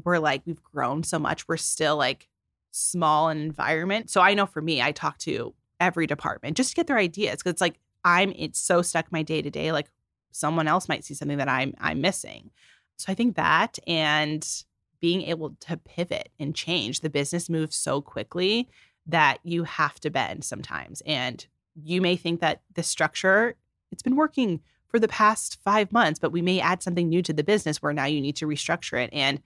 we're 0.05 0.19
like 0.19 0.43
we've 0.45 0.63
grown 0.63 1.03
so 1.03 1.19
much 1.19 1.49
we're 1.49 1.57
still 1.57 1.97
like 1.97 2.29
small 2.71 3.29
in 3.29 3.39
environment 3.39 4.11
so 4.11 4.21
i 4.21 4.35
know 4.35 4.47
for 4.47 4.61
me 4.61 4.81
i 4.81 4.93
talk 4.93 5.19
to 5.19 5.55
every 5.81 6.07
department 6.07 6.57
just 6.57 6.71
to 6.71 6.77
get 6.77 6.87
their 6.87 6.99
ideas 6.99 7.37
because 7.37 7.53
it's 7.53 7.61
like 7.61 7.79
i'm 8.05 8.33
it's 8.37 8.61
so 8.61 8.83
stuck 8.83 9.11
my 9.11 9.23
day 9.23 9.43
to 9.43 9.51
day 9.51 9.73
like 9.73 9.91
someone 10.33 10.69
else 10.69 10.89
might 10.89 11.05
see 11.05 11.15
something 11.15 11.39
that 11.39 11.49
i'm 11.49 11.75
i'm 11.81 12.01
missing 12.01 12.51
so 12.97 13.11
i 13.11 13.15
think 13.15 13.37
that 13.37 13.79
and 13.87 14.65
being 15.01 15.23
able 15.23 15.57
to 15.61 15.77
pivot 15.77 16.29
and 16.39 16.55
change 16.55 17.01
the 17.01 17.11
business 17.11 17.49
moves 17.49 17.77
so 17.77 18.01
quickly 18.01 18.69
that 19.07 19.39
you 19.43 19.65
have 19.65 19.99
to 20.01 20.11
bend 20.11 20.45
sometimes 20.45 21.03
and 21.07 21.47
you 21.83 22.01
may 22.01 22.17
think 22.17 22.41
that 22.41 22.61
the 22.75 22.83
structure 22.83 23.55
it's 23.93 24.03
been 24.03 24.17
working 24.17 24.61
for 24.87 24.99
the 24.99 25.09
past 25.09 25.59
five 25.65 25.93
months, 25.93 26.19
but 26.19 26.33
we 26.33 26.43
may 26.43 26.61
add 26.61 26.83
something 26.83 27.09
new 27.09 27.23
to 27.23 27.33
the 27.33 27.45
business 27.45 27.81
where 27.81 27.93
now 27.93 28.05
you 28.05 28.21
need 28.21 28.37
to 28.37 28.47
restructure 28.47 29.03
it. 29.03 29.11
And 29.13 29.41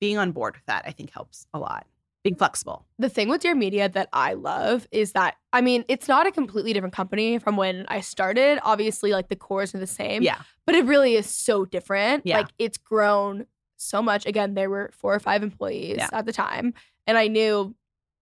being 0.00 0.18
on 0.18 0.32
board 0.32 0.54
with 0.54 0.66
that, 0.66 0.84
I 0.86 0.92
think, 0.92 1.10
helps 1.10 1.46
a 1.52 1.58
lot. 1.58 1.86
being 2.24 2.34
flexible. 2.34 2.86
The 2.98 3.10
thing 3.10 3.28
with 3.28 3.42
Dear 3.42 3.54
Media 3.54 3.88
that 3.90 4.08
I 4.12 4.32
love 4.32 4.88
is 4.90 5.12
that, 5.12 5.36
I 5.52 5.60
mean, 5.60 5.84
it's 5.88 6.08
not 6.08 6.26
a 6.26 6.32
completely 6.32 6.72
different 6.72 6.94
company 6.94 7.38
from 7.38 7.56
when 7.56 7.84
I 7.88 8.00
started. 8.00 8.58
Obviously, 8.62 9.12
like 9.12 9.28
the 9.28 9.36
cores 9.36 9.74
are 9.74 9.78
the 9.78 9.86
same. 9.86 10.22
Yeah. 10.22 10.40
But 10.64 10.74
it 10.74 10.86
really 10.86 11.16
is 11.16 11.26
so 11.26 11.66
different. 11.66 12.26
Yeah. 12.26 12.38
Like 12.38 12.48
it's 12.58 12.78
grown 12.78 13.46
so 13.84 14.02
much. 14.02 14.26
Again, 14.26 14.54
there 14.54 14.70
were 14.70 14.90
four 14.92 15.14
or 15.14 15.20
five 15.20 15.42
employees 15.42 15.96
Yeah. 15.98 16.08
at 16.12 16.26
the 16.26 16.32
time. 16.32 16.74
And 17.06 17.16
I 17.18 17.28
knew 17.28 17.74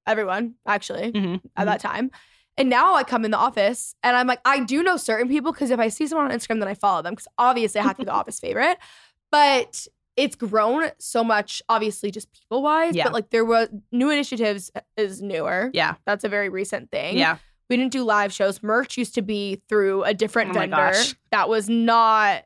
everyone 0.07 0.55
actually 0.67 1.13
Mhm, 1.13 1.41
at 1.57 1.67
that 1.67 1.81
time. 1.81 2.11
And 2.59 2.69
now 2.69 2.95
I 2.95 3.05
come 3.05 3.25
in 3.25 3.31
the 3.31 3.39
office 3.39 3.95
and 4.03 4.17
I'm 4.17 4.27
like, 4.27 4.41
I 4.45 4.61
do 4.61 4.83
know 4.83 4.97
certain 4.97 5.29
people 5.29 5.53
because 5.53 5.71
if 5.71 5.79
I 5.81 5.89
see 5.89 6.07
someone 6.07 6.31
on 6.31 6.37
Instagram, 6.37 6.59
then 6.59 6.69
I 6.69 6.75
follow 6.75 7.01
them 7.01 7.15
because 7.15 7.29
obviously 7.39 7.81
I 7.81 7.85
have 7.85 7.97
to 7.97 8.03
be 8.03 8.07
the 8.07 8.13
office 8.21 8.39
favorite. 8.41 8.77
But 9.31 9.87
it's 10.17 10.37
grown 10.37 10.91
so 10.99 11.25
much, 11.25 11.63
obviously, 11.71 12.11
just 12.11 12.31
people 12.33 12.63
wise. 12.63 12.95
Yeah. 12.95 13.05
But 13.05 13.15
like 13.15 13.31
there 13.31 13.45
was 13.47 13.69
new 13.91 14.11
initiatives 14.11 14.71
is 14.97 15.23
newer. 15.23 15.71
Yeah. 15.73 15.95
That's 16.05 16.25
a 16.25 16.29
very 16.29 16.49
recent 16.51 16.91
thing. 16.91 17.17
Yeah. 17.17 17.39
We 17.71 17.77
didn't 17.79 17.93
do 17.93 18.03
live 18.05 18.33
shows. 18.35 18.63
Merch 18.63 18.99
used 18.99 19.15
to 19.15 19.23
be 19.23 19.63
through 19.69 20.05
a 20.05 20.13
different 20.13 20.51
Oh 20.51 20.55
vendor. 20.55 20.93
That 21.31 21.49
was 21.49 21.71
not 21.71 22.43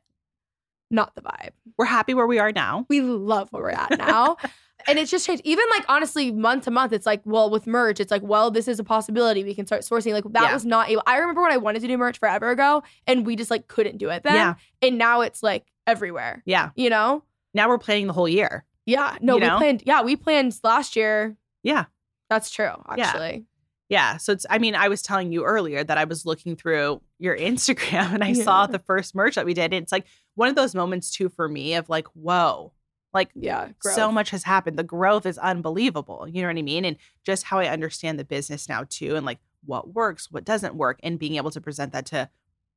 not 0.91 1.15
the 1.15 1.23
vibe. 1.23 1.51
We're 1.77 1.85
happy 1.87 2.15
where 2.15 2.27
we 2.27 2.39
are 2.39 2.53
now. 2.53 2.87
We 2.89 3.01
love 3.01 3.49
where 3.51 3.63
we're 3.65 3.71
at 3.71 3.99
now. 3.99 4.37
and 4.89 4.99
it's 4.99 5.11
just 5.11 5.27
changed. 5.27 5.43
Even 5.45 5.65
like 5.71 5.85
honestly, 5.89 6.31
month 6.33 6.65
to 6.65 6.71
month, 6.71 6.93
it's 6.93 7.07
like, 7.07 7.23
well, 7.25 7.51
with 7.51 7.67
merch, 7.67 7.99
it's 8.01 8.11
like, 8.11 8.23
well, 8.23 8.51
this 8.51 8.69
is 8.69 8.79
a 8.79 8.85
possibility. 8.85 9.43
We 9.45 9.55
can 9.55 9.67
start 9.67 9.83
sourcing. 9.83 10.13
Like 10.13 10.25
that 10.33 10.43
Yeah. 10.45 10.53
was 10.55 10.65
not 10.65 10.89
able. 10.89 11.03
I 11.07 11.19
remember 11.19 11.43
when 11.43 11.53
I 11.53 11.57
wanted 11.57 11.81
to 11.83 11.89
do 11.89 11.97
merch 11.99 12.19
forever 12.19 12.51
ago 12.51 12.83
and 13.07 13.27
we 13.27 13.37
just 13.37 13.51
like 13.51 13.67
couldn't 13.69 13.99
do 13.99 14.11
it 14.11 14.23
then. 14.23 14.35
Yeah. 14.35 14.55
And 14.83 14.99
now 14.99 15.23
it's 15.23 15.43
like 15.43 15.67
everywhere. 15.87 16.43
Yeah. 16.47 16.71
You 16.77 16.91
know? 16.91 17.23
Now 17.55 17.69
we're 17.69 17.79
planning 17.79 18.07
the 18.07 18.13
whole 18.13 18.29
year. 18.29 18.65
Yeah. 18.85 19.17
No, 19.21 19.35
You 19.37 19.41
we 19.41 19.47
know? 19.49 19.59
planned 19.59 19.83
yeah, 19.87 20.03
we 20.03 20.15
planned 20.17 20.57
last 20.63 20.95
year. 20.95 21.37
Yeah. 21.63 21.87
That's 22.31 22.51
true, 22.51 22.65
Yeah. 22.97 23.07
actually. 23.07 23.47
Yeah. 23.89 24.17
So 24.19 24.33
it's, 24.33 24.47
I 24.51 24.59
mean, 24.59 24.75
I 24.75 24.89
was 24.89 25.01
telling 25.03 25.33
you 25.33 25.45
earlier 25.45 25.83
that 25.85 25.97
I 25.99 26.05
was 26.05 26.27
looking 26.27 26.55
through 26.57 27.01
your 27.19 27.37
Instagram 27.39 28.13
and 28.15 28.23
I 28.25 28.33
saw 28.33 28.67
the 28.67 28.79
first 28.79 29.15
merch 29.15 29.35
that 29.37 29.47
we 29.47 29.55
did. 29.55 29.73
It's 29.73 29.93
like 29.93 30.07
one 30.35 30.49
of 30.49 30.55
those 30.55 30.75
moments 30.75 31.11
too 31.11 31.29
for 31.29 31.49
me 31.49 31.75
of 31.75 31.89
like, 31.89 32.07
whoa, 32.09 32.73
like 33.15 33.31
Yeah. 33.35 33.69
so 33.81 34.13
much 34.13 34.31
has 34.31 34.43
happened. 34.43 34.79
The 34.79 34.83
growth 34.85 35.25
is 35.27 35.39
unbelievable. 35.39 36.27
You 36.29 36.43
know 36.43 36.49
what 36.49 36.59
I 36.59 36.63
mean? 36.63 36.85
And 36.85 36.97
just 37.25 37.45
how 37.45 37.59
I 37.59 37.69
understand 37.69 38.19
the 38.19 38.25
business 38.25 38.69
now 38.69 38.85
too, 38.89 39.17
and 39.17 39.25
like 39.25 39.39
what 39.65 39.95
works, 39.95 40.31
what 40.31 40.45
doesn't 40.45 40.75
work, 40.75 41.01
and 41.03 41.19
being 41.19 41.37
able 41.37 41.51
to 41.53 41.61
present 41.61 41.93
that 41.93 42.07
to 42.07 42.29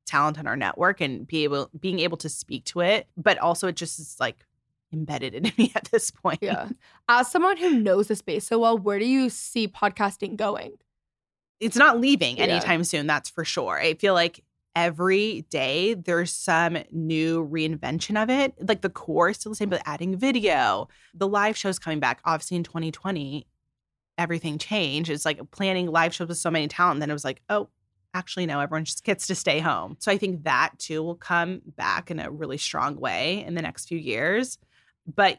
talent 0.06 0.38
in 0.38 0.46
our 0.46 0.56
network 0.56 1.00
and 1.00 1.26
be 1.26 1.44
able 1.44 1.70
being 1.78 2.00
able 2.00 2.16
to 2.16 2.28
speak 2.28 2.64
to 2.64 2.80
it. 2.80 3.06
But 3.16 3.38
also 3.38 3.68
it 3.68 3.76
just 3.76 3.98
is 4.00 4.16
like 4.18 4.44
embedded 4.92 5.34
in 5.34 5.52
me 5.58 5.70
at 5.74 5.84
this 5.92 6.10
point. 6.10 6.38
Yeah. 6.42 6.70
As 7.08 7.30
someone 7.30 7.58
who 7.58 7.78
knows 7.78 8.08
the 8.08 8.16
space 8.16 8.46
so 8.46 8.58
well, 8.58 8.78
where 8.78 8.98
do 8.98 9.04
you 9.04 9.28
see 9.28 9.68
podcasting 9.68 10.36
going? 10.36 10.72
It's 11.60 11.76
not 11.76 12.00
leaving 12.00 12.38
Yeah. 12.38 12.44
anytime 12.44 12.84
soon, 12.84 13.06
that's 13.06 13.28
for 13.30 13.44
sure. 13.44 13.78
I 13.78 13.94
feel 13.94 14.14
like 14.14 14.42
every 14.74 15.42
day 15.50 15.94
there's 15.94 16.32
some 16.32 16.78
new 16.90 17.46
reinvention 17.46 18.20
of 18.22 18.30
it. 18.30 18.54
Like 18.66 18.80
the 18.80 18.88
core 18.90 19.30
is 19.30 19.36
still 19.36 19.52
the 19.52 19.56
same, 19.56 19.68
but 19.68 19.82
adding 19.84 20.16
video, 20.16 20.88
the 21.14 21.28
live 21.28 21.56
shows 21.56 21.78
coming 21.78 22.00
back. 22.00 22.20
Obviously 22.24 22.56
in 22.56 22.62
2020, 22.64 23.46
everything 24.16 24.58
changed. 24.58 25.10
It's 25.10 25.24
like 25.24 25.40
planning 25.50 25.86
live 25.88 26.14
shows 26.14 26.28
with 26.28 26.38
so 26.38 26.50
many 26.50 26.68
talent. 26.68 26.96
And 26.96 27.02
then 27.02 27.10
it 27.10 27.14
was 27.14 27.24
like, 27.24 27.42
oh, 27.48 27.68
actually, 28.14 28.46
no, 28.46 28.60
everyone 28.60 28.84
just 28.84 29.04
gets 29.04 29.26
to 29.26 29.34
stay 29.34 29.60
home. 29.60 29.96
So 29.98 30.10
I 30.12 30.18
think 30.18 30.44
that 30.44 30.72
too 30.78 31.02
will 31.02 31.14
come 31.16 31.62
back 31.76 32.10
in 32.10 32.18
a 32.20 32.30
really 32.30 32.58
strong 32.58 32.96
way 32.96 33.44
in 33.44 33.54
the 33.54 33.62
next 33.62 33.86
few 33.86 33.98
years. 33.98 34.58
But 35.12 35.38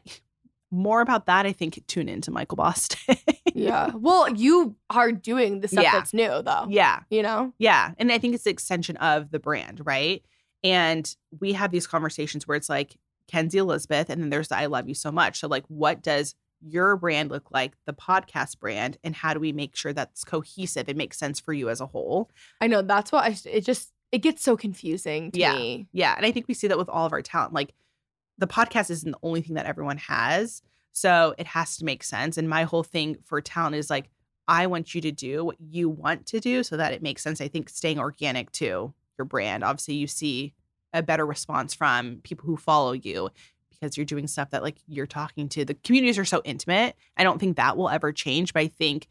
more 0.72 1.00
about 1.02 1.26
that, 1.26 1.46
I 1.46 1.52
think 1.52 1.80
tune 1.86 2.08
into 2.08 2.30
Michael 2.32 2.56
Bosstick. 2.58 3.20
Yeah. 3.54 3.90
Well, 3.94 4.30
you 4.34 4.76
are 4.88 5.12
doing 5.12 5.60
the 5.60 5.68
stuff 5.68 5.84
Yeah. 5.84 5.92
that's 5.92 6.14
new 6.14 6.40
though. 6.42 6.64
yeah. 6.70 7.00
You 7.10 7.22
know? 7.22 7.52
Yeah. 7.58 7.92
And 7.98 8.10
I 8.10 8.16
think 8.16 8.34
it's 8.34 8.44
the 8.44 8.50
extension 8.50 8.96
of 8.96 9.30
the 9.30 9.38
brand, 9.38 9.82
right? 9.84 10.24
And 10.64 11.14
we 11.38 11.52
have 11.52 11.70
these 11.70 11.86
conversations 11.86 12.48
where 12.48 12.56
it's 12.56 12.70
like 12.70 12.96
Kenzie 13.28 13.58
Elizabeth, 13.58 14.08
and 14.08 14.22
then 14.22 14.30
there's 14.30 14.48
the 14.48 14.56
I 14.56 14.66
love 14.66 14.88
you 14.88 14.94
so 14.94 15.12
much. 15.12 15.38
So, 15.40 15.48
like, 15.48 15.64
what 15.68 16.02
does 16.02 16.34
your 16.62 16.96
brand 16.96 17.30
look 17.30 17.50
like, 17.50 17.72
the 17.86 17.92
podcast 17.92 18.58
brand, 18.58 18.96
and 19.04 19.14
how 19.14 19.34
do 19.34 19.40
we 19.40 19.52
make 19.52 19.76
sure 19.76 19.92
that's 19.92 20.24
cohesive 20.24 20.88
and 20.88 20.96
makes 20.96 21.18
sense 21.18 21.38
for 21.38 21.52
you 21.52 21.68
as 21.68 21.80
a 21.82 21.86
whole? 21.86 22.30
I 22.60 22.68
know 22.68 22.80
that's 22.82 23.12
what 23.12 23.24
I 23.24 23.36
it 23.44 23.66
just 23.66 23.92
it 24.12 24.18
gets 24.18 24.42
so 24.42 24.56
confusing 24.56 25.30
to 25.32 25.40
Yeah. 25.40 25.54
me. 25.54 25.88
Yeah. 25.92 26.14
And 26.16 26.24
I 26.24 26.32
think 26.32 26.48
we 26.48 26.54
see 26.54 26.68
that 26.68 26.78
with 26.78 26.88
all 26.88 27.04
of 27.06 27.12
our 27.12 27.22
talent. 27.22 27.52
Like, 27.52 27.74
the 28.42 28.46
podcast 28.46 28.90
isn't 28.90 29.10
the 29.10 29.18
only 29.22 29.40
thing 29.40 29.54
that 29.54 29.66
everyone 29.66 29.98
has. 29.98 30.62
So, 30.92 31.34
it 31.38 31.46
has 31.46 31.76
to 31.78 31.84
make 31.84 32.04
sense. 32.04 32.36
And 32.36 32.48
my 32.48 32.64
whole 32.64 32.82
thing 32.82 33.16
for 33.24 33.40
talent 33.40 33.76
is 33.76 33.88
like, 33.88 34.10
I 34.48 34.66
want 34.66 34.94
you 34.94 35.00
to 35.02 35.12
do 35.12 35.44
what 35.44 35.56
you 35.60 35.88
want 35.88 36.26
to 36.26 36.40
do 36.40 36.62
so 36.62 36.76
that 36.76 36.92
it 36.92 37.02
makes 37.02 37.22
sense. 37.22 37.40
I 37.40 37.48
think 37.48 37.68
staying 37.68 37.98
organic 37.98 38.50
to 38.52 38.92
your 39.16 39.24
brand. 39.24 39.64
Obviously, 39.64 39.94
you 39.94 40.06
see 40.06 40.52
a 40.92 41.02
better 41.02 41.24
response 41.24 41.72
from 41.72 42.20
people 42.22 42.46
who 42.46 42.56
follow 42.56 42.92
you 42.92 43.30
because 43.70 43.96
you're 43.96 44.04
doing 44.04 44.26
stuff 44.26 44.50
that 44.50 44.62
like 44.62 44.76
you're 44.86 45.06
talking 45.06 45.48
to. 45.50 45.64
The 45.64 45.74
communities 45.74 46.18
are 46.18 46.24
so 46.24 46.42
intimate. 46.44 46.96
I 47.16 47.24
don't 47.24 47.38
think 47.38 47.56
that 47.56 47.76
will 47.76 47.88
ever 47.88 48.12
change, 48.12 48.52
but 48.52 48.60
I 48.60 48.68
think 48.68 49.08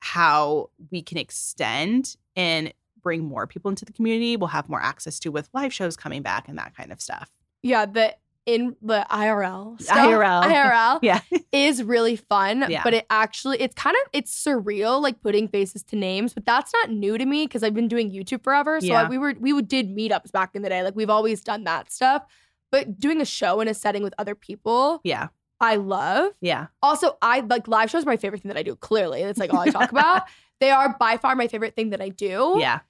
how 0.00 0.70
we 0.90 1.02
can 1.02 1.18
extend 1.18 2.16
and 2.36 2.72
bring 3.02 3.24
more 3.24 3.46
people 3.46 3.68
into 3.68 3.84
the 3.84 3.92
community, 3.92 4.36
we'll 4.36 4.48
have 4.48 4.68
more 4.68 4.82
access 4.82 5.18
to 5.20 5.30
with 5.30 5.48
live 5.54 5.72
shows 5.72 5.96
coming 5.96 6.22
back 6.22 6.48
and 6.48 6.58
that 6.58 6.76
kind 6.76 6.92
of 6.92 7.00
stuff. 7.00 7.30
Yeah, 7.62 7.86
the 7.86 8.14
in 8.46 8.76
the 8.82 9.06
IRL 9.10 9.80
stuff, 9.80 9.96
IRL. 9.96 10.42
IRL 10.44 10.98
Yeah. 11.02 11.20
is 11.52 11.82
really 11.82 12.16
fun, 12.16 12.66
Yeah. 12.68 12.82
but 12.84 12.92
it 12.94 13.06
actually 13.08 13.60
it's 13.60 13.74
kind 13.74 13.96
of 14.04 14.10
it's 14.12 14.32
surreal 14.44 15.00
like 15.00 15.20
putting 15.22 15.48
faces 15.48 15.82
to 15.84 15.96
names, 15.96 16.34
but 16.34 16.44
that's 16.44 16.72
not 16.72 16.90
new 16.90 17.16
to 17.16 17.24
me 17.24 17.46
because 17.46 17.62
I've 17.62 17.74
been 17.74 17.88
doing 17.88 18.10
YouTube 18.10 18.44
forever. 18.44 18.80
So 18.80 18.86
I- 18.88 19.02
Yeah. 19.02 19.08
we 19.08 19.18
were 19.18 19.34
we 19.40 19.60
did 19.62 19.88
meetups 19.88 20.30
back 20.32 20.50
in 20.54 20.62
the 20.62 20.68
day. 20.68 20.82
Like 20.82 20.94
we've 20.96 21.10
always 21.10 21.40
done 21.40 21.64
that 21.64 21.90
stuff. 21.90 22.22
But 22.70 22.98
doing 22.98 23.20
a 23.20 23.24
show 23.24 23.60
in 23.60 23.68
a 23.68 23.74
setting 23.74 24.02
with 24.02 24.14
other 24.18 24.34
people, 24.34 25.00
Yeah. 25.04 25.28
I 25.60 25.76
love. 25.76 26.32
Yeah. 26.40 26.66
Also, 26.82 27.16
I 27.22 27.40
like 27.40 27.68
live 27.68 27.88
shows 27.88 28.02
are 28.02 28.06
my 28.06 28.16
favorite 28.16 28.42
thing 28.42 28.48
that 28.50 28.58
I 28.58 28.62
do. 28.64 28.74
Clearly, 28.76 29.22
it's 29.22 29.38
like 29.38 29.54
all 29.54 29.60
I 29.60 29.68
talk 29.70 29.90
about. 29.96 30.24
They 30.60 30.70
are 30.70 30.94
by 30.98 31.16
far 31.16 31.34
my 31.36 31.48
favorite 31.48 31.74
thing 31.76 31.90
that 31.90 32.00
I 32.02 32.08
do. 32.10 32.56
Yeah. 32.58 32.80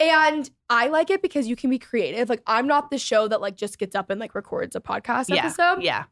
And 0.00 0.50
I 0.70 0.88
like 0.88 1.10
it 1.10 1.20
because 1.22 1.46
you 1.46 1.54
can 1.56 1.68
be 1.70 1.78
creative. 1.78 2.28
Like 2.30 2.42
I'm 2.46 2.66
not 2.66 2.90
the 2.90 2.98
show 2.98 3.28
that 3.28 3.40
like 3.40 3.56
just 3.56 3.78
gets 3.78 3.94
up 3.94 4.08
and 4.10 4.18
like 4.18 4.34
records 4.34 4.74
a 4.74 4.80
podcast 4.80 5.26
Yeah. 5.28 5.36
episode. 5.44 5.82
Yeah. 5.82 6.04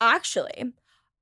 Actually, 0.00 0.72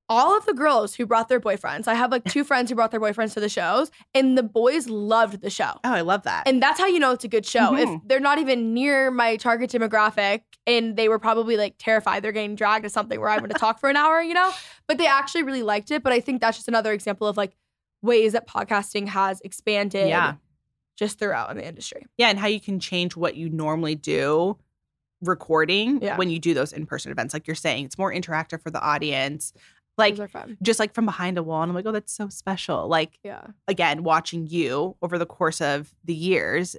all 0.07 0.35
of 0.35 0.45
the 0.45 0.53
girls 0.53 0.95
who 0.95 1.05
brought 1.05 1.27
their 1.27 1.39
boyfriends, 1.39 1.87
I 1.87 1.93
have 1.93 2.09
like 2.11 2.23
two 2.23 2.43
friends 2.43 2.69
who 2.69 2.75
brought 2.75 2.91
their 2.91 2.99
boyfriends 2.99 3.33
to 3.33 3.39
the 3.41 3.49
shows, 3.49 3.91
and 4.15 4.37
the 4.37 4.41
boys 4.43 4.87
loved 4.87 5.41
the 5.41 5.49
show. 5.49 5.73
Oh, 5.83 5.93
I 5.93 6.01
love 6.01 6.23
that. 6.23 6.47
And 6.47 6.63
that's 6.63 6.79
how 6.79 6.87
you 6.87 6.97
know 6.99 7.11
it's 7.11 7.25
a 7.25 7.27
good 7.27 7.45
show. 7.45 7.75
If 7.75 7.87
Mhm. 7.89 8.01
they're 8.07 8.19
not 8.21 8.39
even 8.39 8.73
near 8.73 9.11
my 9.11 9.35
target 9.35 9.69
demographic 9.69 10.41
and 10.65 10.95
they 10.95 11.09
were 11.09 11.19
probably 11.19 11.57
like 11.57 11.75
terrified 11.77 12.23
they're 12.23 12.31
getting 12.31 12.55
dragged 12.55 12.83
to 12.85 12.89
something 12.89 13.19
where 13.19 13.29
I'm 13.29 13.39
going 13.39 13.51
to 13.51 13.59
talk 13.59 13.79
for 13.79 13.89
an 13.89 13.97
hour, 13.97 14.21
you 14.21 14.33
know? 14.33 14.51
But 14.87 14.97
they 14.97 15.05
actually 15.05 15.43
really 15.43 15.63
liked 15.63 15.91
it. 15.91 16.01
But 16.01 16.13
I 16.13 16.21
think 16.21 16.41
that's 16.41 16.57
just 16.57 16.67
another 16.69 16.91
example 16.93 17.27
of 17.27 17.37
like 17.37 17.55
ways 18.01 18.31
that 18.33 18.47
podcasting 18.47 19.09
has 19.09 19.41
expanded 19.41 20.07
Yeah. 20.07 20.35
Just 20.99 21.17
throughout 21.17 21.49
in 21.49 21.57
the 21.57 21.65
industry. 21.65 22.05
Yeah, 22.17 22.27
and 22.29 22.37
how 22.37 22.47
you 22.47 22.59
can 22.59 22.79
change 22.79 23.15
what 23.15 23.35
you 23.35 23.49
normally 23.49 23.95
do 23.95 24.57
recording 25.21 26.01
Yeah. 26.01 26.17
when 26.17 26.29
you 26.29 26.39
do 26.39 26.53
those 26.53 26.73
in-person 26.73 27.11
events. 27.11 27.33
Like 27.33 27.47
you're 27.47 27.55
saying, 27.55 27.85
it's 27.85 27.97
more 27.97 28.13
interactive 28.13 28.61
for 28.61 28.69
the 28.69 28.81
audience. 28.81 29.53
Like 29.97 30.15
Those 30.15 30.25
are 30.25 30.27
fun. 30.29 30.57
just 30.61 30.79
like 30.79 30.93
from 30.93 31.05
behind 31.05 31.37
a 31.37 31.43
wall. 31.43 31.61
And 31.63 31.69
I'm 31.69 31.75
like, 31.75 31.85
oh, 31.85 31.91
that's 31.91 32.11
so 32.13 32.29
special. 32.29 32.87
Like 32.87 33.17
Yeah. 33.23 33.47
again, 33.67 34.03
watching 34.03 34.47
you 34.47 34.95
over 35.01 35.17
the 35.17 35.25
course 35.25 35.59
of 35.61 35.93
the 36.05 36.13
years, 36.13 36.75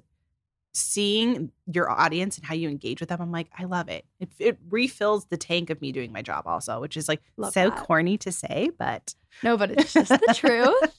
seeing 0.73 1.51
your 1.67 1.91
audience 1.91 2.37
and 2.39 2.47
how 2.47 2.55
you 2.55 2.69
engage 2.69 3.01
with 3.01 3.09
them, 3.09 3.21
I'm 3.21 3.33
like, 3.33 3.49
I 3.59 3.65
love 3.65 3.89
it. 3.89 4.05
It, 4.21 4.31
it 4.39 4.59
refills 4.71 5.27
the 5.27 5.37
tank 5.37 5.69
of 5.69 5.81
me 5.83 5.93
doing 5.93 6.13
my 6.13 6.23
job 6.23 6.45
also, 6.47 6.81
which 6.81 6.97
is 6.97 7.09
like 7.09 7.21
Love 7.37 7.53
so 7.53 7.71
that. 7.71 7.79
corny 7.85 8.17
to 8.19 8.31
say, 8.33 8.71
but 8.79 9.15
No, 9.43 9.57
but 9.57 9.71
it's 9.73 9.93
just 9.93 10.09
the 10.11 10.35
truth. 10.35 10.99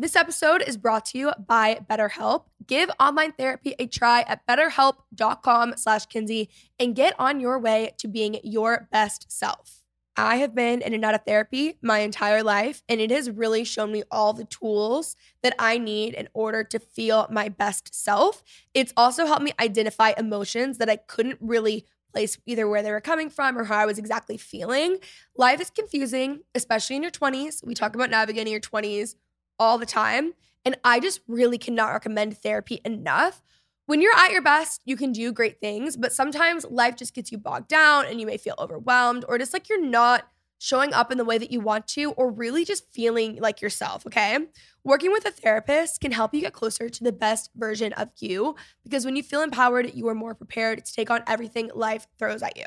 This 0.00 0.14
episode 0.14 0.62
is 0.62 0.76
brought 0.76 1.06
to 1.06 1.18
you 1.18 1.32
by 1.44 1.80
BetterHelp. 1.90 2.44
Give 2.64 2.88
online 3.00 3.32
therapy 3.32 3.74
a 3.80 3.88
try 3.88 4.20
at 4.28 4.46
betterhelp.com 4.46 5.74
slash 5.76 6.06
Kenzie 6.06 6.50
and 6.78 6.94
get 6.94 7.16
on 7.18 7.40
your 7.40 7.58
way 7.58 7.94
to 7.98 8.06
being 8.06 8.38
your 8.44 8.86
best 8.92 9.32
self. 9.32 9.82
I 10.16 10.36
have 10.36 10.54
been 10.54 10.82
in 10.82 10.94
and 10.94 11.04
out 11.04 11.16
of 11.16 11.24
therapy 11.26 11.78
my 11.82 11.98
entire 11.98 12.44
life, 12.44 12.84
and 12.88 13.00
it 13.00 13.10
has 13.10 13.28
really 13.28 13.64
shown 13.64 13.90
me 13.90 14.04
all 14.08 14.32
the 14.32 14.44
tools 14.44 15.16
that 15.42 15.56
I 15.58 15.78
need 15.78 16.14
in 16.14 16.28
order 16.32 16.62
to 16.62 16.78
feel 16.78 17.26
my 17.28 17.48
best 17.48 17.92
self. 17.92 18.44
It's 18.74 18.92
also 18.96 19.26
helped 19.26 19.42
me 19.42 19.52
identify 19.58 20.12
emotions 20.16 20.78
that 20.78 20.88
I 20.88 20.94
couldn't 20.94 21.38
really 21.40 21.86
place 22.12 22.38
either 22.46 22.68
where 22.68 22.84
they 22.84 22.92
were 22.92 23.00
coming 23.00 23.30
from 23.30 23.58
or 23.58 23.64
how 23.64 23.78
I 23.78 23.86
was 23.86 23.98
exactly 23.98 24.36
feeling. 24.36 24.98
Life 25.36 25.60
is 25.60 25.70
confusing, 25.70 26.42
especially 26.54 26.94
in 26.94 27.02
your 27.02 27.10
20s. 27.10 27.66
We 27.66 27.74
talk 27.74 27.96
about 27.96 28.10
navigating 28.10 28.52
your 28.52 28.60
20s 28.60 29.16
all 29.58 29.78
the 29.78 29.86
time. 29.86 30.34
And 30.64 30.78
I 30.84 31.00
just 31.00 31.20
really 31.28 31.58
cannot 31.58 31.92
recommend 31.92 32.38
therapy 32.38 32.80
enough. 32.84 33.42
When 33.86 34.02
you're 34.02 34.16
at 34.16 34.32
your 34.32 34.42
best, 34.42 34.82
you 34.84 34.96
can 34.96 35.12
do 35.12 35.32
great 35.32 35.60
things, 35.60 35.96
but 35.96 36.12
sometimes 36.12 36.66
life 36.68 36.96
just 36.96 37.14
gets 37.14 37.32
you 37.32 37.38
bogged 37.38 37.68
down 37.68 38.04
and 38.06 38.20
you 38.20 38.26
may 38.26 38.36
feel 38.36 38.54
overwhelmed 38.58 39.24
or 39.26 39.38
just 39.38 39.52
like 39.52 39.68
you're 39.68 39.84
not 39.84 40.28
showing 40.58 40.92
up 40.92 41.10
in 41.12 41.18
the 41.18 41.24
way 41.24 41.38
that 41.38 41.52
you 41.52 41.60
want 41.60 41.86
to, 41.86 42.10
or 42.12 42.30
really 42.30 42.64
just 42.64 42.92
feeling 42.92 43.36
like 43.40 43.62
yourself, 43.62 44.04
okay? 44.04 44.38
Working 44.84 45.12
with 45.12 45.24
a 45.24 45.30
therapist 45.30 46.00
can 46.00 46.12
help 46.12 46.34
you 46.34 46.40
get 46.40 46.52
closer 46.52 46.88
to 46.88 47.04
the 47.04 47.12
best 47.12 47.50
version 47.54 47.92
of 47.92 48.10
you 48.18 48.56
because 48.82 49.04
when 49.04 49.16
you 49.16 49.22
feel 49.22 49.42
empowered, 49.42 49.94
you 49.94 50.08
are 50.08 50.14
more 50.14 50.34
prepared 50.34 50.84
to 50.84 50.92
take 50.92 51.10
on 51.10 51.22
everything 51.26 51.70
life 51.74 52.06
throws 52.18 52.42
at 52.42 52.56
you. 52.56 52.64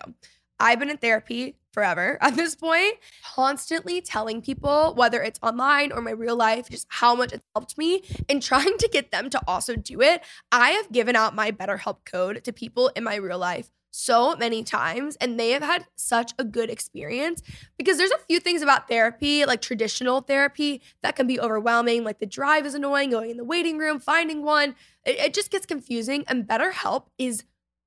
I've 0.62 0.80
been 0.80 0.90
in 0.90 0.98
therapy 0.98 1.56
forever 1.74 2.18
at 2.22 2.36
this 2.36 2.56
point, 2.56 2.96
constantly 3.36 4.02
telling 4.02 4.42
people, 4.42 4.94
whether 4.96 5.22
it's 5.22 5.40
online 5.42 5.92
or 5.92 6.02
my 6.02 6.12
real 6.12 6.36
life, 6.36 6.70
just 6.70 6.88
how 6.90 7.16
much 7.16 7.34
it's 7.34 7.44
helped 7.56 7.78
me 7.78 8.04
and 8.30 8.42
trying 8.52 8.78
to 8.78 8.88
get 8.88 9.12
them 9.12 9.30
to 9.32 9.42
also 9.48 9.76
do 9.76 10.02
it. 10.02 10.24
I 10.52 10.72
have 10.72 10.92
given 10.92 11.16
out 11.16 11.36
my 11.36 11.52
BetterHelp 11.52 12.06
code 12.06 12.44
to 12.44 12.54
people 12.54 12.90
in 12.96 13.04
my 13.04 13.16
real 13.16 13.40
life 13.40 13.72
so 13.94 14.36
many 14.38 14.64
times 14.64 15.18
and 15.20 15.38
they 15.38 15.52
have 15.52 15.62
had 15.62 15.86
such 15.98 16.32
a 16.40 16.46
good 16.46 16.70
experience 16.70 17.42
because 17.78 17.98
there's 17.98 18.12
a 18.12 18.18
few 18.20 18.40
things 18.40 18.62
about 18.62 18.88
therapy 18.88 19.44
like 19.46 19.62
traditional 19.62 20.22
therapy 20.22 20.82
that 21.04 21.18
can 21.18 21.28
be 21.28 21.38
overwhelming 21.38 22.02
like 22.04 22.20
the 22.20 22.26
drive 22.26 22.66
is 22.66 22.74
annoying 22.74 23.10
going 23.10 23.30
in 23.30 23.36
the 23.36 23.44
waiting 23.44 23.78
room 23.78 24.00
finding 24.00 24.44
one 24.44 24.76
it, 25.06 25.18
it 25.18 25.34
just 25.34 25.52
gets 25.52 25.66
confusing 25.66 26.24
and 26.28 26.48
betterhelp 26.48 27.08
is 27.18 27.44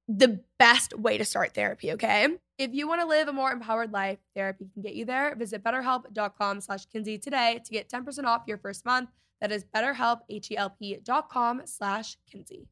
the 0.06 0.40
best 0.58 0.92
way 0.98 1.16
to 1.16 1.24
start 1.24 1.54
therapy 1.54 1.90
okay 1.90 2.28
if 2.58 2.72
you 2.72 2.86
want 2.86 3.00
to 3.00 3.06
live 3.06 3.28
a 3.28 3.32
more 3.32 3.50
empowered 3.50 3.92
life 3.92 4.18
therapy 4.34 4.66
can 4.72 4.82
get 4.82 4.94
you 4.94 5.04
there 5.04 5.34
visit 5.34 5.62
betterhelp.com 5.62 6.60
slash 6.60 6.86
kenzie 6.86 7.18
today 7.18 7.60
to 7.64 7.70
get 7.70 7.88
10% 7.88 8.24
off 8.24 8.42
your 8.46 8.58
first 8.58 8.84
month 8.84 9.10
that 9.40 9.50
is 9.50 9.64
betterhelp 9.64 10.20
h-e-l-p 10.28 10.98
dot 11.04 11.28
com 11.28 11.62
slash 11.64 12.16
kenzie 12.30 12.68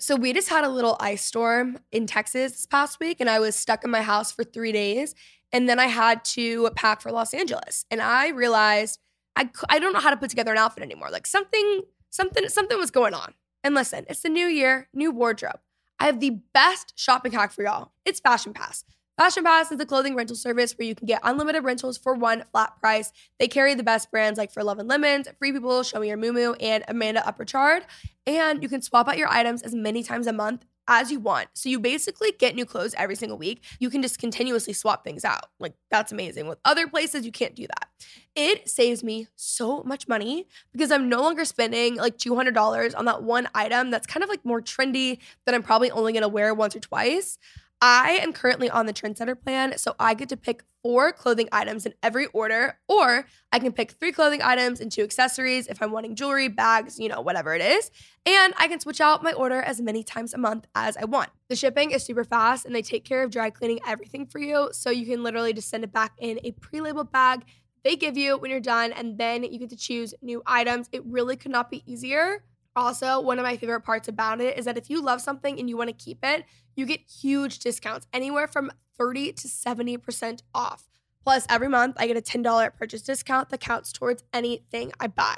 So 0.00 0.16
we 0.16 0.34
just 0.34 0.50
had 0.50 0.64
a 0.64 0.68
little 0.68 0.98
ice 1.00 1.24
storm 1.24 1.78
in 1.90 2.06
Texas 2.06 2.52
this 2.52 2.66
past 2.66 3.00
week, 3.00 3.20
and 3.20 3.30
I 3.30 3.38
was 3.38 3.56
stuck 3.56 3.84
in 3.84 3.90
my 3.90 4.02
house 4.02 4.30
for 4.30 4.44
three 4.44 4.70
days. 4.70 5.14
And 5.50 5.66
then 5.66 5.78
I 5.78 5.86
had 5.86 6.22
to 6.26 6.68
pack 6.76 7.00
for 7.00 7.10
Los 7.10 7.32
Angeles, 7.32 7.86
and 7.90 8.02
I 8.02 8.28
realized 8.28 8.98
I 9.34 9.48
I 9.70 9.78
don't 9.78 9.94
know 9.94 10.00
how 10.00 10.10
to 10.10 10.18
put 10.18 10.28
together 10.28 10.52
an 10.52 10.58
outfit 10.58 10.82
anymore. 10.82 11.08
Like 11.10 11.26
something 11.26 11.84
something 12.10 12.50
something 12.50 12.76
was 12.76 12.90
going 12.90 13.14
on. 13.14 13.32
And 13.64 13.74
listen, 13.74 14.04
it's 14.10 14.20
the 14.20 14.28
new 14.28 14.46
year, 14.46 14.88
new 14.92 15.10
wardrobe. 15.10 15.58
I 15.98 16.04
have 16.04 16.20
the 16.20 16.38
best 16.52 16.92
shopping 16.96 17.32
hack 17.32 17.50
for 17.50 17.64
y'all. 17.64 17.92
It's 18.04 18.20
Fashion 18.20 18.52
Pass. 18.52 18.84
Fashion 19.16 19.42
Pass 19.42 19.72
is 19.72 19.80
a 19.80 19.86
clothing 19.86 20.14
rental 20.14 20.36
service 20.36 20.76
where 20.76 20.86
you 20.86 20.94
can 20.94 21.06
get 21.06 21.20
unlimited 21.22 21.64
rentals 21.64 21.96
for 21.96 22.14
one 22.14 22.44
flat 22.52 22.78
price. 22.78 23.10
They 23.38 23.48
carry 23.48 23.74
the 23.74 23.82
best 23.82 24.10
brands 24.10 24.36
like 24.36 24.52
For 24.52 24.62
Love 24.62 24.80
and 24.80 24.88
Lemons, 24.88 25.28
Free 25.38 25.52
People, 25.52 25.82
Show 25.82 26.00
Me 26.00 26.08
Your 26.08 26.18
Mumu, 26.18 26.56
and 26.60 26.84
Amanda 26.88 27.22
Uprichard. 27.22 27.82
And 28.26 28.62
you 28.62 28.68
can 28.68 28.82
swap 28.82 29.08
out 29.08 29.16
your 29.16 29.28
items 29.28 29.62
as 29.62 29.74
many 29.74 30.02
times 30.02 30.26
a 30.26 30.32
month 30.32 30.66
as 30.88 31.10
you 31.10 31.20
want. 31.20 31.48
So 31.54 31.68
you 31.68 31.80
basically 31.80 32.32
get 32.32 32.54
new 32.54 32.64
clothes 32.64 32.94
every 32.96 33.16
single 33.16 33.38
week. 33.38 33.62
You 33.78 33.90
can 33.90 34.02
just 34.02 34.18
continuously 34.18 34.72
swap 34.72 35.04
things 35.04 35.24
out. 35.24 35.46
Like 35.58 35.74
that's 35.90 36.12
amazing. 36.12 36.46
With 36.46 36.58
other 36.64 36.86
places, 36.86 37.24
you 37.24 37.32
can't 37.32 37.54
do 37.54 37.66
that. 37.66 37.88
It 38.34 38.68
saves 38.68 39.04
me 39.04 39.28
so 39.36 39.82
much 39.84 40.08
money 40.08 40.46
because 40.72 40.90
I'm 40.90 41.08
no 41.08 41.22
longer 41.22 41.44
spending 41.44 41.96
like 41.96 42.18
$200 42.18 42.96
on 42.96 43.04
that 43.04 43.22
one 43.22 43.48
item 43.54 43.90
that's 43.90 44.06
kind 44.06 44.22
of 44.22 44.28
like 44.28 44.44
more 44.44 44.60
trendy 44.60 45.18
that 45.46 45.54
I'm 45.54 45.62
probably 45.62 45.90
only 45.90 46.12
gonna 46.12 46.28
wear 46.28 46.52
once 46.54 46.76
or 46.76 46.80
twice. 46.80 47.38
I 47.86 48.12
am 48.22 48.32
currently 48.32 48.70
on 48.70 48.86
the 48.86 48.94
Trendsetter 48.94 49.38
plan, 49.38 49.76
so 49.76 49.94
I 50.00 50.14
get 50.14 50.30
to 50.30 50.38
pick 50.38 50.64
four 50.82 51.12
clothing 51.12 51.50
items 51.52 51.84
in 51.84 51.92
every 52.02 52.24
order, 52.28 52.78
or 52.88 53.26
I 53.52 53.58
can 53.58 53.72
pick 53.72 53.90
three 53.90 54.10
clothing 54.10 54.40
items 54.42 54.80
and 54.80 54.90
two 54.90 55.02
accessories 55.02 55.66
if 55.66 55.82
I'm 55.82 55.92
wanting 55.92 56.14
jewelry, 56.14 56.48
bags, 56.48 56.98
you 56.98 57.10
know, 57.10 57.20
whatever 57.20 57.54
it 57.54 57.60
is. 57.60 57.90
And 58.24 58.54
I 58.56 58.68
can 58.68 58.80
switch 58.80 59.02
out 59.02 59.22
my 59.22 59.34
order 59.34 59.60
as 59.60 59.82
many 59.82 60.02
times 60.02 60.32
a 60.32 60.38
month 60.38 60.66
as 60.74 60.96
I 60.96 61.04
want. 61.04 61.28
The 61.50 61.56
shipping 61.56 61.90
is 61.90 62.02
super 62.02 62.24
fast 62.24 62.64
and 62.64 62.74
they 62.74 62.80
take 62.80 63.04
care 63.04 63.22
of 63.22 63.30
dry 63.30 63.50
cleaning 63.50 63.80
everything 63.86 64.24
for 64.24 64.38
you, 64.38 64.70
so 64.72 64.88
you 64.88 65.04
can 65.04 65.22
literally 65.22 65.52
just 65.52 65.68
send 65.68 65.84
it 65.84 65.92
back 65.92 66.14
in 66.18 66.40
a 66.42 66.52
pre 66.52 66.80
labeled 66.80 67.12
bag 67.12 67.44
they 67.82 67.96
give 67.96 68.16
you 68.16 68.38
when 68.38 68.50
you're 68.50 68.60
done, 68.60 68.92
and 68.92 69.18
then 69.18 69.44
you 69.44 69.58
get 69.58 69.68
to 69.68 69.76
choose 69.76 70.14
new 70.22 70.42
items. 70.46 70.88
It 70.90 71.04
really 71.04 71.36
could 71.36 71.50
not 71.50 71.70
be 71.70 71.82
easier. 71.84 72.44
Also, 72.76 73.20
one 73.20 73.38
of 73.38 73.44
my 73.44 73.56
favorite 73.56 73.82
parts 73.82 74.08
about 74.08 74.40
it 74.40 74.58
is 74.58 74.64
that 74.64 74.76
if 74.76 74.90
you 74.90 75.00
love 75.00 75.20
something 75.20 75.60
and 75.60 75.68
you 75.68 75.76
want 75.76 75.90
to 75.90 75.94
keep 75.94 76.18
it, 76.24 76.44
you 76.76 76.86
get 76.86 77.00
huge 77.00 77.58
discounts, 77.58 78.06
anywhere 78.12 78.46
from 78.46 78.72
30 78.96 79.32
to 79.32 79.48
70% 79.48 80.42
off. 80.54 80.88
Plus, 81.22 81.46
every 81.48 81.68
month 81.68 81.96
I 81.98 82.06
get 82.06 82.16
a 82.16 82.20
$10 82.20 82.74
purchase 82.76 83.02
discount 83.02 83.48
that 83.48 83.60
counts 83.60 83.92
towards 83.92 84.22
anything 84.32 84.92
I 85.00 85.06
buy. 85.06 85.36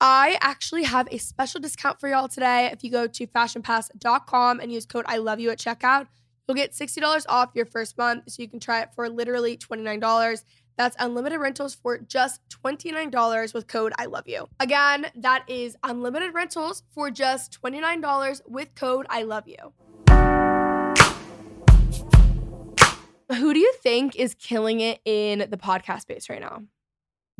I 0.00 0.38
actually 0.40 0.84
have 0.84 1.08
a 1.10 1.18
special 1.18 1.60
discount 1.60 2.00
for 2.00 2.08
y'all 2.08 2.28
today. 2.28 2.70
If 2.72 2.84
you 2.84 2.90
go 2.90 3.06
to 3.06 3.26
fashionpass.com 3.26 4.60
and 4.60 4.72
use 4.72 4.86
code 4.86 5.04
I 5.08 5.18
love 5.18 5.40
you 5.40 5.50
at 5.50 5.58
checkout, 5.58 6.06
you'll 6.46 6.54
get 6.54 6.72
$60 6.72 7.24
off 7.28 7.50
your 7.54 7.66
first 7.66 7.96
month 7.96 8.24
so 8.28 8.42
you 8.42 8.48
can 8.48 8.60
try 8.60 8.80
it 8.80 8.90
for 8.94 9.08
literally 9.08 9.56
$29. 9.56 10.44
That's 10.76 10.96
unlimited 10.98 11.40
rentals 11.40 11.74
for 11.74 11.98
just 11.98 12.42
$29 12.62 13.54
with 13.54 13.66
code 13.66 13.94
I 13.98 14.06
love 14.06 14.28
you. 14.28 14.48
Again, 14.60 15.06
that 15.16 15.44
is 15.48 15.76
unlimited 15.82 16.34
rentals 16.34 16.82
for 16.94 17.10
just 17.10 17.58
$29 17.62 18.42
with 18.46 18.74
code 18.74 19.06
I 19.08 19.22
love 19.22 19.48
you. 19.48 19.72
Who 23.28 23.52
do 23.52 23.60
you 23.60 23.72
think 23.82 24.16
is 24.16 24.34
killing 24.34 24.80
it 24.80 25.00
in 25.04 25.46
the 25.50 25.56
podcast 25.56 26.02
space 26.02 26.28
right 26.28 26.40
now? 26.40 26.62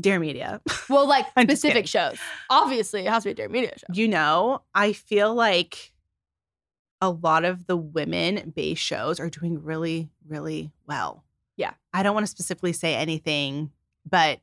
Dear 0.01 0.19
Media. 0.19 0.61
Well, 0.89 1.09
like 1.09 1.27
specific 1.41 1.89
shows. 1.89 2.17
Obviously, 2.49 3.07
it 3.07 3.11
has 3.11 3.25
to 3.25 3.29
be 3.29 3.33
a 3.33 3.35
Dear 3.35 3.49
Media 3.49 3.73
show. 3.77 3.87
You 3.93 4.07
know, 4.07 4.63
I 4.73 4.93
feel 4.93 5.35
like 5.35 5.93
a 7.01 7.11
lot 7.11 7.45
of 7.45 7.67
the 7.67 7.77
women 7.77 8.53
based 8.55 8.83
shows 8.83 9.19
are 9.19 9.29
doing 9.29 9.63
really, 9.63 10.09
really 10.29 10.71
well. 10.87 11.25
Yeah. 11.57 11.73
I 11.93 12.05
don't 12.05 12.15
want 12.15 12.25
to 12.25 12.31
specifically 12.31 12.73
say 12.73 12.95
anything, 12.95 13.73
but 14.09 14.39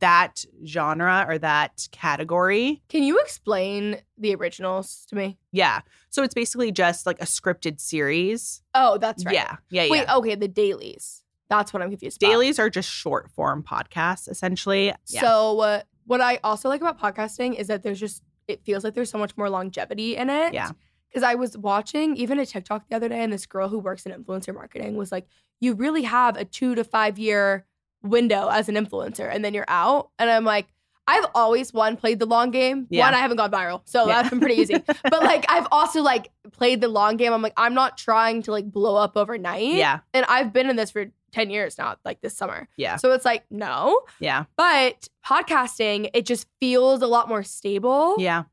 that 0.00 0.44
genre 0.64 1.26
or 1.28 1.38
that 1.38 1.88
category, 1.92 2.82
Can 2.88 3.02
you 3.02 3.18
explain 3.20 3.98
the 4.18 4.34
originals 4.34 5.04
to 5.10 5.16
me? 5.16 5.38
yeah. 5.52 5.80
So 6.10 6.22
it's 6.22 6.34
basically 6.34 6.70
just 6.70 7.06
like 7.06 7.20
a 7.20 7.24
scripted 7.24 7.80
series. 7.80 8.62
Oh, 8.74 8.98
that's 8.98 9.24
right. 9.24 9.34
Yeah. 9.34 9.56
Yeah. 9.68 9.88
Wait, 9.90 10.04
yeah. 10.06 10.16
okay, 10.16 10.36
the 10.36 10.46
dailies. 10.46 11.22
That's 11.50 11.72
what 11.72 11.82
I'm 11.82 11.90
confused 11.90 12.22
about. 12.22 12.30
Dailies 12.30 12.58
are 12.58 12.70
just 12.70 12.88
short 12.88 13.30
form 13.32 13.62
podcasts, 13.62 14.28
essentially. 14.28 14.94
Yeah. 15.08 15.20
So, 15.20 15.60
uh, 15.60 15.82
what 16.06 16.20
I 16.20 16.38
also 16.44 16.68
like 16.68 16.80
about 16.80 17.00
podcasting 17.00 17.54
is 17.58 17.66
that 17.66 17.82
there's 17.82 17.98
just, 17.98 18.22
it 18.46 18.62
feels 18.64 18.84
like 18.84 18.94
there's 18.94 19.10
so 19.10 19.18
much 19.18 19.36
more 19.36 19.50
longevity 19.50 20.16
in 20.16 20.30
it. 20.30 20.54
Yeah. 20.54 20.70
Because 21.08 21.22
I 21.22 21.34
was 21.34 21.56
watching 21.56 22.16
even 22.16 22.38
a 22.38 22.46
TikTok 22.46 22.88
the 22.88 22.96
other 22.96 23.08
day, 23.08 23.22
and 23.22 23.32
this 23.32 23.46
girl 23.46 23.68
who 23.68 23.78
works 23.78 24.04
in 24.06 24.12
influencer 24.12 24.54
marketing 24.54 24.96
was 24.96 25.12
like, 25.12 25.26
you 25.60 25.74
really 25.74 26.02
have 26.02 26.36
a 26.36 26.44
two 26.44 26.74
to 26.74 26.84
five 26.84 27.18
year 27.18 27.64
window 28.04 28.48
as 28.48 28.68
an 28.68 28.76
influencer, 28.76 29.28
and 29.32 29.44
then 29.44 29.54
you're 29.54 29.64
out. 29.66 30.10
And 30.18 30.30
I'm 30.30 30.44
like, 30.44 30.66
I've 31.06 31.26
always 31.34 31.72
one 31.72 31.96
played 31.96 32.18
the 32.18 32.26
long 32.26 32.50
game. 32.50 32.86
Yeah. 32.88 33.04
One, 33.06 33.14
I 33.14 33.18
haven't 33.18 33.36
gone 33.36 33.50
viral, 33.50 33.82
so 33.84 34.06
Yeah. 34.06 34.14
that's 34.22 34.30
been 34.30 34.40
pretty 34.40 34.54
easy. 34.62 34.74
but 35.02 35.22
like, 35.22 35.44
I've 35.50 35.66
also 35.72 36.00
like 36.00 36.30
played 36.52 36.80
the 36.80 36.88
long 36.88 37.16
game. 37.18 37.32
I'm 37.32 37.42
like, 37.42 37.52
I'm 37.56 37.74
not 37.74 37.98
trying 37.98 38.42
to 38.44 38.52
like 38.52 38.70
blow 38.70 38.96
up 38.96 39.16
overnight. 39.16 39.74
yeah. 39.74 39.98
And 40.14 40.24
I've 40.28 40.52
been 40.52 40.70
in 40.70 40.76
this 40.76 40.90
for 40.92 41.06
10 41.32 41.50
years 41.50 41.76
now, 41.76 41.96
like 42.06 42.20
this 42.22 42.34
summer. 42.36 42.68
Yeah. 42.78 42.96
So 42.96 43.12
it's 43.12 43.24
like, 43.26 43.44
no. 43.50 44.00
Yeah. 44.20 44.44
But 44.56 45.08
podcasting, 45.26 46.08
it 46.14 46.24
just 46.24 46.46
feels 46.60 47.02
a 47.02 47.06
lot 47.06 47.28
more 47.28 47.42
stable. 47.42 48.14
Yeah. 48.18 48.44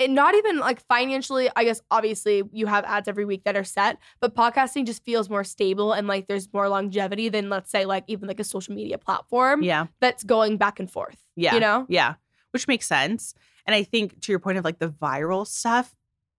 And 0.00 0.14
not 0.14 0.34
even 0.34 0.58
like 0.58 0.80
financially, 0.86 1.50
I 1.54 1.64
guess 1.64 1.80
obviously 1.90 2.42
you 2.52 2.66
have 2.66 2.84
ads 2.84 3.06
every 3.06 3.24
week 3.26 3.44
that 3.44 3.56
are 3.56 3.64
set, 3.64 3.98
but 4.20 4.34
podcasting 4.34 4.86
just 4.86 5.04
feels 5.04 5.28
more 5.28 5.44
stable 5.44 5.92
and 5.92 6.08
like 6.08 6.26
there's 6.26 6.52
more 6.52 6.68
longevity 6.68 7.28
than 7.28 7.50
let's 7.50 7.70
say 7.70 7.84
like 7.84 8.04
even 8.06 8.26
like 8.26 8.40
a 8.40 8.44
social 8.44 8.74
media 8.74 8.96
platform 8.98 9.62
Yeah. 9.62 9.86
that's 10.00 10.24
going 10.24 10.56
back 10.56 10.80
and 10.80 10.90
forth. 10.90 11.22
Yeah. 11.36 11.54
You 11.54 11.60
know? 11.60 11.86
Yeah. 11.88 12.14
Which 12.52 12.66
makes 12.66 12.86
sense. 12.86 13.34
And 13.66 13.74
I 13.74 13.82
think 13.82 14.20
to 14.22 14.32
your 14.32 14.38
point 14.38 14.56
of 14.58 14.64
like 14.64 14.78
the 14.78 14.88
viral 14.88 15.46
stuff, 15.46 15.94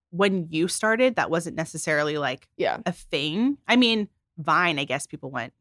when 0.10 0.48
you 0.50 0.68
started, 0.68 1.16
that 1.16 1.30
wasn't 1.30 1.56
necessarily 1.56 2.18
like 2.18 2.48
Yeah. 2.58 2.80
a 2.86 2.92
thing. 2.92 3.58
I 3.68 3.76
mean, 3.76 4.10
Vine, 4.38 4.80
I 4.80 4.86
guess 4.86 5.06
people 5.08 5.30
went 5.30 5.54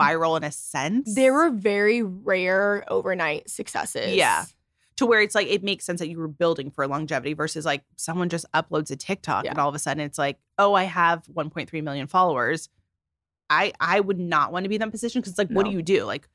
viral 0.00 0.36
in 0.36 0.44
a 0.44 0.52
sense. 0.52 1.12
There 1.14 1.32
were 1.34 1.50
very 1.50 2.02
rare 2.02 2.84
overnight 2.86 3.50
successes. 3.50 4.14
Yeah. 4.14 4.44
To 4.98 5.06
where 5.06 5.20
it's 5.20 5.34
like 5.34 5.48
it 5.48 5.62
makes 5.64 5.84
sense 5.84 5.98
that 6.00 6.08
you 6.08 6.18
were 6.18 6.28
building 6.28 6.70
for 6.70 6.86
longevity 6.86 7.32
versus 7.32 7.64
like 7.64 7.82
someone 7.96 8.28
just 8.28 8.44
uploads 8.52 8.90
a 8.90 8.96
TikTok 8.96 9.44
Yeah. 9.44 9.50
and 9.50 9.58
all 9.58 9.68
of 9.68 9.74
a 9.74 9.78
sudden 9.78 10.02
it's 10.02 10.18
like, 10.18 10.38
oh, 10.58 10.74
I 10.74 10.84
have 10.84 11.24
1.3 11.26 11.82
million 11.82 12.06
followers. 12.06 12.68
I 13.50 13.72
I 13.80 14.00
would 14.00 14.18
not 14.18 14.52
want 14.52 14.64
to 14.64 14.68
be 14.68 14.74
in 14.74 14.80
that 14.80 14.90
position 14.90 15.20
because 15.20 15.38
like, 15.38 15.48
what 15.48 15.64
do 15.64 15.70
you 15.72 15.82
do? 15.82 16.04
Like, 16.04 16.28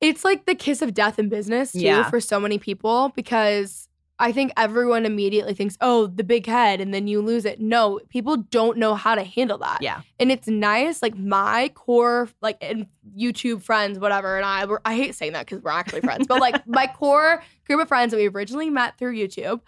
It's 0.00 0.24
like 0.24 0.46
the 0.46 0.54
kiss 0.56 0.82
of 0.82 0.92
death 0.94 1.18
in 1.18 1.28
business 1.28 1.72
too 1.72 1.80
Yeah. 1.80 2.10
for 2.10 2.18
so 2.20 2.40
many 2.40 2.58
people 2.58 3.12
because 3.14 3.88
I 4.22 4.32
think 4.32 4.52
everyone 4.56 5.04
immediately 5.04 5.52
thinks, 5.52 5.76
"Oh, 5.80 6.06
the 6.06 6.24
big 6.24 6.46
head," 6.46 6.80
and 6.80 6.94
then 6.94 7.06
you 7.08 7.20
lose 7.20 7.44
it. 7.44 7.60
No, 7.60 8.00
people 8.08 8.36
don't 8.38 8.78
know 8.78 8.94
how 8.94 9.14
to 9.14 9.22
handle 9.24 9.58
that. 9.58 9.78
yeah, 9.82 10.00
And 10.20 10.30
it's 10.30 10.46
nice, 10.48 11.02
like 11.02 11.18
my 11.18 11.70
core, 11.74 12.28
like 12.40 12.56
and 12.62 12.86
YouTube 13.18 13.62
friends, 13.62 13.98
whatever, 13.98 14.36
and 14.36 14.46
I 14.46 14.64
were 14.64 14.80
I 14.84 14.94
hate 14.94 15.14
saying 15.14 15.32
that 15.32 15.44
because 15.46 15.62
we're 15.62 15.72
actually 15.72 16.00
friends, 16.02 16.26
but 16.26 16.40
like 16.40 16.66
my 16.66 16.86
core 16.96 17.42
group 17.66 17.80
of 17.82 17.88
friends 17.88 18.12
that 18.12 18.16
we 18.18 18.28
originally 18.28 18.70
met 18.70 18.96
through 18.96 19.14
YouTube, 19.16 19.60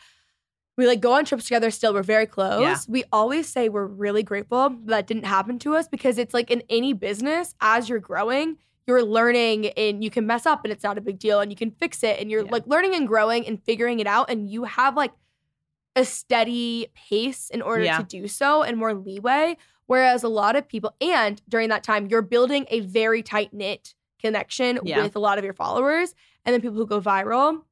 We 0.78 0.86
like 0.86 1.00
go 1.00 1.12
on 1.14 1.24
trips 1.24 1.44
together 1.44 1.70
still. 1.70 1.92
We're 1.94 2.02
very 2.02 2.26
close. 2.26 2.62
Yeah. 2.62 2.78
We 2.88 3.04
always 3.12 3.48
say 3.48 3.68
we're 3.68 3.86
really 3.86 4.22
grateful 4.22 4.76
that 4.86 5.06
didn't 5.06 5.24
happen 5.26 5.58
to 5.60 5.76
us 5.76 5.88
because 5.88 6.16
it's 6.18 6.34
like 6.34 6.50
in 6.50 6.62
any 6.68 6.92
business, 6.92 7.54
as 7.60 7.88
you're 7.88 8.00
growing, 8.00 8.58
you're 8.86 9.02
learning 9.02 9.66
and 9.68 10.04
you 10.04 10.10
can 10.10 10.26
mess 10.26 10.44
up 10.46 10.60
and 10.64 10.72
it's 10.72 10.84
not 10.84 10.98
a 10.98 11.00
big 11.00 11.18
deal 11.18 11.40
and 11.40 11.50
you 11.50 11.56
can 11.56 11.70
fix 11.70 12.02
it 12.02 12.20
and 12.20 12.30
you're 12.30 12.44
Yeah. 12.44 12.50
like 12.52 12.66
learning 12.66 12.94
and 12.94 13.08
growing 13.08 13.46
and 13.46 13.62
figuring 13.64 14.00
it 14.00 14.06
out 14.06 14.30
and 14.30 14.48
you 14.50 14.64
have 14.64 14.96
like 14.96 15.12
a 15.96 16.04
steady 16.04 16.88
pace 16.94 17.48
in 17.50 17.62
order 17.62 17.84
Yeah. 17.84 17.98
to 17.98 18.02
do 18.04 18.28
so 18.28 18.62
and 18.62 18.76
more 18.76 18.94
leeway. 18.94 19.56
Whereas 19.86 20.22
a 20.22 20.28
lot 20.28 20.56
of 20.56 20.66
people, 20.66 20.94
and 21.00 21.40
during 21.48 21.68
that 21.68 21.82
time, 21.84 22.06
you're 22.06 22.22
building 22.22 22.66
a 22.70 22.80
very 22.80 23.22
tight 23.22 23.52
knit 23.52 23.94
connection 24.18 24.78
Yeah. 24.82 25.02
with 25.02 25.14
a 25.14 25.18
lot 25.18 25.38
of 25.38 25.44
your 25.44 25.52
followers. 25.54 26.14
And 26.44 26.52
then 26.52 26.60
people 26.60 26.76
who 26.76 26.86
go 26.86 27.00
viral, 27.00 27.62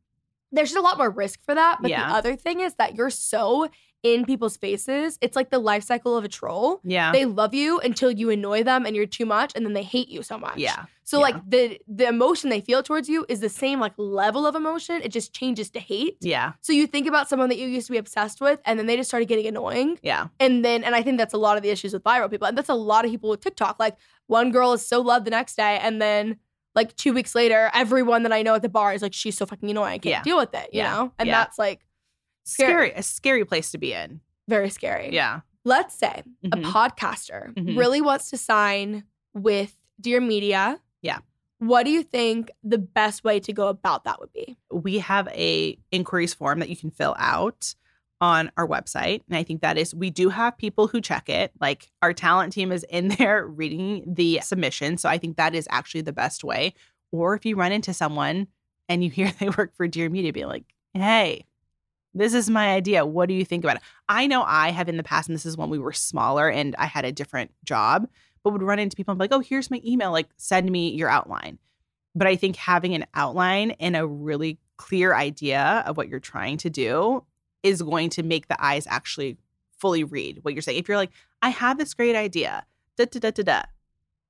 there's 0.53 0.69
just 0.71 0.79
a 0.79 0.83
lot 0.83 0.99
more 0.99 1.11
risk 1.11 1.43
for 1.45 1.55
that. 1.55 1.79
But 1.81 1.89
the 1.89 1.97
other 1.97 2.37
thing 2.37 2.61
is 2.61 2.75
that 2.75 2.95
you're 2.95 3.11
so 3.11 3.69
in 4.03 4.25
people's 4.25 4.57
faces. 4.57 5.17
It's 5.21 5.37
like 5.37 5.51
the 5.51 5.59
life 5.61 5.85
cycle 5.85 6.17
of 6.17 6.25
a 6.25 6.29
troll. 6.29 6.81
Yeah. 6.83 7.13
They 7.13 7.25
love 7.25 7.55
you 7.55 7.79
until 7.81 8.11
you 8.11 8.31
annoy 8.31 8.65
them 8.65 8.85
and 8.85 8.97
you're 8.97 9.07
too 9.07 9.25
much, 9.27 9.53
and 9.55 9.65
then 9.65 9.75
they 9.75 9.83
hate 9.85 10.09
you 10.09 10.23
so 10.23 10.37
much. 10.39 10.57
yeah. 10.59 10.87
So 11.05 11.19
Yeah. 11.19 11.23
like 11.23 11.51
the 11.51 11.81
the 11.89 12.07
emotion 12.09 12.49
they 12.51 12.61
feel 12.61 12.83
towards 12.83 13.09
you 13.09 13.27
is 13.29 13.41
the 13.41 13.49
same 13.49 13.81
like 13.81 13.93
level 13.99 14.47
of 14.47 14.55
emotion. 14.55 15.01
It 15.03 15.09
just 15.11 15.33
changes 15.35 15.69
to 15.71 15.81
hate. 15.81 16.17
Yeah. 16.21 16.53
So 16.63 16.73
you 16.73 16.87
think 16.87 17.07
about 17.07 17.29
someone 17.29 17.49
that 17.51 17.59
you 17.59 17.67
used 17.69 17.87
to 17.89 17.93
be 17.93 17.99
obsessed 17.99 18.41
with, 18.41 18.61
and 18.65 18.79
then 18.79 18.87
they 18.87 18.97
just 18.97 19.11
started 19.11 19.27
getting 19.29 19.47
annoying. 19.47 19.99
Yeah. 20.03 20.29
And 20.41 20.65
then, 20.65 20.85
and 20.85 20.95
I 20.95 21.03
think 21.03 21.19
that's 21.19 21.35
a 21.35 21.39
lot 21.39 21.57
of 21.57 21.63
the 21.63 21.71
issues 21.71 21.93
with 21.93 22.03
viral 22.05 22.31
people. 22.31 22.47
And 22.49 22.57
that's 22.57 22.69
a 22.69 22.75
lot 22.75 23.05
of 23.05 23.11
people 23.11 23.31
with 23.31 23.41
TikTok. 23.41 23.77
Like 23.79 23.97
one 24.27 24.51
girl 24.53 24.73
is 24.73 24.87
so 24.87 25.01
loved 25.01 25.27
the 25.27 25.31
next 25.31 25.57
day, 25.57 25.79
and 25.83 26.01
then 26.01 26.39
like 26.75 26.97
two 26.97 27.13
weeks 27.13 27.35
later, 27.35 27.71
everyone 27.75 28.23
that 28.23 28.33
I 28.33 28.43
know 28.43 28.55
at 28.55 28.63
the 28.63 28.69
bar 28.69 28.95
is 28.95 29.03
like, 29.03 29.13
she's 29.13 29.37
so 29.37 29.45
fucking 29.45 29.71
annoying. 29.71 29.93
I 29.95 29.99
can't 29.99 30.05
Yeah. 30.07 30.23
deal 30.23 30.39
with 30.39 30.55
it, 30.55 30.71
you 30.73 30.79
Yeah. 30.79 30.91
know? 30.95 31.13
And 31.19 31.29
that's 31.29 31.59
like 31.59 31.81
Scary. 32.45 32.93
A 32.93 33.03
scary 33.03 33.45
place 33.45 33.71
to 33.73 33.79
be 33.79 33.93
in. 33.93 34.21
very 34.49 34.69
scary. 34.71 35.13
Yeah. 35.15 35.41
Let's 35.65 35.95
say 35.95 36.25
Mhm. 36.45 36.53
a 36.53 36.73
podcaster 36.73 37.55
Mhm. 37.55 37.79
really 37.79 38.01
wants 38.01 38.29
to 38.31 38.37
sign 38.37 39.05
with 39.33 39.79
Dear 40.01 40.21
Media. 40.21 40.81
Yeah. 41.01 41.19
What 41.59 41.85
do 41.85 41.91
you 41.91 42.03
think 42.03 42.51
the 42.65 42.77
best 42.79 43.23
way 43.23 43.39
to 43.41 43.53
go 43.53 43.69
about 43.69 44.03
that 44.05 44.19
would 44.21 44.33
be? 44.33 44.57
we 44.73 44.99
have 44.99 45.29
a 45.29 45.79
inquiries 45.93 46.35
form 46.35 46.59
that 46.59 46.69
you 46.69 46.77
can 46.77 46.91
fill 46.91 47.15
out 47.19 47.75
on 48.21 48.51
our 48.57 48.67
website 48.69 49.21
and 49.29 49.37
i 49.37 49.43
think 49.43 49.61
that 49.63 49.77
is 49.77 49.93
we 49.95 50.09
do 50.11 50.29
have 50.29 50.57
people 50.57 50.87
who 50.87 51.01
check 51.01 51.29
it 51.29 51.51
like 51.61 51.91
our 52.03 52.13
talent 52.13 52.53
team 52.53 52.71
is 52.73 52.85
in 52.89 53.09
there 53.19 53.47
reading 53.47 54.03
the 54.07 54.39
submission 54.43 54.97
so 54.97 55.09
i 55.09 55.19
think 55.19 55.37
that 55.37 55.55
is 55.57 55.67
actually 55.71 56.01
the 56.03 56.13
best 56.13 56.43
way 56.45 56.73
or 57.11 57.35
if 57.35 57.45
you 57.45 57.55
run 57.57 57.73
into 57.73 57.93
someone 57.93 58.47
and 58.89 59.03
you 59.05 59.11
hear 59.11 59.31
they 59.41 59.49
work 59.51 59.75
for 59.77 59.87
dear 59.89 60.09
media 60.09 60.33
be 60.33 60.45
like 60.45 60.65
hey 60.95 61.45
this 62.15 62.35
is 62.35 62.51
my 62.51 62.75
idea 62.75 63.07
what 63.07 63.29
do 63.29 63.35
you 63.35 63.45
think 63.45 63.65
about 63.65 63.77
it? 63.77 63.83
I 64.09 64.27
know 64.27 64.43
i 64.43 64.71
have 64.71 64.89
in 64.89 64.97
the 64.97 65.03
past 65.03 65.29
and 65.29 65.35
this 65.35 65.47
is 65.47 65.57
when 65.57 65.71
we 65.71 65.79
were 65.79 65.93
smaller 65.93 66.49
and 66.49 66.75
i 66.77 66.87
had 66.87 67.05
a 67.05 67.13
different 67.13 67.51
job 67.65 68.09
but 68.43 68.53
would 68.53 68.63
run 68.63 68.79
into 68.79 68.97
people 68.97 69.13
and 69.13 69.19
be 69.19 69.25
like 69.25 69.33
oh 69.33 69.41
here's 69.41 69.71
my 69.71 69.81
email 69.85 70.13
like 70.13 70.29
send 70.37 70.71
me 70.71 70.91
your 70.91 71.09
outline. 71.09 71.59
But 72.15 72.27
I 72.27 72.37
think 72.37 72.57
having 72.57 72.95
an 72.95 73.07
outline 73.15 73.73
and 73.73 73.97
a 73.97 74.07
really 74.07 74.59
clear 74.77 75.15
idea 75.15 75.83
of 75.87 75.97
what 75.97 76.09
you're 76.09 76.21
trying 76.21 76.59
to 76.59 76.71
do 76.71 77.25
is 77.63 77.81
going 77.81 78.11
to 78.11 78.23
make 78.23 78.49
the 78.49 78.63
eyes 78.63 78.87
actually 78.89 79.39
fully 79.79 80.05
read 80.05 80.41
what 80.43 80.55
you're 80.55 80.63
saying. 80.63 80.79
If 80.79 80.89
you're 80.89 80.97
like, 80.97 81.13
I 81.41 81.49
have 81.51 81.79
this 81.79 81.95
great 81.95 82.17
idea, 82.17 82.67
da 82.97 83.07
da 83.07 83.19
da 83.19 83.31
da 83.31 83.43
da, 83.43 83.63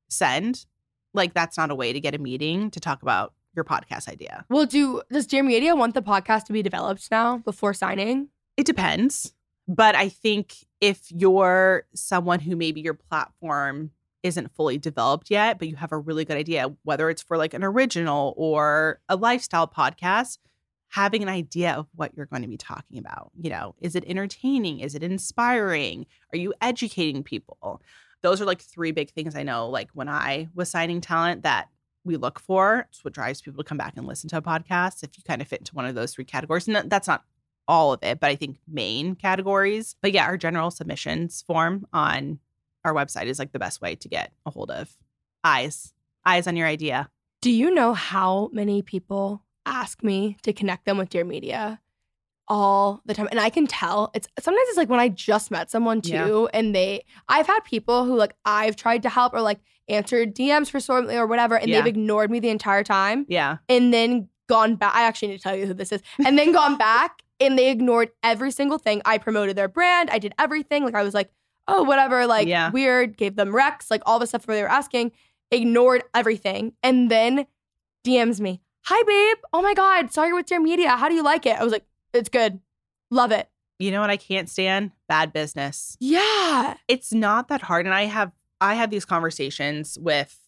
send, 0.08 0.66
like 1.12 1.34
that's 1.34 1.56
not 1.56 1.70
a 1.70 1.74
way 1.74 1.92
to 1.92 2.00
get 2.00 2.14
a 2.14 2.18
meeting 2.18 2.70
to 2.70 2.80
talk 2.80 3.02
about 3.02 3.34
your 3.54 3.64
podcast 3.64 4.08
idea. 4.08 4.44
Well, 4.48 4.66
do 4.66 5.02
does 5.10 5.26
Dear 5.26 5.42
Media 5.42 5.74
want 5.76 5.94
the 5.94 6.02
podcast 6.02 6.44
to 6.44 6.52
be 6.52 6.62
developed 6.62 7.10
now 7.10 7.38
before 7.38 7.74
signing? 7.74 8.28
It 8.56 8.66
depends. 8.66 9.34
But 9.68 9.94
I 9.94 10.08
think 10.08 10.56
if 10.80 11.10
you're 11.10 11.84
someone 11.94 12.40
who 12.40 12.56
maybe 12.56 12.80
your 12.80 12.94
platform 12.94 13.92
isn't 14.22 14.54
fully 14.54 14.78
developed 14.78 15.30
yet, 15.30 15.58
but 15.58 15.68
you 15.68 15.76
have 15.76 15.92
a 15.92 15.98
really 15.98 16.24
good 16.24 16.36
idea, 16.36 16.72
whether 16.82 17.10
it's 17.10 17.22
for 17.22 17.36
like 17.36 17.54
an 17.54 17.64
original 17.64 18.34
or 18.36 19.00
a 19.08 19.16
lifestyle 19.16 19.66
podcast, 19.66 20.38
having 20.88 21.22
an 21.22 21.28
idea 21.28 21.72
of 21.72 21.86
what 21.94 22.12
you're 22.16 22.26
going 22.26 22.42
to 22.42 22.48
be 22.48 22.56
talking 22.56 22.98
about. 22.98 23.30
You 23.40 23.50
know, 23.50 23.74
is 23.80 23.94
it 23.94 24.04
entertaining? 24.06 24.80
Is 24.80 24.94
it 24.94 25.02
inspiring? 25.02 26.06
Are 26.32 26.38
you 26.38 26.52
educating 26.60 27.22
people? 27.22 27.82
Those 28.22 28.40
are 28.40 28.44
like 28.44 28.60
three 28.60 28.92
big 28.92 29.10
things 29.10 29.34
I 29.34 29.42
know, 29.42 29.68
like 29.68 29.90
when 29.94 30.08
I 30.08 30.48
was 30.54 30.68
signing 30.68 31.00
talent 31.00 31.42
that 31.42 31.68
we 32.04 32.16
look 32.16 32.40
for. 32.40 32.86
It's 32.90 33.04
what 33.04 33.14
drives 33.14 33.40
people 33.40 33.62
to 33.62 33.68
come 33.68 33.78
back 33.78 33.94
and 33.96 34.06
listen 34.06 34.28
to 34.30 34.38
a 34.38 34.42
podcast 34.42 35.02
if 35.02 35.16
you 35.16 35.22
kind 35.26 35.40
of 35.40 35.48
fit 35.48 35.60
into 35.60 35.74
one 35.74 35.86
of 35.86 35.94
those 35.94 36.14
three 36.14 36.24
categories. 36.24 36.68
And 36.68 36.90
that's 36.90 37.08
not 37.08 37.24
all 37.68 37.92
of 37.92 38.02
it, 38.02 38.20
but 38.20 38.30
I 38.30 38.36
think 38.36 38.58
main 38.66 39.14
categories. 39.14 39.96
But 40.00 40.12
yeah, 40.12 40.26
our 40.26 40.36
general 40.36 40.70
submissions 40.70 41.42
form 41.42 41.86
on 41.92 42.40
our 42.84 42.92
website 42.92 43.26
is 43.26 43.38
like 43.38 43.52
the 43.52 43.58
best 43.58 43.80
way 43.80 43.94
to 43.94 44.08
get 44.08 44.32
a 44.44 44.50
hold 44.50 44.70
of 44.70 44.96
eyes, 45.44 45.94
eyes 46.24 46.46
on 46.46 46.56
your 46.56 46.66
idea. 46.66 47.08
Do 47.40 47.50
you 47.50 47.72
know 47.72 47.94
how 47.94 48.50
many 48.52 48.82
people 48.82 49.42
ask 49.64 50.02
me 50.02 50.36
to 50.42 50.52
connect 50.52 50.84
them 50.84 50.98
with 50.98 51.10
Dear 51.10 51.24
Media 51.24 51.80
all 52.48 53.00
the 53.06 53.14
time? 53.14 53.28
And 53.30 53.40
I 53.40 53.50
can 53.50 53.66
tell 53.66 54.10
it's 54.14 54.28
sometimes 54.40 54.66
it's 54.68 54.76
like 54.76 54.88
when 54.88 55.00
I 55.00 55.08
just 55.08 55.50
met 55.50 55.70
someone 55.70 56.00
too, 56.00 56.12
Yeah. 56.12 56.46
and 56.58 56.74
they 56.74 57.04
I've 57.28 57.46
had 57.46 57.60
people 57.60 58.04
who 58.04 58.16
like 58.16 58.34
I've 58.44 58.76
tried 58.76 59.02
to 59.04 59.08
help 59.08 59.32
or 59.34 59.40
like 59.40 59.60
answered 59.88 60.34
DMs 60.34 60.70
for 60.70 60.80
something 60.80 61.16
or 61.16 61.26
whatever, 61.26 61.56
and 61.56 61.68
Yeah. 61.68 61.78
they've 61.80 61.88
ignored 61.88 62.30
me 62.30 62.40
the 62.40 62.48
entire 62.50 62.84
time 62.84 63.26
Yeah. 63.28 63.58
and 63.68 63.92
then 63.92 64.28
gone 64.48 64.76
back. 64.76 64.94
I 64.94 65.02
actually 65.04 65.28
need 65.28 65.38
to 65.38 65.42
tell 65.42 65.56
you 65.56 65.66
who 65.66 65.74
this 65.74 65.92
is, 65.92 66.02
and 66.24 66.38
then 66.38 66.52
gone 66.52 66.76
back 66.76 67.22
and 67.40 67.58
they 67.58 67.70
ignored 67.70 68.10
every 68.22 68.50
single 68.52 68.78
thing. 68.78 69.02
I 69.04 69.18
promoted 69.18 69.56
their 69.56 69.68
brand, 69.68 70.10
I 70.10 70.18
did 70.18 70.34
everything. 70.38 70.84
Like 70.84 70.94
I 70.94 71.02
was 71.02 71.14
like, 71.14 71.30
oh, 71.68 71.82
whatever, 71.84 72.26
like 72.26 72.46
Yeah. 72.48 72.70
weird, 72.70 73.16
gave 73.16 73.36
them 73.36 73.54
Rex, 73.54 73.90
like 73.90 74.02
all 74.06 74.18
the 74.18 74.26
stuff 74.26 74.46
where 74.46 74.56
they 74.56 74.62
were 74.62 74.68
asking, 74.70 75.12
ignored 75.50 76.04
everything, 76.14 76.72
and 76.82 77.10
then 77.10 77.46
DMs 78.06 78.40
me, 78.40 78.60
hi 78.84 79.00
babe, 79.04 79.36
oh 79.52 79.62
my 79.62 79.74
god, 79.74 80.12
saw 80.12 80.24
you 80.24 80.34
with 80.34 80.50
your 80.50 80.60
media. 80.60 80.90
How 80.90 81.08
do 81.08 81.14
you 81.14 81.22
like 81.22 81.46
it? 81.46 81.58
I 81.58 81.64
was 81.64 81.72
like, 81.72 81.84
it's 82.12 82.28
good, 82.28 82.60
love 83.10 83.32
it. 83.32 83.48
You 83.78 83.90
know 83.90 84.00
what 84.00 84.10
I 84.10 84.16
can't 84.16 84.48
stand? 84.48 84.92
Bad 85.08 85.32
business. 85.32 85.96
Yeah, 85.98 86.74
It's 86.88 87.12
not 87.12 87.48
that 87.48 87.62
hard. 87.62 87.86
And 87.86 87.94
I 87.94 88.04
have 88.04 88.32
I 88.60 88.74
have 88.74 88.90
these 88.90 89.04
conversations 89.04 89.98
with 90.00 90.38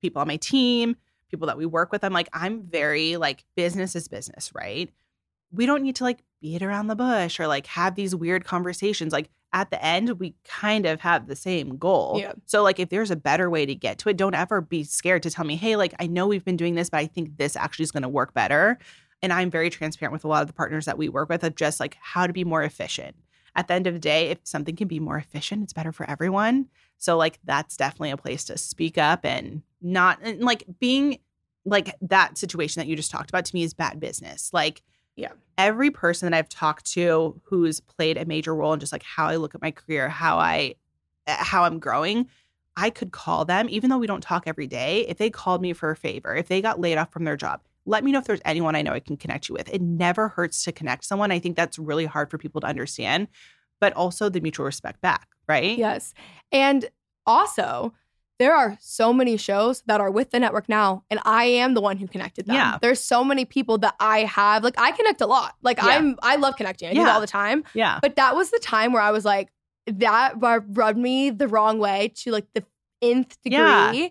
people 0.00 0.20
on 0.20 0.26
my 0.26 0.36
team, 0.36 0.96
people 1.30 1.46
that 1.46 1.56
we 1.56 1.66
work 1.66 1.92
with. 1.92 2.02
I'm 2.02 2.12
like, 2.12 2.28
I'm 2.32 2.62
very 2.62 3.16
like 3.16 3.44
business 3.56 3.94
is 3.94 4.08
business, 4.08 4.50
right? 4.54 4.90
We 5.52 5.66
don't 5.66 5.82
need 5.82 5.96
to 5.96 6.04
like 6.04 6.24
beat 6.40 6.62
around 6.62 6.88
the 6.88 6.96
bush 6.96 7.38
or 7.38 7.46
like 7.46 7.66
have 7.68 7.94
these 7.94 8.14
weird 8.14 8.44
conversations. 8.44 9.12
Like 9.12 9.30
at 9.52 9.70
the 9.70 9.82
end, 9.84 10.18
we 10.18 10.34
kind 10.44 10.84
of 10.86 11.00
have 11.02 11.28
the 11.28 11.36
same 11.36 11.76
goal. 11.76 12.16
Yeah. 12.18 12.32
So 12.46 12.62
like 12.62 12.80
if 12.80 12.88
there's 12.88 13.10
a 13.12 13.16
better 13.16 13.48
way 13.50 13.66
to 13.66 13.74
get 13.74 13.98
to 13.98 14.08
it, 14.08 14.16
don't 14.16 14.34
ever 14.34 14.60
be 14.60 14.82
scared 14.82 15.22
to 15.22 15.30
tell 15.30 15.44
me, 15.44 15.54
hey, 15.56 15.76
like 15.76 15.94
I 16.00 16.08
know 16.08 16.26
we've 16.26 16.44
been 16.44 16.56
doing 16.56 16.74
this, 16.74 16.90
but 16.90 16.98
I 16.98 17.06
think 17.06 17.36
this 17.36 17.54
actually 17.54 17.84
is 17.84 17.92
going 17.92 18.02
to 18.02 18.08
work 18.08 18.34
better. 18.34 18.78
And 19.22 19.32
I'm 19.32 19.50
very 19.50 19.70
transparent 19.70 20.12
with 20.12 20.24
a 20.24 20.28
lot 20.28 20.42
of 20.42 20.48
the 20.48 20.52
partners 20.52 20.84
that 20.86 20.98
we 20.98 21.08
work 21.08 21.28
with 21.28 21.44
of 21.44 21.54
just 21.54 21.78
like 21.80 21.96
how 22.00 22.26
to 22.26 22.32
be 22.32 22.44
more 22.44 22.62
efficient. 22.62 23.16
At 23.54 23.68
the 23.68 23.74
end 23.74 23.86
of 23.86 23.94
the 23.94 24.00
day, 24.00 24.30
if 24.30 24.38
something 24.44 24.74
can 24.74 24.88
be 24.88 24.98
more 24.98 25.18
efficient, 25.18 25.62
it's 25.62 25.72
better 25.72 25.92
for 25.92 26.08
everyone. 26.08 26.68
So 26.98 27.16
like 27.16 27.38
that's 27.44 27.76
definitely 27.76 28.10
a 28.10 28.16
place 28.16 28.44
to 28.44 28.58
speak 28.58 28.98
up 28.98 29.24
and 29.24 29.62
not 29.80 30.18
and 30.22 30.40
like 30.40 30.64
being 30.80 31.18
like 31.64 31.94
that 32.00 32.38
situation 32.38 32.80
that 32.80 32.86
you 32.88 32.96
just 32.96 33.10
talked 33.10 33.30
about 33.30 33.44
to 33.44 33.54
me 33.54 33.62
is 33.62 33.74
bad 33.74 34.00
business. 34.00 34.50
Like 34.52 34.82
Yeah. 35.16 35.32
every 35.58 35.90
person 35.90 36.30
that 36.30 36.36
I've 36.36 36.48
talked 36.48 36.86
to 36.92 37.40
who's 37.44 37.78
played 37.78 38.16
a 38.16 38.24
major 38.24 38.54
role 38.54 38.72
in 38.72 38.80
just 38.80 38.92
like 38.92 39.02
how 39.04 39.26
I 39.26 39.36
look 39.36 39.54
at 39.54 39.62
my 39.62 39.70
career, 39.70 40.08
how 40.08 40.38
I 40.38 40.74
uh, 41.26 41.36
how 41.38 41.64
I'm 41.64 41.78
growing, 41.78 42.28
I 42.76 42.90
could 42.90 43.12
call 43.12 43.44
them 43.44 43.68
even 43.68 43.90
though 43.90 43.98
we 43.98 44.06
don't 44.06 44.22
talk 44.22 44.44
every 44.46 44.66
day. 44.66 45.06
If 45.06 45.18
they 45.18 45.30
called 45.30 45.60
me 45.60 45.72
for 45.74 45.90
a 45.90 45.96
favor, 45.96 46.34
if 46.34 46.48
they 46.48 46.62
got 46.62 46.80
laid 46.80 46.96
off 46.96 47.12
from 47.12 47.24
their 47.24 47.36
job, 47.36 47.60
let 47.86 48.04
me 48.04 48.12
know 48.12 48.18
if 48.18 48.24
there's 48.24 48.40
anyone 48.44 48.76
I 48.76 48.82
know 48.82 48.92
I 48.92 49.00
can 49.00 49.16
connect 49.16 49.48
you 49.48 49.54
with. 49.54 49.68
It 49.72 49.82
never 49.82 50.28
hurts 50.28 50.64
to 50.64 50.72
connect 50.72 51.04
someone. 51.04 51.32
I 51.32 51.38
think 51.38 51.56
that's 51.56 51.78
really 51.78 52.06
hard 52.06 52.30
for 52.30 52.38
people 52.38 52.60
to 52.60 52.66
understand, 52.66 53.28
but 53.80 53.92
also 53.94 54.28
the 54.28 54.40
mutual 54.40 54.66
respect 54.66 55.00
back, 55.00 55.28
right? 55.48 55.76
Yes. 55.76 56.14
And 56.52 56.88
also, 57.26 57.92
there 58.38 58.54
are 58.54 58.76
so 58.80 59.12
many 59.12 59.36
shows 59.36 59.82
that 59.86 60.00
are 60.00 60.10
with 60.10 60.30
the 60.30 60.40
network 60.40 60.68
now, 60.68 61.04
and 61.10 61.20
I 61.24 61.44
am 61.44 61.74
the 61.74 61.80
one 61.80 61.96
who 61.96 62.08
connected 62.08 62.46
them. 62.46 62.56
Yeah. 62.56 62.78
There's 62.80 62.98
so 63.00 63.22
many 63.22 63.44
people 63.44 63.78
that 63.78 63.94
I 64.00 64.20
have. 64.20 64.64
Like 64.64 64.74
I 64.78 64.90
connect 64.92 65.20
a 65.20 65.26
lot. 65.26 65.54
Like 65.62 65.76
Yeah. 65.78 65.86
I'm 65.88 66.16
I 66.22 66.36
love 66.36 66.56
connecting. 66.56 66.88
I 66.88 66.94
do 66.94 67.00
Yeah. 67.00 67.12
all 67.14 67.20
the 67.20 67.26
time. 67.26 67.62
Yeah. 67.74 67.98
But 68.02 68.16
that 68.16 68.34
was 68.34 68.50
the 68.50 68.58
time 68.58 68.92
where 68.92 69.02
I 69.02 69.10
was 69.12 69.24
like, 69.24 69.50
that 69.86 70.34
rubbed 70.40 70.98
me 70.98 71.30
the 71.30 71.46
wrong 71.48 71.78
way 71.78 72.12
to 72.16 72.30
like 72.32 72.46
the 72.54 72.64
nth 73.00 73.40
degree. 73.42 73.58
Yeah. 73.58 74.08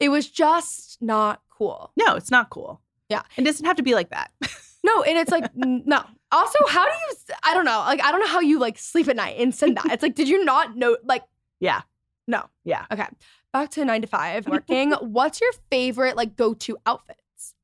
It 0.00 0.08
was 0.10 0.28
just 0.30 1.00
not 1.02 1.42
cool. 1.50 1.92
No, 1.96 2.14
it's 2.14 2.30
not 2.30 2.50
cool. 2.50 2.80
Yeah. 3.08 3.22
It 3.36 3.42
doesn't 3.42 3.66
have 3.66 3.76
to 3.76 3.82
be 3.82 3.94
like 3.94 4.10
that. 4.10 4.30
No, 4.84 5.02
and 5.02 5.16
it's 5.16 5.30
like 5.30 5.44
no. 5.56 6.04
Also, 6.30 6.58
how 6.68 6.84
do 6.84 6.90
you? 6.90 7.34
I 7.42 7.54
don't 7.54 7.64
know. 7.64 7.78
Like 7.78 8.02
I 8.02 8.10
don't 8.12 8.20
know 8.20 8.26
how 8.26 8.40
you 8.40 8.58
like 8.58 8.78
sleep 8.78 9.08
at 9.08 9.16
night 9.16 9.36
and 9.38 9.54
send 9.54 9.78
that. 9.78 9.86
It's 9.86 10.02
like, 10.02 10.14
did 10.14 10.28
you 10.28 10.44
not 10.44 10.76
know? 10.76 10.98
Like 11.02 11.22
Yeah. 11.58 11.80
no. 12.28 12.44
Yeah. 12.64 12.84
Okay. 12.92 13.06
Back 13.52 13.70
to 13.70 13.84
nine 13.86 14.02
to 14.02 14.06
five 14.06 14.46
working. 14.46 14.90
What's 15.00 15.40
your 15.40 15.52
favorite 15.70 16.16
like 16.16 16.36
go 16.36 16.52
to 16.52 16.76
outfits? 16.84 17.54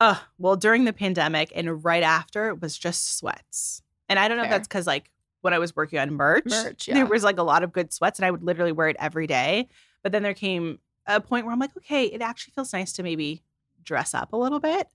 Uh, 0.00 0.16
well, 0.38 0.56
during 0.56 0.86
the 0.86 0.92
pandemic 0.94 1.52
and 1.54 1.84
right 1.84 2.02
after, 2.02 2.48
it 2.48 2.62
was 2.62 2.78
just 2.78 3.18
sweats. 3.18 3.82
And 4.08 4.18
I 4.18 4.26
don't 4.26 4.38
know 4.38 4.44
if 4.44 4.50
that's 4.50 4.68
because 4.68 4.86
like 4.86 5.10
when 5.42 5.52
I 5.52 5.58
was 5.58 5.76
working 5.76 5.98
on 5.98 6.12
merch, 6.14 6.46
Merch, 6.46 6.88
yeah. 6.88 6.94
there 6.94 7.06
was 7.06 7.24
like 7.24 7.36
a 7.36 7.42
lot 7.42 7.62
of 7.62 7.72
good 7.72 7.92
sweats 7.92 8.18
and 8.18 8.24
I 8.24 8.30
would 8.30 8.42
literally 8.42 8.72
wear 8.72 8.88
it 8.88 8.96
every 8.98 9.26
day. 9.26 9.68
But 10.02 10.12
then 10.12 10.22
there 10.22 10.34
came 10.34 10.78
a 11.06 11.20
point 11.20 11.44
where 11.44 11.52
I'm 11.52 11.58
like, 11.58 11.76
okay, 11.76 12.04
it 12.04 12.22
actually 12.22 12.52
feels 12.54 12.72
nice 12.72 12.92
to 12.94 13.02
maybe 13.02 13.42
dress 13.88 14.14
up 14.14 14.32
a 14.32 14.36
little 14.36 14.60
bit. 14.60 14.86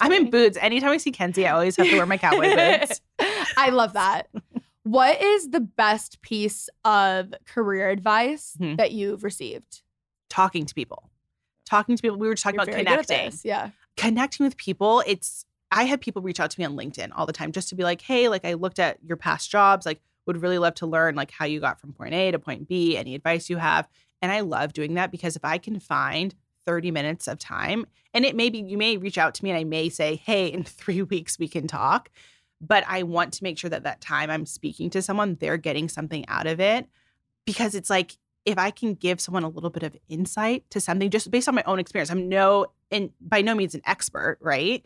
I'm 0.00 0.12
in 0.12 0.30
boots. 0.30 0.56
Anytime 0.60 0.90
I 0.90 0.96
see 0.98 1.10
Kenzie, 1.12 1.46
I 1.46 1.52
always 1.52 1.76
have 1.76 1.88
to 1.88 1.96
wear 1.96 2.06
my 2.06 2.18
cowboy 2.18 2.54
boots. 2.54 3.00
I 3.56 3.70
love 3.70 3.92
that. 3.94 4.28
what 4.84 5.20
is 5.20 5.50
the 5.50 5.60
best 5.60 6.22
piece 6.22 6.68
of 6.84 7.34
career 7.46 7.88
advice 7.90 8.56
Mhm. 8.60 8.76
that 8.76 8.92
you've 8.92 9.24
received? 9.24 9.82
Talking 10.30 10.66
to 10.66 10.74
people. 10.74 11.10
Talking 11.66 11.96
to 11.96 12.02
people. 12.02 12.18
We 12.18 12.28
were 12.28 12.34
talking 12.34 12.54
You're 12.56 12.62
about 12.64 12.72
very 12.72 12.84
good 12.84 12.98
at 13.00 13.06
connecting. 13.06 13.38
Yeah. 13.44 13.70
connecting 13.96 14.44
with 14.44 14.56
people 14.56 15.02
it's 15.06 15.44
i 15.70 15.84
have 15.84 16.00
people 16.00 16.22
reach 16.22 16.40
out 16.40 16.50
to 16.50 16.58
me 16.60 16.64
on 16.64 16.74
linkedin 16.76 17.10
all 17.14 17.26
the 17.26 17.32
time 17.32 17.52
just 17.52 17.68
to 17.68 17.74
be 17.74 17.82
like 17.82 18.00
hey 18.00 18.28
like 18.28 18.44
i 18.44 18.54
looked 18.54 18.78
at 18.78 18.96
your 19.04 19.16
past 19.18 19.50
jobs 19.50 19.84
like 19.84 20.00
would 20.26 20.40
really 20.40 20.58
love 20.58 20.74
to 20.74 20.86
learn 20.86 21.14
like 21.14 21.30
how 21.30 21.44
you 21.44 21.60
got 21.60 21.78
from 21.78 21.92
point 21.92 22.14
a 22.14 22.30
to 22.30 22.38
point 22.38 22.66
b 22.68 22.96
any 22.96 23.14
advice 23.14 23.50
you 23.50 23.58
have 23.58 23.86
and 24.22 24.32
i 24.32 24.40
love 24.40 24.72
doing 24.72 24.94
that 24.94 25.10
because 25.10 25.36
if 25.36 25.44
i 25.44 25.58
can 25.58 25.78
find 25.78 26.34
30 26.66 26.90
minutes 26.90 27.28
of 27.28 27.38
time 27.38 27.86
and 28.14 28.24
it 28.24 28.36
may 28.36 28.50
be 28.50 28.58
you 28.58 28.78
may 28.78 28.96
reach 28.96 29.18
out 29.18 29.34
to 29.34 29.44
me 29.44 29.50
and 29.50 29.58
i 29.58 29.64
may 29.64 29.88
say 29.88 30.16
hey 30.16 30.46
in 30.46 30.62
three 30.64 31.02
weeks 31.02 31.38
we 31.38 31.48
can 31.48 31.66
talk 31.66 32.10
but 32.60 32.84
i 32.88 33.02
want 33.02 33.32
to 33.32 33.42
make 33.42 33.58
sure 33.58 33.70
that 33.70 33.84
that 33.84 34.00
time 34.00 34.30
i'm 34.30 34.46
speaking 34.46 34.90
to 34.90 35.02
someone 35.02 35.36
they're 35.40 35.56
getting 35.56 35.88
something 35.88 36.24
out 36.28 36.46
of 36.46 36.60
it 36.60 36.86
because 37.44 37.74
it's 37.74 37.90
like 37.90 38.16
if 38.44 38.58
I 38.58 38.70
can 38.70 38.94
give 38.94 39.20
someone 39.20 39.44
a 39.44 39.48
little 39.48 39.70
bit 39.70 39.82
of 39.82 39.96
insight 40.08 40.68
to 40.70 40.80
something 40.80 41.10
just 41.10 41.30
based 41.30 41.48
on 41.48 41.54
my 41.54 41.62
own 41.66 41.78
experience, 41.78 42.10
I'm 42.10 42.28
no 42.28 42.66
and 42.90 43.10
by 43.20 43.40
no 43.40 43.54
means 43.54 43.74
an 43.74 43.82
expert, 43.86 44.38
right? 44.40 44.84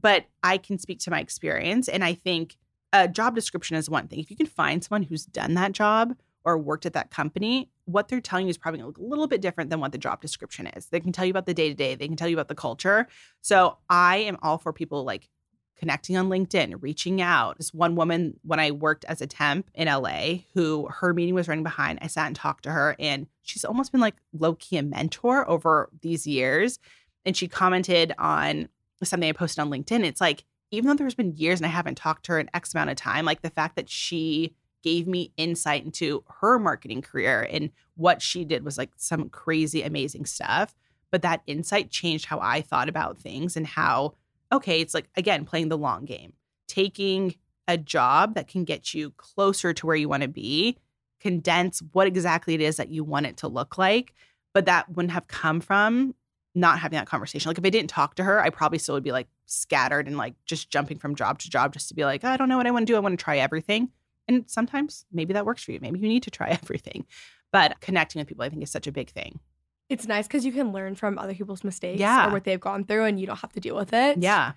But 0.00 0.26
I 0.42 0.58
can 0.58 0.78
speak 0.78 1.00
to 1.00 1.10
my 1.10 1.20
experience. 1.20 1.88
And 1.88 2.04
I 2.04 2.14
think 2.14 2.56
a 2.92 3.08
job 3.08 3.34
description 3.34 3.76
is 3.76 3.90
one 3.90 4.06
thing. 4.08 4.20
If 4.20 4.30
you 4.30 4.36
can 4.36 4.46
find 4.46 4.82
someone 4.82 5.02
who's 5.02 5.26
done 5.26 5.54
that 5.54 5.72
job 5.72 6.16
or 6.48 6.58
worked 6.58 6.86
at 6.86 6.94
that 6.94 7.10
company, 7.10 7.70
what 7.84 8.08
they're 8.08 8.20
telling 8.20 8.46
you 8.46 8.50
is 8.50 8.58
probably 8.58 8.80
going 8.80 8.92
to 8.92 9.00
look 9.00 9.06
a 9.06 9.10
little 9.10 9.26
bit 9.26 9.40
different 9.40 9.70
than 9.70 9.80
what 9.80 9.92
the 9.92 9.98
job 9.98 10.20
description 10.22 10.66
is. 10.68 10.86
They 10.86 11.00
can 11.00 11.12
tell 11.12 11.24
you 11.24 11.30
about 11.30 11.46
the 11.46 11.54
day 11.54 11.68
to 11.68 11.74
day, 11.74 11.94
they 11.94 12.06
can 12.06 12.16
tell 12.16 12.28
you 12.28 12.36
about 12.36 12.48
the 12.48 12.54
culture. 12.54 13.06
So 13.42 13.76
I 13.90 14.18
am 14.18 14.38
all 14.42 14.58
for 14.58 14.72
people 14.72 15.04
like 15.04 15.28
connecting 15.76 16.16
on 16.16 16.28
LinkedIn, 16.28 16.76
reaching 16.80 17.20
out. 17.20 17.58
This 17.58 17.72
one 17.72 17.94
woman, 17.94 18.40
when 18.42 18.58
I 18.58 18.70
worked 18.70 19.04
as 19.04 19.20
a 19.20 19.26
temp 19.26 19.70
in 19.74 19.86
LA, 19.88 20.38
who 20.54 20.88
her 20.90 21.14
meeting 21.14 21.34
was 21.34 21.48
running 21.48 21.64
behind, 21.64 21.98
I 22.02 22.08
sat 22.08 22.26
and 22.26 22.34
talked 22.34 22.64
to 22.64 22.72
her, 22.72 22.96
and 22.98 23.26
she's 23.42 23.64
almost 23.64 23.92
been 23.92 24.00
like 24.00 24.16
low 24.32 24.54
key 24.54 24.78
a 24.78 24.82
mentor 24.82 25.48
over 25.48 25.90
these 26.00 26.26
years. 26.26 26.78
And 27.24 27.36
she 27.36 27.46
commented 27.46 28.12
on 28.18 28.68
something 29.04 29.28
I 29.28 29.32
posted 29.32 29.60
on 29.60 29.70
LinkedIn. 29.70 30.04
It's 30.04 30.20
like, 30.20 30.44
even 30.70 30.88
though 30.88 30.94
there's 30.94 31.14
been 31.14 31.36
years 31.36 31.60
and 31.60 31.66
I 31.66 31.70
haven't 31.70 31.96
talked 31.96 32.24
to 32.26 32.32
her 32.32 32.40
in 32.40 32.50
X 32.54 32.74
amount 32.74 32.90
of 32.90 32.96
time, 32.96 33.24
like 33.24 33.42
the 33.42 33.50
fact 33.50 33.76
that 33.76 33.88
she 33.88 34.54
gave 34.82 35.06
me 35.06 35.32
insight 35.36 35.84
into 35.84 36.24
her 36.40 36.58
marketing 36.58 37.02
career 37.02 37.46
and 37.50 37.70
what 37.96 38.22
she 38.22 38.44
did 38.44 38.64
was 38.64 38.78
like 38.78 38.90
some 38.96 39.28
crazy, 39.28 39.82
amazing 39.82 40.24
stuff. 40.24 40.74
But 41.10 41.22
that 41.22 41.42
insight 41.46 41.90
changed 41.90 42.26
how 42.26 42.38
I 42.40 42.60
thought 42.60 42.88
about 42.88 43.18
things 43.18 43.56
and 43.56 43.66
how 43.66 44.14
okay, 44.52 44.80
it's 44.80 44.94
like, 44.94 45.08
again, 45.16 45.44
playing 45.44 45.68
the 45.68 45.78
long 45.78 46.04
game, 46.04 46.32
taking 46.66 47.34
a 47.66 47.76
job 47.76 48.34
that 48.34 48.48
can 48.48 48.64
get 48.64 48.94
you 48.94 49.10
closer 49.12 49.74
to 49.74 49.86
where 49.86 49.96
you 49.96 50.08
want 50.08 50.22
to 50.22 50.28
be, 50.28 50.78
condense 51.20 51.82
what 51.92 52.06
exactly 52.06 52.54
it 52.54 52.60
is 52.60 52.76
that 52.76 52.88
you 52.88 53.04
want 53.04 53.26
it 53.26 53.36
to 53.38 53.48
look 53.48 53.76
like. 53.76 54.14
But 54.54 54.66
that 54.66 54.88
wouldn't 54.88 55.12
have 55.12 55.28
come 55.28 55.60
from 55.60 56.14
not 56.54 56.78
having 56.78 56.96
that 56.98 57.06
conversation. 57.06 57.48
Like 57.48 57.58
if 57.58 57.64
I 57.64 57.70
didn't 57.70 57.90
talk 57.90 58.14
to 58.16 58.24
her, 58.24 58.40
I 58.40 58.50
probably 58.50 58.78
still 58.78 58.94
would 58.94 59.04
be 59.04 59.12
like 59.12 59.28
scattered 59.46 60.06
and 60.06 60.16
like 60.16 60.34
just 60.46 60.70
jumping 60.70 60.98
from 60.98 61.14
job 61.14 61.38
to 61.40 61.50
job 61.50 61.72
just 61.74 61.88
to 61.88 61.94
be 61.94 62.04
like, 62.04 62.24
I 62.24 62.36
don't 62.36 62.48
know 62.48 62.56
what 62.56 62.66
I 62.66 62.70
want 62.70 62.86
to 62.86 62.92
do. 62.92 62.96
I 62.96 63.00
want 63.00 63.18
to 63.18 63.22
try 63.22 63.38
everything. 63.38 63.90
And 64.28 64.44
sometimes 64.46 65.06
maybe 65.10 65.32
that 65.32 65.46
works 65.46 65.64
for 65.64 65.72
you. 65.72 65.80
Maybe 65.80 65.98
you 65.98 66.08
need 66.08 66.22
to 66.24 66.30
try 66.30 66.48
everything. 66.62 67.06
But 67.50 67.80
connecting 67.80 68.20
with 68.20 68.28
people, 68.28 68.44
I 68.44 68.50
think, 68.50 68.62
is 68.62 68.70
such 68.70 68.86
a 68.86 68.92
big 68.92 69.10
thing. 69.10 69.40
It's 69.88 70.06
nice 70.06 70.26
because 70.26 70.44
you 70.44 70.52
can 70.52 70.70
learn 70.72 70.94
from 70.94 71.18
other 71.18 71.34
people's 71.34 71.64
mistakes 71.64 71.98
Yeah. 71.98 72.28
or 72.28 72.32
what 72.32 72.44
they've 72.44 72.60
gone 72.60 72.84
through 72.84 73.04
and 73.04 73.18
you 73.18 73.26
don't 73.26 73.38
have 73.38 73.52
to 73.54 73.60
deal 73.60 73.74
with 73.74 73.92
it. 73.94 74.18
Yeah. 74.18 74.52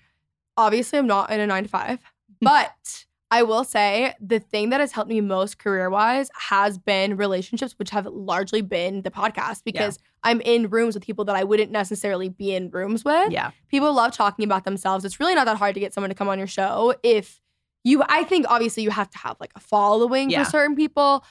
Obviously, 0.58 0.98
I'm 0.98 1.06
not 1.06 1.30
in 1.30 1.40
a 1.40 1.46
nine 1.46 1.62
to 1.62 1.68
five, 1.70 1.98
mm. 2.32 2.36
but 2.42 3.06
I 3.30 3.44
will 3.44 3.64
say 3.64 4.14
the 4.20 4.40
thing 4.40 4.68
that 4.68 4.80
has 4.80 4.92
helped 4.92 5.08
me 5.08 5.22
most 5.22 5.58
career 5.58 5.88
wise 5.88 6.28
has 6.34 6.76
been 6.76 7.16
relationships, 7.16 7.74
which 7.78 7.88
have 7.88 8.04
largely 8.04 8.60
been 8.60 9.00
the 9.00 9.10
podcast 9.10 9.64
because 9.64 9.98
I'm 10.22 10.42
in 10.42 10.68
rooms 10.68 10.94
with 10.94 11.02
people 11.02 11.24
that 11.24 11.34
I 11.34 11.42
wouldn't 11.42 11.72
necessarily 11.72 12.28
be 12.28 12.54
in 12.54 12.68
rooms 12.68 13.06
with. 13.06 13.32
Yeah. 13.32 13.52
People 13.68 13.90
love 13.94 14.12
talking 14.12 14.44
about 14.44 14.64
themselves. 14.64 15.06
It's 15.06 15.18
really 15.18 15.34
not 15.34 15.46
that 15.46 15.56
hard 15.56 15.72
to 15.72 15.80
get 15.80 15.94
someone 15.94 16.10
to 16.10 16.14
come 16.14 16.28
on 16.28 16.36
your 16.36 16.46
show 16.46 16.94
if 17.02 17.40
you, 17.84 18.02
I 18.08 18.24
think 18.24 18.46
obviously 18.48 18.82
you 18.82 18.90
have 18.90 19.10
to 19.10 19.18
have 19.18 19.36
like 19.40 19.52
a 19.56 19.60
following 19.60 20.30
Yeah. 20.30 20.44
for 20.44 20.50
certain 20.50 20.76
people, 20.76 21.24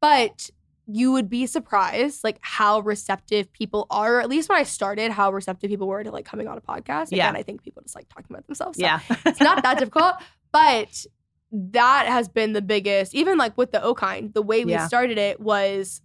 but 0.00 0.50
you 0.86 1.12
would 1.12 1.30
be 1.30 1.46
surprised 1.46 2.22
like 2.24 2.38
how 2.42 2.80
receptive 2.80 3.50
people 3.52 3.86
are, 3.90 4.16
or 4.16 4.20
at 4.20 4.28
least 4.28 4.50
when 4.50 4.58
I 4.58 4.64
started, 4.64 5.10
how 5.12 5.32
receptive 5.32 5.70
people 5.70 5.86
were 5.88 6.04
to 6.04 6.10
like 6.10 6.26
coming 6.26 6.46
on 6.46 6.58
a 6.58 6.60
podcast. 6.60 7.08
Yeah. 7.10 7.24
Again, 7.28 7.36
I 7.36 7.42
think 7.42 7.62
people 7.62 7.82
just 7.82 7.94
like 7.94 8.08
talking 8.10 8.26
about 8.30 8.46
themselves. 8.46 8.78
So 8.78 8.84
Yeah. 8.84 9.00
it's 9.24 9.40
not 9.40 9.62
that 9.62 9.78
difficult, 9.78 10.16
but 10.52 11.06
that 11.52 12.06
has 12.06 12.28
been 12.28 12.52
the 12.52 12.60
biggest, 12.60 13.14
even 13.14 13.38
like 13.38 13.56
with 13.56 13.72
the 13.72 13.82
O 13.82 13.94
kind, 13.94 14.34
the 14.34 14.42
way 14.42 14.64
we 14.66 14.72
Yeah. 14.72 14.86
started 14.86 15.16
it 15.16 15.40
was 15.40 16.02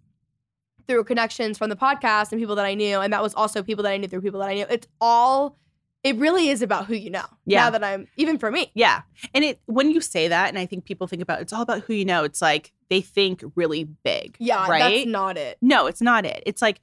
through 0.87 1.03
connections 1.03 1.57
from 1.57 1.69
the 1.69 1.75
podcast 1.75 2.31
and 2.31 2.39
people 2.39 2.55
that 2.55 2.65
I 2.65 2.73
knew. 2.73 2.99
And 3.01 3.11
that 3.11 3.21
was 3.21 3.33
also 3.33 3.61
people 3.61 3.83
that 3.83 3.91
I 3.91 3.97
knew 3.97 4.07
through 4.07 4.21
people 4.21 4.39
that 4.39 4.49
I 4.49 4.53
knew. 4.55 4.65
It's 4.69 4.87
all, 5.01 5.57
it 6.03 6.15
really 6.15 6.47
is 6.49 6.61
about 6.61 6.85
who 6.85 6.93
you 6.95 7.09
know. 7.09 7.25
Yeah. 7.45 7.65
Now 7.65 7.69
that 7.71 7.83
I'm, 7.83 8.07
even 8.15 8.37
for 8.37 8.49
me. 8.51 8.71
Yeah. 8.73 9.01
And 9.33 9.43
it 9.43 9.59
when 9.65 9.91
you 9.91 9.99
say 10.01 10.27
that, 10.29 10.49
and 10.49 10.57
I 10.57 10.65
think 10.65 10.85
people 10.85 11.07
think 11.07 11.21
about 11.21 11.41
it's 11.41 11.51
all 11.53 11.61
about 11.61 11.81
who 11.83 11.93
you 11.93 12.05
know, 12.05 12.23
it's 12.23 12.41
like 12.41 12.71
they 12.89 13.01
think 13.01 13.43
really 13.55 13.83
big. 13.83 14.35
Yeah, 14.39 14.65
Right. 14.69 14.79
that's 15.03 15.05
not 15.07 15.37
it. 15.37 15.57
no, 15.61 15.87
it's 15.87 16.01
not 16.01 16.25
it. 16.25 16.41
It's 16.45 16.61
like 16.61 16.79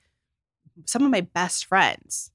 some 0.85 1.03
of 1.03 1.11
my 1.11 1.23
best 1.23 1.65
friends 1.65 2.31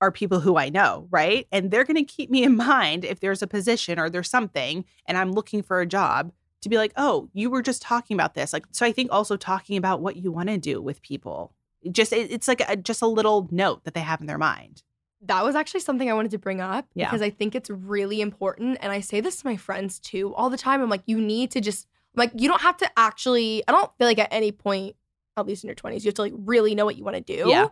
are 0.00 0.10
people 0.12 0.40
who 0.40 0.56
I 0.56 0.68
know, 0.68 1.08
right? 1.10 1.46
And 1.52 1.70
they're 1.70 1.84
going 1.84 1.96
to 1.96 2.04
keep 2.04 2.30
me 2.30 2.42
in 2.42 2.56
mind 2.56 3.04
if 3.04 3.20
there's 3.20 3.42
a 3.42 3.46
position 3.46 3.98
or 3.98 4.10
there's 4.10 4.28
something 4.30 4.84
and 5.06 5.16
I'm 5.18 5.32
looking 5.32 5.62
for 5.62 5.80
a 5.80 5.86
job 5.86 6.32
to 6.62 6.68
be 6.70 6.78
like, 6.78 6.92
"Oh, 6.96 7.28
you 7.34 7.50
were 7.50 7.62
just 7.62 7.82
talking 7.82 8.14
about 8.16 8.34
this." 8.34 8.52
Like 8.52 8.64
so 8.72 8.84
I 8.86 8.92
think 8.92 9.12
also 9.12 9.36
talking 9.36 9.76
about 9.76 10.00
what 10.00 10.16
you 10.16 10.32
want 10.32 10.48
to 10.48 10.58
do 10.58 10.80
with 10.80 11.02
people. 11.02 11.52
Just 11.92 12.12
it- 12.12 12.30
it's 12.32 12.48
like 12.48 12.62
a, 12.68 12.76
just 12.76 13.02
a 13.02 13.06
little 13.06 13.46
note 13.50 13.84
that 13.84 13.92
they 13.94 14.00
have 14.00 14.20
in 14.20 14.26
their 14.26 14.38
mind. 14.38 14.82
That 15.22 15.44
was 15.44 15.54
actually 15.54 15.80
something 15.80 16.10
I 16.10 16.14
wanted 16.14 16.30
to 16.32 16.38
bring 16.38 16.60
up 16.60 16.86
Yeah. 16.94 17.06
because 17.06 17.22
I 17.22 17.30
think 17.30 17.54
it's 17.54 17.70
really 17.70 18.20
important. 18.20 18.78
And 18.80 18.92
I 18.92 19.00
say 19.00 19.20
this 19.20 19.36
to 19.40 19.46
my 19.46 19.56
friends 19.56 19.98
too 19.98 20.34
all 20.34 20.50
the 20.50 20.58
time. 20.58 20.82
I'm 20.82 20.90
like, 20.90 21.02
you 21.06 21.20
need 21.20 21.50
to 21.52 21.60
just, 21.60 21.86
like, 22.14 22.30
you 22.36 22.48
don't 22.48 22.60
have 22.60 22.76
to 22.78 22.90
actually, 22.98 23.62
I 23.66 23.72
don't 23.72 23.90
feel 23.98 24.06
like 24.06 24.18
at 24.18 24.28
any 24.30 24.52
point, 24.52 24.94
at 25.36 25.46
least 25.46 25.64
in 25.64 25.68
your 25.68 25.74
20s, 25.74 26.02
you 26.04 26.08
have 26.08 26.14
to 26.14 26.22
like 26.22 26.34
really 26.36 26.74
know 26.74 26.84
what 26.84 26.96
you 26.96 27.04
want 27.04 27.16
to 27.16 27.22
do. 27.22 27.48
Yeah. 27.48 27.68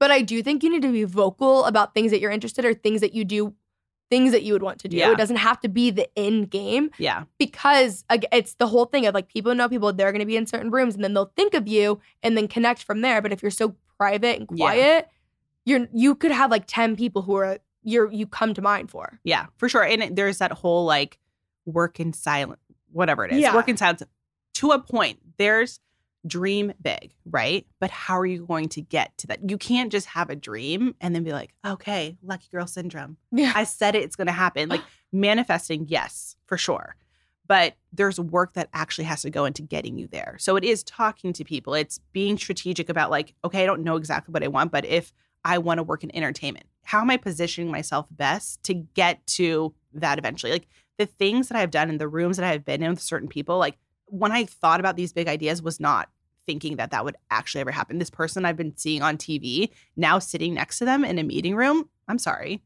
But 0.00 0.10
I 0.10 0.22
do 0.22 0.42
think 0.42 0.62
you 0.62 0.70
need 0.70 0.82
to 0.82 0.92
be 0.92 1.04
vocal 1.04 1.64
about 1.64 1.94
things 1.94 2.10
that 2.10 2.20
you're 2.20 2.30
interested 2.30 2.64
or 2.64 2.74
things 2.74 3.00
that 3.00 3.14
you 3.14 3.24
do, 3.24 3.54
things 4.10 4.32
that 4.32 4.42
you 4.42 4.52
would 4.52 4.62
want 4.62 4.78
to 4.80 4.88
do. 4.88 4.96
Yeah. 4.96 5.12
It 5.12 5.18
doesn't 5.18 5.36
have 5.36 5.60
to 5.60 5.68
be 5.68 5.90
the 5.90 6.08
end 6.18 6.50
game 6.50 6.90
Yeah. 6.98 7.24
because 7.38 8.04
it's 8.10 8.54
the 8.54 8.66
whole 8.66 8.84
thing 8.86 9.06
of 9.06 9.14
like 9.14 9.28
people 9.28 9.54
know 9.54 9.68
people, 9.68 9.92
they're 9.92 10.12
going 10.12 10.20
to 10.20 10.26
be 10.26 10.36
in 10.36 10.46
certain 10.46 10.70
rooms 10.70 10.94
and 10.94 11.02
then 11.04 11.14
they'll 11.14 11.32
think 11.36 11.54
of 11.54 11.66
you 11.68 12.00
and 12.22 12.36
then 12.36 12.48
connect 12.48 12.82
from 12.82 13.00
there. 13.00 13.22
But 13.22 13.32
if 13.32 13.42
you're 13.42 13.50
so 13.50 13.74
private 13.98 14.38
and 14.40 14.48
Yeah. 14.52 15.02
You're 15.64 15.86
you 15.92 16.14
could 16.14 16.30
have 16.30 16.50
like 16.50 16.64
10 16.66 16.96
people 16.96 17.22
who 17.22 17.34
are 17.36 17.58
you're 17.82 18.10
you 18.12 18.26
come 18.26 18.54
to 18.54 18.62
mind 18.62 18.90
for. 18.90 19.20
Yeah, 19.24 19.46
for 19.56 19.68
sure. 19.68 19.82
And 19.84 20.02
it, 20.02 20.16
there's 20.16 20.38
that 20.38 20.52
whole 20.52 20.84
like 20.84 21.18
work 21.66 22.00
in 22.00 22.12
silence, 22.12 22.60
whatever 22.92 23.24
it 23.24 23.32
is, 23.32 23.38
Yeah. 23.40 23.54
work 23.54 23.68
in 23.68 23.76
silence 23.76 24.02
to 24.54 24.70
a 24.72 24.78
point. 24.78 25.18
There's 25.38 25.80
dream 26.26 26.72
big, 26.80 27.12
right? 27.26 27.66
But 27.80 27.90
how 27.90 28.18
are 28.18 28.24
you 28.24 28.46
going 28.46 28.70
to 28.70 28.80
get 28.80 29.16
to 29.18 29.26
that? 29.26 29.50
You 29.50 29.58
can't 29.58 29.92
just 29.92 30.06
have 30.08 30.30
a 30.30 30.36
dream 30.36 30.94
and 31.00 31.14
then 31.14 31.22
be 31.22 31.32
like, 31.32 31.52
okay, 31.66 32.16
lucky 32.22 32.48
girl 32.50 32.66
syndrome. 32.66 33.18
Yeah. 33.30 33.52
I 33.54 33.64
said 33.64 33.94
it, 33.94 34.02
it's 34.04 34.16
going 34.16 34.28
to 34.28 34.32
happen. 34.32 34.70
Like 34.70 34.80
manifesting, 35.12 35.86
yes, 35.88 36.36
for 36.46 36.56
sure. 36.56 36.96
But 37.46 37.76
there's 37.92 38.18
work 38.18 38.54
that 38.54 38.70
actually 38.72 39.04
has 39.04 39.20
to 39.22 39.30
go 39.30 39.44
into 39.44 39.60
getting 39.60 39.98
you 39.98 40.06
there. 40.06 40.36
So 40.38 40.56
it 40.56 40.64
is 40.64 40.82
talking 40.82 41.34
to 41.34 41.44
people. 41.44 41.74
It's 41.74 42.00
being 42.12 42.38
strategic 42.38 42.88
about 42.88 43.10
like, 43.10 43.34
okay, 43.44 43.62
I 43.62 43.66
don't 43.66 43.82
know 43.84 43.96
exactly 43.96 44.32
what 44.32 44.42
I 44.42 44.48
want, 44.48 44.72
but 44.72 44.86
if 44.86 45.12
I 45.44 45.58
want 45.58 45.78
to 45.78 45.82
work 45.82 46.04
in 46.04 46.14
entertainment, 46.16 46.66
how 46.84 47.00
am 47.00 47.10
I 47.10 47.16
positioning 47.16 47.70
myself 47.70 48.06
best 48.10 48.62
to 48.64 48.74
get 48.74 49.26
to 49.28 49.74
that 49.94 50.18
eventually? 50.18 50.52
Like 50.52 50.68
the 50.98 51.06
things 51.06 51.48
that 51.48 51.58
I've 51.58 51.70
done 51.70 51.88
in 51.90 51.98
the 51.98 52.08
rooms 52.08 52.36
that 52.36 52.46
I've 52.46 52.64
been 52.64 52.82
in 52.82 52.90
with 52.90 53.00
certain 53.00 53.28
people, 53.28 53.58
like 53.58 53.76
when 54.06 54.32
I 54.32 54.44
thought 54.44 54.80
about 54.80 54.96
these 54.96 55.12
big 55.12 55.28
ideas, 55.28 55.62
was 55.62 55.80
not 55.80 56.08
thinking 56.46 56.76
that 56.76 56.90
that 56.90 57.04
would 57.04 57.16
actually 57.30 57.62
ever 57.62 57.70
happen. 57.70 57.98
This 57.98 58.10
person 58.10 58.44
I've 58.44 58.56
been 58.56 58.76
seeing 58.76 59.02
on 59.02 59.16
TV, 59.16 59.70
now 59.96 60.18
sitting 60.18 60.54
next 60.54 60.78
to 60.78 60.84
them 60.84 61.04
in 61.04 61.18
a 61.18 61.22
meeting 61.22 61.56
room, 61.56 61.88
I'm 62.06 62.18
sorry. 62.18 62.62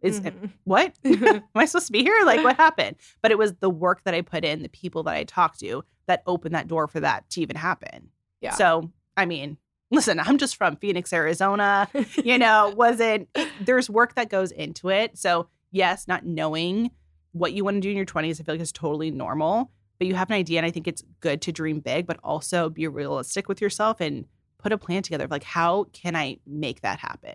Is 0.00 0.20
Mhm. 0.20 0.50
what? 0.64 0.94
Am 1.04 1.42
I 1.54 1.64
supposed 1.66 1.86
to 1.86 1.92
be 1.92 2.02
here? 2.02 2.22
Like, 2.24 2.42
what 2.42 2.56
happened? 2.56 2.96
But 3.20 3.32
it 3.32 3.38
was 3.38 3.54
the 3.56 3.68
work 3.70 4.02
that 4.04 4.14
I 4.14 4.22
put 4.22 4.44
in, 4.44 4.62
the 4.62 4.68
people 4.68 5.02
that 5.04 5.14
I 5.14 5.24
talked 5.24 5.60
to 5.60 5.84
that 6.06 6.22
opened 6.26 6.54
that 6.54 6.68
door 6.68 6.86
for 6.88 7.00
that 7.00 7.28
to 7.30 7.42
even 7.42 7.56
happen. 7.56 8.08
Yeah. 8.40 8.54
So, 8.54 8.90
I 9.16 9.26
mean, 9.26 9.58
listen, 9.90 10.20
I'm 10.20 10.38
just 10.38 10.56
from 10.56 10.76
Phoenix, 10.76 11.12
Arizona. 11.12 11.88
You 12.24 12.38
know, 12.38 12.72
wasn't, 12.76 13.28
there's 13.60 13.88
work 13.88 14.14
that 14.16 14.28
goes 14.28 14.50
into 14.50 14.88
it. 14.90 15.16
So, 15.16 15.48
yes, 15.70 16.06
not 16.08 16.24
knowing 16.26 16.90
what 17.32 17.52
you 17.52 17.64
want 17.64 17.76
to 17.76 17.80
do 17.80 17.90
in 17.90 17.96
your 17.96 18.06
20s, 18.06 18.40
I 18.40 18.44
feel 18.44 18.54
like 18.54 18.60
is 18.60 18.72
totally 18.72 19.10
normal. 19.10 19.70
But 19.98 20.06
you 20.06 20.14
have 20.14 20.30
an 20.30 20.36
idea, 20.36 20.58
and 20.58 20.66
I 20.66 20.70
think 20.70 20.86
it's 20.86 21.02
good 21.20 21.42
to 21.42 21.52
dream 21.52 21.80
big, 21.80 22.06
but 22.06 22.18
also 22.22 22.68
be 22.70 22.86
realistic 22.86 23.48
with 23.48 23.60
yourself 23.60 24.00
and 24.00 24.26
put 24.58 24.72
a 24.72 24.78
plan 24.78 25.02
together 25.02 25.24
of 25.24 25.30
like, 25.30 25.42
how 25.44 25.84
can 25.92 26.14
I 26.16 26.38
make 26.46 26.82
that 26.82 26.98
happen? 26.98 27.34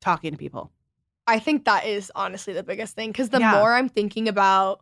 Talking 0.00 0.32
to 0.32 0.36
people. 0.36 0.72
I 1.26 1.38
think 1.38 1.64
that 1.66 1.84
is 1.86 2.10
honestly 2.14 2.52
the 2.54 2.62
biggest 2.62 2.94
thing 2.96 3.10
because 3.10 3.28
the 3.28 3.38
Yeah. 3.38 3.52
more 3.58 3.74
I'm 3.74 3.88
thinking 3.88 4.28
about 4.28 4.80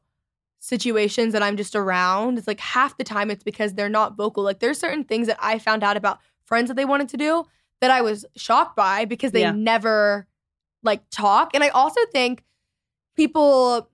situations 0.61 1.33
that 1.33 1.43
I'm 1.43 1.57
just 1.57 1.77
around, 1.77 2.39
it's 2.39 2.47
like 2.47 2.61
half 2.61 2.97
the 2.97 3.05
time 3.05 3.31
it's 3.31 3.45
because 3.45 3.75
they're 3.75 3.89
not 3.89 4.17
vocal. 4.17 4.43
Like 4.45 4.61
there's 4.61 4.79
certain 4.79 5.05
things 5.05 5.27
that 5.27 5.39
I 5.41 5.59
found 5.59 5.83
out 5.85 5.97
about 5.97 6.19
friends 6.49 6.69
that 6.69 6.75
they 6.75 6.85
wanted 6.85 7.09
to 7.11 7.17
do 7.17 7.45
that 7.81 7.91
I 7.91 8.01
was 8.03 8.25
shocked 8.37 8.75
by 8.75 9.05
because 9.05 9.33
they 9.33 9.43
Yeah. 9.43 9.53
never 9.53 10.27
like 10.83 11.03
talk. 11.11 11.51
And 11.55 11.63
I 11.63 11.69
also 11.69 12.01
think 12.13 12.43
people, 13.17 13.89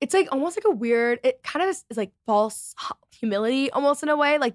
it's 0.00 0.14
like 0.14 0.28
almost 0.32 0.56
like 0.56 0.64
a 0.64 0.74
weird, 0.74 1.20
it 1.24 1.42
kind 1.42 1.62
of 1.62 1.68
is, 1.70 1.84
is 1.90 1.96
like 1.96 2.12
false 2.26 2.74
humility 3.18 3.70
almost 3.70 4.02
in 4.02 4.08
a 4.08 4.16
way. 4.16 4.38
Like 4.38 4.54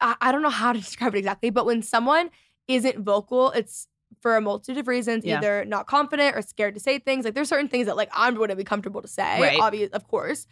I, 0.00 0.14
I 0.20 0.32
don't 0.32 0.42
know 0.42 0.50
how 0.50 0.72
to 0.72 0.78
describe 0.88 1.14
it 1.14 1.18
exactly, 1.18 1.50
but 1.50 1.66
when 1.66 1.82
someone 1.82 2.30
isn't 2.68 2.98
vocal, 3.04 3.50
it's 3.50 3.88
for 4.20 4.36
a 4.36 4.40
multitude 4.40 4.78
of 4.78 4.86
reasons, 4.88 5.24
Yeah. 5.24 5.38
either 5.38 5.64
not 5.64 5.86
confident 5.86 6.36
or 6.36 6.42
scared 6.42 6.74
to 6.74 6.80
say 6.80 6.98
things. 6.98 7.24
Like 7.24 7.34
there's 7.34 7.48
certain 7.48 7.68
things 7.68 7.86
that 7.86 7.96
like 7.96 8.10
I 8.14 8.30
wouldn't 8.30 8.56
be 8.58 8.64
comfortable 8.64 9.02
to 9.02 9.08
say, 9.08 9.40
Right. 9.40 9.58
obvious, 9.60 9.90
of 9.90 10.06
course. 10.06 10.46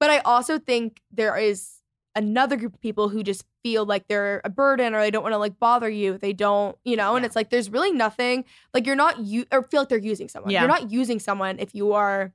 But 0.00 0.10
I 0.10 0.18
also 0.20 0.58
think 0.58 1.00
there 1.12 1.36
is 1.36 1.80
another 2.14 2.56
group 2.56 2.74
of 2.74 2.80
people 2.80 3.08
who 3.08 3.22
just 3.22 3.44
feel 3.62 3.84
like 3.84 4.08
they're 4.08 4.40
a 4.44 4.50
burden 4.50 4.94
or 4.94 5.00
they 5.00 5.10
don't 5.10 5.22
want 5.22 5.32
to 5.32 5.38
like 5.38 5.58
bother 5.58 5.88
you. 5.88 6.18
They 6.18 6.32
don't, 6.32 6.76
you 6.84 6.96
know, 6.96 7.16
and 7.16 7.24
it's 7.24 7.36
like 7.36 7.50
there's 7.50 7.70
really 7.70 7.92
nothing 7.92 8.44
like 8.74 8.86
you're 8.86 8.96
not 8.96 9.18
you 9.20 9.46
or 9.52 9.62
feel 9.62 9.82
like 9.82 9.88
they're 9.88 9.98
using 9.98 10.28
someone. 10.28 10.50
Yeah. 10.50 10.60
You're 10.62 10.68
not 10.68 10.90
using 10.90 11.18
someone 11.20 11.58
if 11.58 11.74
you 11.74 11.92
are 11.92 12.32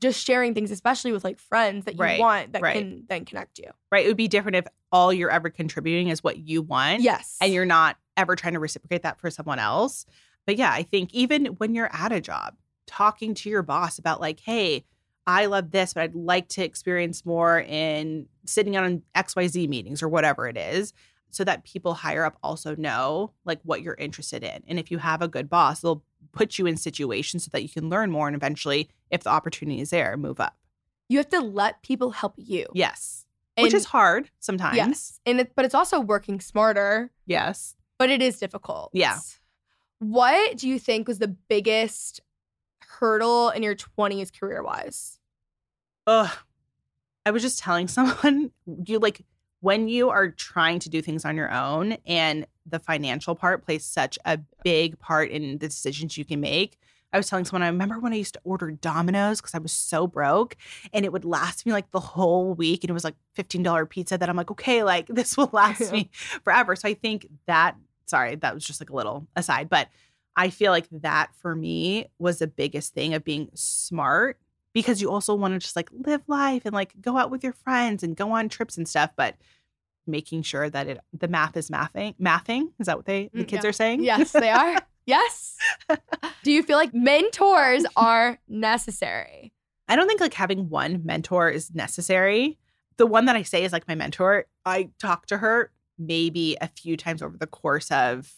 just 0.00 0.24
sharing 0.24 0.54
things, 0.54 0.70
especially 0.70 1.12
with 1.12 1.24
like 1.24 1.38
friends 1.38 1.84
that 1.84 1.94
you 1.94 2.00
Right. 2.00 2.20
want 2.20 2.52
that 2.52 2.62
Right. 2.62 2.74
can 2.76 3.04
then 3.08 3.24
connect 3.24 3.58
you. 3.58 3.70
Right. 3.92 4.04
It 4.04 4.08
would 4.08 4.16
be 4.16 4.28
different 4.28 4.56
if 4.56 4.66
all 4.92 5.12
you're 5.12 5.30
ever 5.30 5.50
contributing 5.50 6.08
is 6.08 6.24
what 6.24 6.38
you 6.38 6.62
want. 6.62 7.02
Yes. 7.02 7.36
And 7.40 7.52
you're 7.52 7.66
not 7.66 7.96
ever 8.16 8.34
trying 8.36 8.54
to 8.54 8.60
reciprocate 8.60 9.02
that 9.02 9.18
for 9.20 9.30
someone 9.30 9.58
else. 9.58 10.06
But 10.46 10.56
yeah, 10.56 10.72
I 10.72 10.82
think 10.82 11.12
even 11.12 11.46
when 11.46 11.74
you're 11.74 11.90
at 11.92 12.12
a 12.12 12.20
job, 12.20 12.56
talking 12.86 13.34
to 13.34 13.48
your 13.50 13.62
boss 13.62 13.98
about 13.98 14.20
like, 14.20 14.40
hey, 14.40 14.84
I 15.30 15.46
love 15.46 15.70
this, 15.70 15.94
but 15.94 16.02
I'd 16.02 16.14
like 16.14 16.48
to 16.50 16.64
experience 16.64 17.24
more 17.24 17.60
in 17.60 18.26
sitting 18.46 18.76
on 18.76 19.02
XYZ 19.14 19.68
meetings 19.68 20.02
or 20.02 20.08
whatever 20.08 20.48
it 20.48 20.56
is, 20.56 20.92
so 21.30 21.44
that 21.44 21.62
people 21.64 21.94
higher 21.94 22.24
up 22.24 22.36
also 22.42 22.74
know 22.74 23.30
like 23.44 23.60
what 23.62 23.82
you're 23.82 23.94
interested 23.94 24.42
in. 24.42 24.62
And 24.66 24.78
if 24.78 24.90
you 24.90 24.98
have 24.98 25.22
a 25.22 25.28
good 25.28 25.48
boss, 25.48 25.80
they'll 25.80 26.02
put 26.32 26.58
you 26.58 26.66
in 26.66 26.76
situations 26.76 27.44
so 27.44 27.50
that 27.52 27.62
you 27.62 27.68
can 27.68 27.88
learn 27.88 28.10
more 28.10 28.26
and 28.26 28.34
eventually, 28.34 28.88
if 29.10 29.22
the 29.22 29.30
opportunity 29.30 29.80
is 29.80 29.90
there, 29.90 30.16
move 30.16 30.40
up. 30.40 30.56
you 31.08 31.18
have 31.18 31.28
to 31.28 31.40
let 31.40 31.82
people 31.82 32.10
help 32.10 32.34
you. 32.36 32.66
Yes. 32.72 33.26
Which 33.58 33.74
is 33.74 33.84
hard 33.86 34.30
sometimes. 34.40 34.76
Yes. 34.76 35.20
And 35.26 35.40
it, 35.40 35.52
but 35.54 35.64
it's 35.64 35.74
also 35.74 36.00
working 36.00 36.40
smarter, 36.40 37.10
Yes. 37.26 37.76
but 37.98 38.08
it 38.10 38.22
is 38.22 38.38
difficult. 38.38 38.90
Yeah. 38.92 39.18
What 39.98 40.56
do 40.56 40.68
you 40.68 40.78
think 40.78 41.06
was 41.06 41.18
the 41.18 41.28
biggest 41.28 42.20
hurdle 42.80 43.50
in 43.50 43.62
your 43.62 43.74
20s 43.76 44.32
career 44.38 44.62
wise? 44.62 45.18
Ugh. 46.06 46.30
I 47.26 47.30
was 47.30 47.42
just 47.42 47.58
telling 47.58 47.88
someone 47.88 48.50
you 48.66 48.98
like 48.98 49.22
when 49.60 49.88
you 49.88 50.08
are 50.08 50.30
trying 50.30 50.78
to 50.80 50.88
do 50.88 51.02
things 51.02 51.24
on 51.24 51.36
your 51.36 51.52
own 51.52 51.96
and 52.06 52.46
the 52.66 52.78
financial 52.78 53.34
part 53.34 53.64
plays 53.64 53.84
such 53.84 54.18
a 54.24 54.38
big 54.64 54.98
part 54.98 55.30
in 55.30 55.58
the 55.58 55.68
decisions 55.68 56.16
you 56.16 56.24
can 56.24 56.40
make. 56.40 56.78
I 57.12 57.16
was 57.16 57.28
telling 57.28 57.44
someone 57.44 57.62
I 57.62 57.68
remember 57.68 57.98
when 57.98 58.12
I 58.12 58.16
used 58.16 58.34
to 58.34 58.40
order 58.44 58.70
Domino's 58.70 59.40
because 59.40 59.54
I 59.54 59.58
was 59.58 59.72
so 59.72 60.06
broke 60.06 60.56
and 60.92 61.04
it 61.04 61.12
would 61.12 61.24
last 61.24 61.66
me 61.66 61.72
like 61.72 61.90
the 61.90 62.00
whole 62.00 62.54
week 62.54 62.84
and 62.84 62.90
it 62.90 62.94
was 62.94 63.04
like 63.04 63.16
$15 63.36 63.88
pizza 63.88 64.16
that 64.16 64.28
I'm 64.28 64.36
like, 64.36 64.50
okay, 64.52 64.82
like 64.84 65.06
this 65.08 65.36
will 65.36 65.50
last 65.52 65.92
me 65.92 66.08
forever. 66.12 66.76
So 66.76 66.88
I 66.88 66.94
think 66.94 67.26
that 67.46 67.76
sorry, 68.06 68.36
that 68.36 68.54
was 68.54 68.64
just 68.64 68.80
like 68.80 68.90
a 68.90 68.96
little 68.96 69.26
aside, 69.36 69.68
but 69.68 69.88
I 70.36 70.50
feel 70.50 70.72
like 70.72 70.86
that 70.90 71.34
for 71.36 71.54
me 71.54 72.06
was 72.18 72.38
the 72.38 72.46
biggest 72.46 72.94
thing 72.94 73.14
of 73.14 73.24
being 73.24 73.50
smart 73.54 74.38
because 74.72 75.00
you 75.02 75.10
also 75.10 75.34
want 75.34 75.54
to 75.54 75.58
just 75.58 75.76
like 75.76 75.90
live 75.92 76.22
life 76.28 76.62
and 76.64 76.74
like 76.74 76.92
go 77.00 77.16
out 77.16 77.30
with 77.30 77.42
your 77.42 77.52
friends 77.52 78.02
and 78.02 78.16
go 78.16 78.32
on 78.32 78.48
trips 78.48 78.76
and 78.76 78.86
stuff, 78.88 79.10
but 79.16 79.36
making 80.06 80.42
sure 80.42 80.68
that 80.70 80.86
it 80.88 80.98
the 81.12 81.28
math 81.28 81.56
is 81.56 81.70
mathing 81.70 82.14
mathing 82.18 82.72
is 82.80 82.86
that 82.86 82.96
what 82.96 83.06
they 83.06 83.30
the 83.32 83.44
Mm, 83.44 83.48
kids 83.48 83.64
yeah. 83.64 83.68
are 83.68 83.72
saying? 83.72 84.02
Yes, 84.02 84.32
they 84.32 84.50
are. 84.50 84.76
yes. 85.06 85.56
Do 86.42 86.50
you 86.52 86.62
feel 86.62 86.76
like 86.78 86.94
mentors 86.94 87.84
are 87.96 88.38
necessary? 88.48 89.52
I 89.88 89.96
don't 89.96 90.06
think 90.08 90.20
like 90.20 90.34
having 90.34 90.68
one 90.68 91.02
mentor 91.04 91.50
is 91.50 91.74
necessary. 91.74 92.58
The 92.96 93.06
one 93.06 93.26
that 93.26 93.36
I 93.36 93.42
say 93.42 93.64
is 93.64 93.72
like 93.72 93.88
my 93.88 93.94
mentor. 93.94 94.46
I 94.64 94.90
talk 94.98 95.26
to 95.26 95.38
her 95.38 95.70
maybe 95.98 96.56
a 96.60 96.68
few 96.68 96.96
times 96.96 97.22
over 97.22 97.36
the 97.36 97.46
course 97.46 97.90
of 97.90 98.32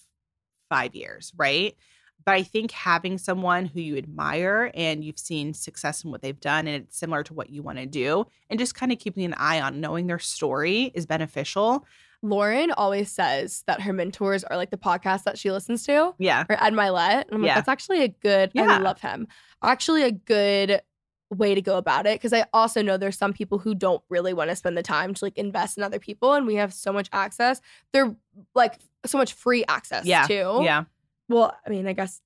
five 0.68 0.95
years, 0.95 1.33
right? 1.37 1.76
But 2.25 2.35
I 2.35 2.43
think 2.43 2.70
having 2.70 3.18
someone 3.18 3.66
who 3.66 3.81
you 3.81 3.97
admire 3.97 4.70
and 4.75 5.05
you've 5.05 5.18
seen 5.18 5.55
success 5.55 6.05
in 6.05 6.11
what 6.11 6.23
they've 6.23 6.39
done 6.41 6.66
and 6.66 6.85
it's 6.85 6.97
similar 6.97 7.23
to 7.25 7.35
what 7.35 7.51
you 7.51 7.62
want 7.62 7.79
to 7.79 7.87
do, 7.87 8.27
and 8.51 8.59
just 8.59 8.75
kind 8.75 8.93
of 8.93 8.99
keeping 8.99 9.25
an 9.25 9.35
eye 9.37 9.61
on 9.61 9.81
knowing 9.81 10.07
their 10.07 10.18
story 10.18 10.93
is 10.95 11.07
beneficial. 11.07 11.85
Lauryn 12.25 12.73
always 12.77 13.11
says 13.11 13.64
that 13.66 13.81
her 13.81 13.93
mentors 13.93 14.45
are 14.45 14.57
like 14.57 14.70
the 14.70 14.77
podcast 14.77 15.25
that 15.25 15.37
she 15.39 15.51
listens 15.51 15.85
to. 15.87 16.14
Yeah. 16.18 16.45
or 16.49 16.62
Ed 16.62 16.73
Mylett. 16.73 17.23
And 17.23 17.33
I'm 17.33 17.43
like, 17.43 17.49
Yeah. 17.49 17.55
that's 17.57 17.68
actually 17.68 18.03
a 18.05 18.09
good, 18.09 18.53
Yeah. 18.55 18.66
I 18.70 18.79
love 18.79 19.01
him. 19.01 19.27
Actually, 19.62 20.05
a 20.05 20.12
good 20.12 20.83
way 21.31 21.55
to 21.55 21.62
go 21.62 21.79
about 21.79 22.07
it. 22.07 22.20
Cause 22.23 22.33
I 22.33 22.45
also 22.53 22.83
know 22.83 22.97
there's 22.97 23.16
some 23.18 23.33
people 23.33 23.59
who 23.59 23.75
don't 23.75 24.03
really 24.11 24.35
want 24.35 24.51
to 24.51 24.57
spend 24.57 24.77
the 24.77 24.83
time 24.83 25.14
to 25.14 25.25
like 25.25 25.37
invest 25.39 25.79
in 25.79 25.83
other 25.83 25.99
people. 25.99 26.35
And 26.35 26.47
we 26.47 26.57
have 26.57 26.73
so 26.75 26.93
much 26.93 27.09
access. 27.12 27.61
They're 27.93 28.14
like 28.55 28.75
so 29.07 29.18
much 29.18 29.33
free 29.33 29.64
access 29.66 30.05
Yeah. 30.05 30.27
too. 30.27 30.61
Yeah. 30.62 30.85
Well, 31.33 31.57
I 31.66 31.70
mean, 31.70 31.87
I 31.87 31.93
guess 31.93 32.20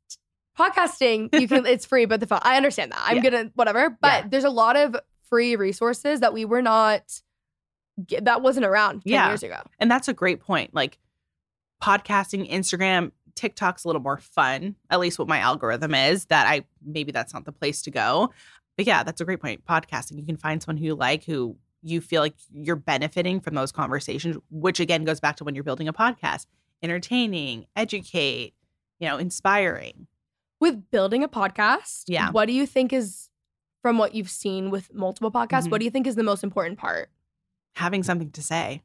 podcasting, 0.58 1.28
you 1.38 1.48
can, 1.48 1.64
it's 1.66 1.86
free, 1.86 2.04
but 2.06 2.20
the 2.20 2.26
phone, 2.26 2.40
I 2.42 2.56
understand 2.56 2.92
that. 2.92 3.02
I'm 3.04 3.16
Yeah. 3.16 3.22
gonna, 3.22 3.50
whatever. 3.54 3.90
But 3.90 4.24
Yeah. 4.24 4.28
there's 4.28 4.44
a 4.44 4.50
lot 4.50 4.76
of 4.76 4.96
free 5.28 5.56
resources 5.56 6.20
that 6.20 6.32
we 6.32 6.44
were 6.44 6.62
not, 6.62 7.20
that 8.22 8.42
wasn't 8.42 8.66
around 8.66 9.02
10 9.02 9.12
Yeah. 9.12 9.28
years 9.28 9.42
ago. 9.42 9.60
And 9.78 9.90
that's 9.90 10.08
a 10.08 10.12
great 10.12 10.40
point. 10.40 10.74
Like 10.74 10.98
podcasting, 11.82 12.50
Instagram, 12.50 13.12
TikTok's 13.34 13.84
a 13.84 13.88
little 13.88 14.02
more 14.02 14.16
fun, 14.18 14.76
at 14.90 14.98
least 15.00 15.18
what 15.18 15.28
my 15.28 15.38
algorithm 15.38 15.94
is, 15.94 16.24
that 16.26 16.46
I 16.46 16.64
maybe 16.84 17.12
that's 17.12 17.34
not 17.34 17.44
the 17.44 17.52
place 17.52 17.82
to 17.82 17.90
go. 17.90 18.32
But 18.76 18.86
yeah, 18.86 19.02
that's 19.02 19.20
a 19.20 19.24
great 19.24 19.40
point. 19.40 19.64
Podcasting, 19.66 20.18
you 20.18 20.24
can 20.24 20.36
find 20.36 20.62
someone 20.62 20.78
who 20.78 20.86
you 20.86 20.94
like 20.94 21.24
who 21.24 21.56
you 21.82 22.00
feel 22.00 22.22
like 22.22 22.34
you're 22.52 22.76
benefiting 22.76 23.40
from 23.40 23.54
those 23.54 23.72
conversations, 23.72 24.36
which 24.50 24.80
again 24.80 25.04
goes 25.04 25.20
back 25.20 25.36
to 25.36 25.44
when 25.44 25.54
you're 25.54 25.64
building 25.64 25.86
a 25.88 25.92
podcast, 25.92 26.46
entertaining, 26.82 27.66
educate, 27.76 28.54
you 28.98 29.08
know, 29.08 29.16
inspiring. 29.18 30.06
with 30.58 30.90
building 30.90 31.22
a 31.22 31.28
podcast, 31.28 32.04
Yeah. 32.06 32.30
what 32.30 32.46
do 32.46 32.52
you 32.54 32.64
think 32.66 32.90
is 32.92 33.28
from 33.82 33.98
what 33.98 34.14
you've 34.14 34.30
seen 34.30 34.70
with 34.70 34.92
multiple 34.94 35.30
podcasts? 35.30 35.64
Mhm. 35.66 35.70
What 35.70 35.78
do 35.80 35.84
you 35.84 35.90
think 35.90 36.06
is 36.06 36.14
the 36.14 36.22
most 36.22 36.42
important 36.42 36.78
part? 36.78 37.10
Having 37.74 38.04
something 38.04 38.30
to 38.30 38.42
say. 38.42 38.82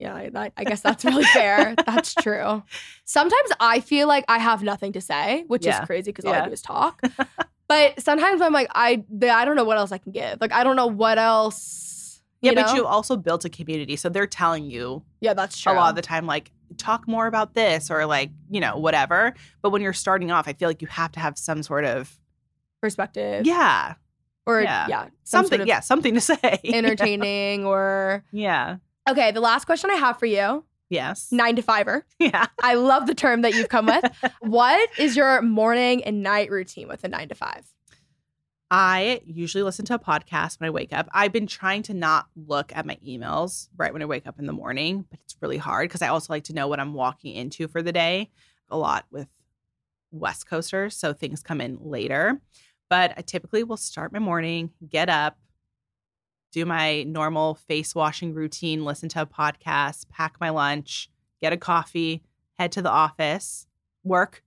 Yeah, 0.00 0.14
I, 0.14 0.28
that, 0.30 0.52
I 0.56 0.64
guess 0.64 0.80
that's 0.80 1.04
really 1.04 1.22
fair. 1.24 1.74
That's 1.86 2.14
true. 2.14 2.62
Sometimes 3.04 3.50
I 3.60 3.80
feel 3.80 4.06
like 4.08 4.24
I 4.28 4.38
have 4.38 4.62
nothing 4.62 4.92
to 4.92 5.00
say, 5.00 5.44
which 5.48 5.64
Yeah. 5.66 5.80
is 5.82 5.86
crazy 5.86 6.10
because 6.12 6.24
all 6.24 6.34
I 6.34 6.44
do 6.46 6.52
is 6.52 6.62
talk. 6.62 7.00
but 7.68 8.00
sometimes 8.00 8.40
I'm 8.40 8.52
like, 8.52 8.68
I 8.74 9.04
I 9.22 9.44
don't 9.44 9.56
know 9.56 9.64
what 9.64 9.76
else 9.78 9.90
I 9.92 9.98
can 9.98 10.12
give. 10.12 10.40
Like 10.40 10.52
I 10.52 10.62
don't 10.64 10.76
know 10.76 10.86
what 10.86 11.18
else. 11.18 12.20
Yeah, 12.40 12.50
you 12.50 12.56
but 12.56 12.66
know? 12.66 12.74
you 12.74 12.86
also 12.86 13.16
built 13.16 13.44
a 13.44 13.48
community. 13.48 13.96
So 13.96 14.08
they're 14.08 14.26
telling 14.28 14.64
you 14.70 15.02
yeah, 15.20 15.34
that's 15.34 15.58
true. 15.58 15.72
a 15.72 15.74
lot 15.74 15.90
of 15.90 15.96
the 15.96 16.02
time 16.02 16.26
like 16.26 16.52
talk 16.76 17.08
more 17.08 17.26
about 17.26 17.54
this 17.54 17.90
or 17.90 18.06
like 18.06 18.30
you 18.50 18.60
know 18.60 18.76
whatever 18.76 19.34
but 19.62 19.70
when 19.70 19.82
you're 19.82 19.92
starting 19.92 20.30
off 20.30 20.46
i 20.46 20.52
feel 20.52 20.68
like 20.68 20.82
you 20.82 20.88
have 20.88 21.10
to 21.12 21.20
have 21.20 21.38
some 21.38 21.62
sort 21.62 21.84
of 21.84 22.18
perspective. 22.80 23.46
yeah 23.46 23.94
or 24.46 24.62
yeah. 24.62 24.86
yeah, 24.88 25.02
some 25.24 25.44
something 25.44 25.50
sort 25.50 25.60
of 25.60 25.66
yeah 25.66 25.80
something 25.80 26.14
to 26.14 26.20
say 26.22 26.60
entertaining 26.64 27.66
or 27.66 28.24
yeah 28.32 28.76
okay. 29.08 29.30
The 29.30 29.40
last 29.40 29.66
question 29.66 29.90
I 29.90 29.94
have 29.94 30.18
for 30.18 30.26
you, 30.26 30.64
yes 30.88 31.30
nine 31.30 31.56
to 31.56 31.62
fiver. 31.62 32.06
yeah 32.18 32.46
I 32.62 32.74
love 32.74 33.06
the 33.06 33.14
term 33.14 33.42
that 33.42 33.54
you've 33.54 33.68
come 33.68 33.86
with. 33.86 34.04
what 34.40 34.88
is 34.98 35.16
your 35.16 35.42
morning 35.42 36.02
and 36.04 36.22
night 36.22 36.50
routine 36.50 36.88
with 36.88 37.04
a 37.04 37.08
nine 37.08 37.28
to 37.28 37.34
five? 37.34 37.66
I 38.70 39.20
usually 39.24 39.62
listen 39.62 39.84
to 39.84 39.94
a 39.94 39.98
podcast 39.98 40.60
when 40.60 40.68
i 40.68 40.70
wake 40.70 40.92
up. 40.92 41.08
I've 41.12 41.32
been 41.32 41.46
trying 41.46 41.82
to 41.84 41.94
not 41.94 42.26
look 42.36 42.74
at 42.74 42.86
my 42.86 42.98
emails 43.06 43.68
right 43.76 43.92
when 43.92 44.02
i 44.02 44.06
wake 44.06 44.26
up 44.26 44.38
in 44.38 44.46
the 44.46 44.52
morning 44.52 45.04
but 45.10 45.20
it's 45.24 45.36
really 45.40 45.56
hard 45.58 45.88
because 45.88 46.02
i 46.02 46.08
also 46.08 46.32
like 46.32 46.44
to 46.44 46.52
know 46.52 46.68
what 46.68 46.80
i'm 46.80 46.94
walking 46.94 47.34
into 47.34 47.68
for 47.68 47.82
the 47.82 47.92
day 47.92 48.30
a 48.70 48.76
lot 48.76 49.06
with 49.10 49.28
west 50.10 50.46
coasters 50.48 50.96
so 50.96 51.12
things 51.12 51.42
come 51.42 51.60
in 51.60 51.78
later. 51.80 52.40
But 52.90 53.14
i 53.16 53.22
typically 53.22 53.64
will 53.64 53.76
start 53.76 54.12
my 54.12 54.18
morning 54.18 54.70
get 54.88 55.08
up 55.08 55.38
do 56.52 56.64
my 56.64 57.02
normal 57.02 57.54
face 57.54 57.94
washing 57.94 58.32
routine 58.34 58.84
listen 58.84 59.08
to 59.10 59.22
a 59.22 59.26
podcast 59.26 60.08
pack 60.10 60.36
my 60.40 60.50
lunch 60.50 61.10
get 61.40 61.52
a 61.52 61.56
coffee 61.58 62.22
head 62.58 62.72
to 62.72 62.82
the 62.82 62.90
office 62.90 63.66
work. 64.04 64.42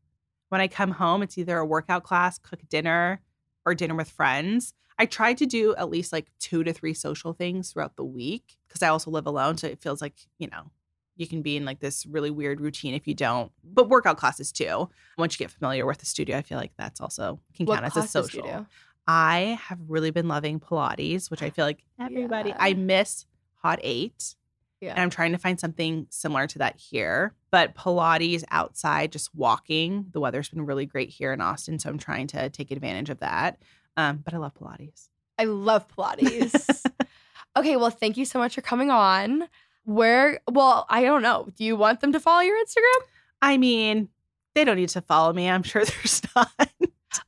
When 0.49 0.61
i 0.61 0.67
come 0.67 0.91
home 0.91 1.24
it's 1.24 1.38
either 1.38 1.57
a 1.57 1.65
workout 1.65 2.03
class 2.03 2.38
cook 2.38 2.61
dinner 2.69 3.22
or 3.66 3.76
dinner 3.76 3.95
with 3.95 4.09
friends 4.09 4.74
I 5.01 5.07
try 5.07 5.34
to 5.34 5.47
do 5.47 5.74
at 5.78 5.89
least 5.89 6.14
like 6.14 6.28
two 6.39 6.64
to 6.64 6.72
three 6.74 6.93
social 6.93 7.34
things 7.34 7.72
throughout 7.72 7.95
the 7.95 8.03
week 8.03 8.57
because 8.68 8.84
I 8.84 8.89
also 8.89 9.09
live 9.09 9.26
alone. 9.26 9.57
So 9.57 9.66
it 9.66 9.82
feels 9.82 9.99
like, 9.99 10.14
you 10.38 10.47
know, 10.47 10.70
you 11.18 11.26
can 11.26 11.41
be 11.41 11.57
in 11.57 11.66
like 11.66 11.80
this 11.80 12.05
really 12.05 12.30
weird 12.30 12.62
routine 12.62 12.93
if 12.93 13.07
you 13.07 13.16
don't. 13.16 13.51
But 13.64 13.89
workout 13.89 14.18
classes 14.18 14.51
too. 14.51 14.89
Once 15.18 15.34
you 15.34 15.43
get 15.43 15.49
familiar 15.49 15.88
with 15.88 15.97
the 15.97 16.05
studio, 16.05 16.38
I 16.38 16.43
feel 16.43 16.59
like 16.59 16.74
that's 16.78 17.01
also 17.01 17.39
can 17.55 17.66
What 17.66 17.76
count 17.80 17.86
as 17.86 17.91
a 17.91 17.93
classes 17.93 18.30
do 18.30 18.38
you 18.38 18.43
social. 18.43 18.68
I 19.07 19.59
have 19.64 19.80
really 19.88 20.12
been 20.12 20.28
loving 20.28 20.59
Pilates, 20.59 21.32
which 21.32 21.41
I 21.41 21.49
feel 21.49 21.66
like 21.66 21.84
everybody, 21.99 22.49
Yeah. 22.49 22.57
I 22.59 22.76
miss 22.76 23.26
Hot 23.64 23.80
Eight. 23.82 24.36
Yeah. 24.82 24.91
And 24.91 24.99
I'm 24.99 25.09
trying 25.11 25.32
to 25.32 25.38
find 25.38 25.59
something 25.59 26.07
similar 26.09 26.47
to 26.47 26.59
that 26.59 26.77
here. 26.77 27.34
But 27.51 27.75
Pilates 27.75 28.43
outside, 28.49 29.11
just 29.11 29.34
walking. 29.36 30.07
The 30.11 30.19
weather's 30.19 30.49
been 30.49 30.65
really 30.65 30.88
great 30.88 31.09
here 31.09 31.32
in 31.32 31.39
Austin. 31.39 31.77
So 31.79 31.89
I'm 31.89 31.99
trying 31.99 32.27
to 32.27 32.49
take 32.49 32.71
advantage 32.71 33.09
of 33.11 33.19
that. 33.19 33.61
Um, 33.95 34.17
but 34.17 34.34
I 34.34 34.38
love 34.38 34.53
Pilates. 34.55 35.09
I 35.38 35.43
love 35.43 35.88
Pilates. 35.88 36.84
okay, 37.55 37.77
well, 37.77 37.91
thank 37.91 38.17
you 38.17 38.25
so 38.25 38.39
much 38.39 38.55
for 38.55 38.61
coming 38.61 38.89
on. 38.89 39.47
Where, 39.84 40.39
well, 40.49 40.86
I 40.89 41.03
don't 41.03 41.21
know. 41.21 41.47
Do 41.55 41.63
you 41.63 41.75
want 41.75 42.01
them 42.01 42.11
to 42.13 42.19
follow 42.19 42.41
your 42.41 42.57
Instagram? 42.57 43.05
I 43.41 43.57
mean, 43.57 44.09
they 44.55 44.63
don't 44.63 44.77
need 44.77 44.89
to 44.89 45.01
follow 45.01 45.34
me. 45.34 45.49
I'm 45.49 45.63
sure 45.63 45.86
there's 45.86 46.21
not. 46.36 46.51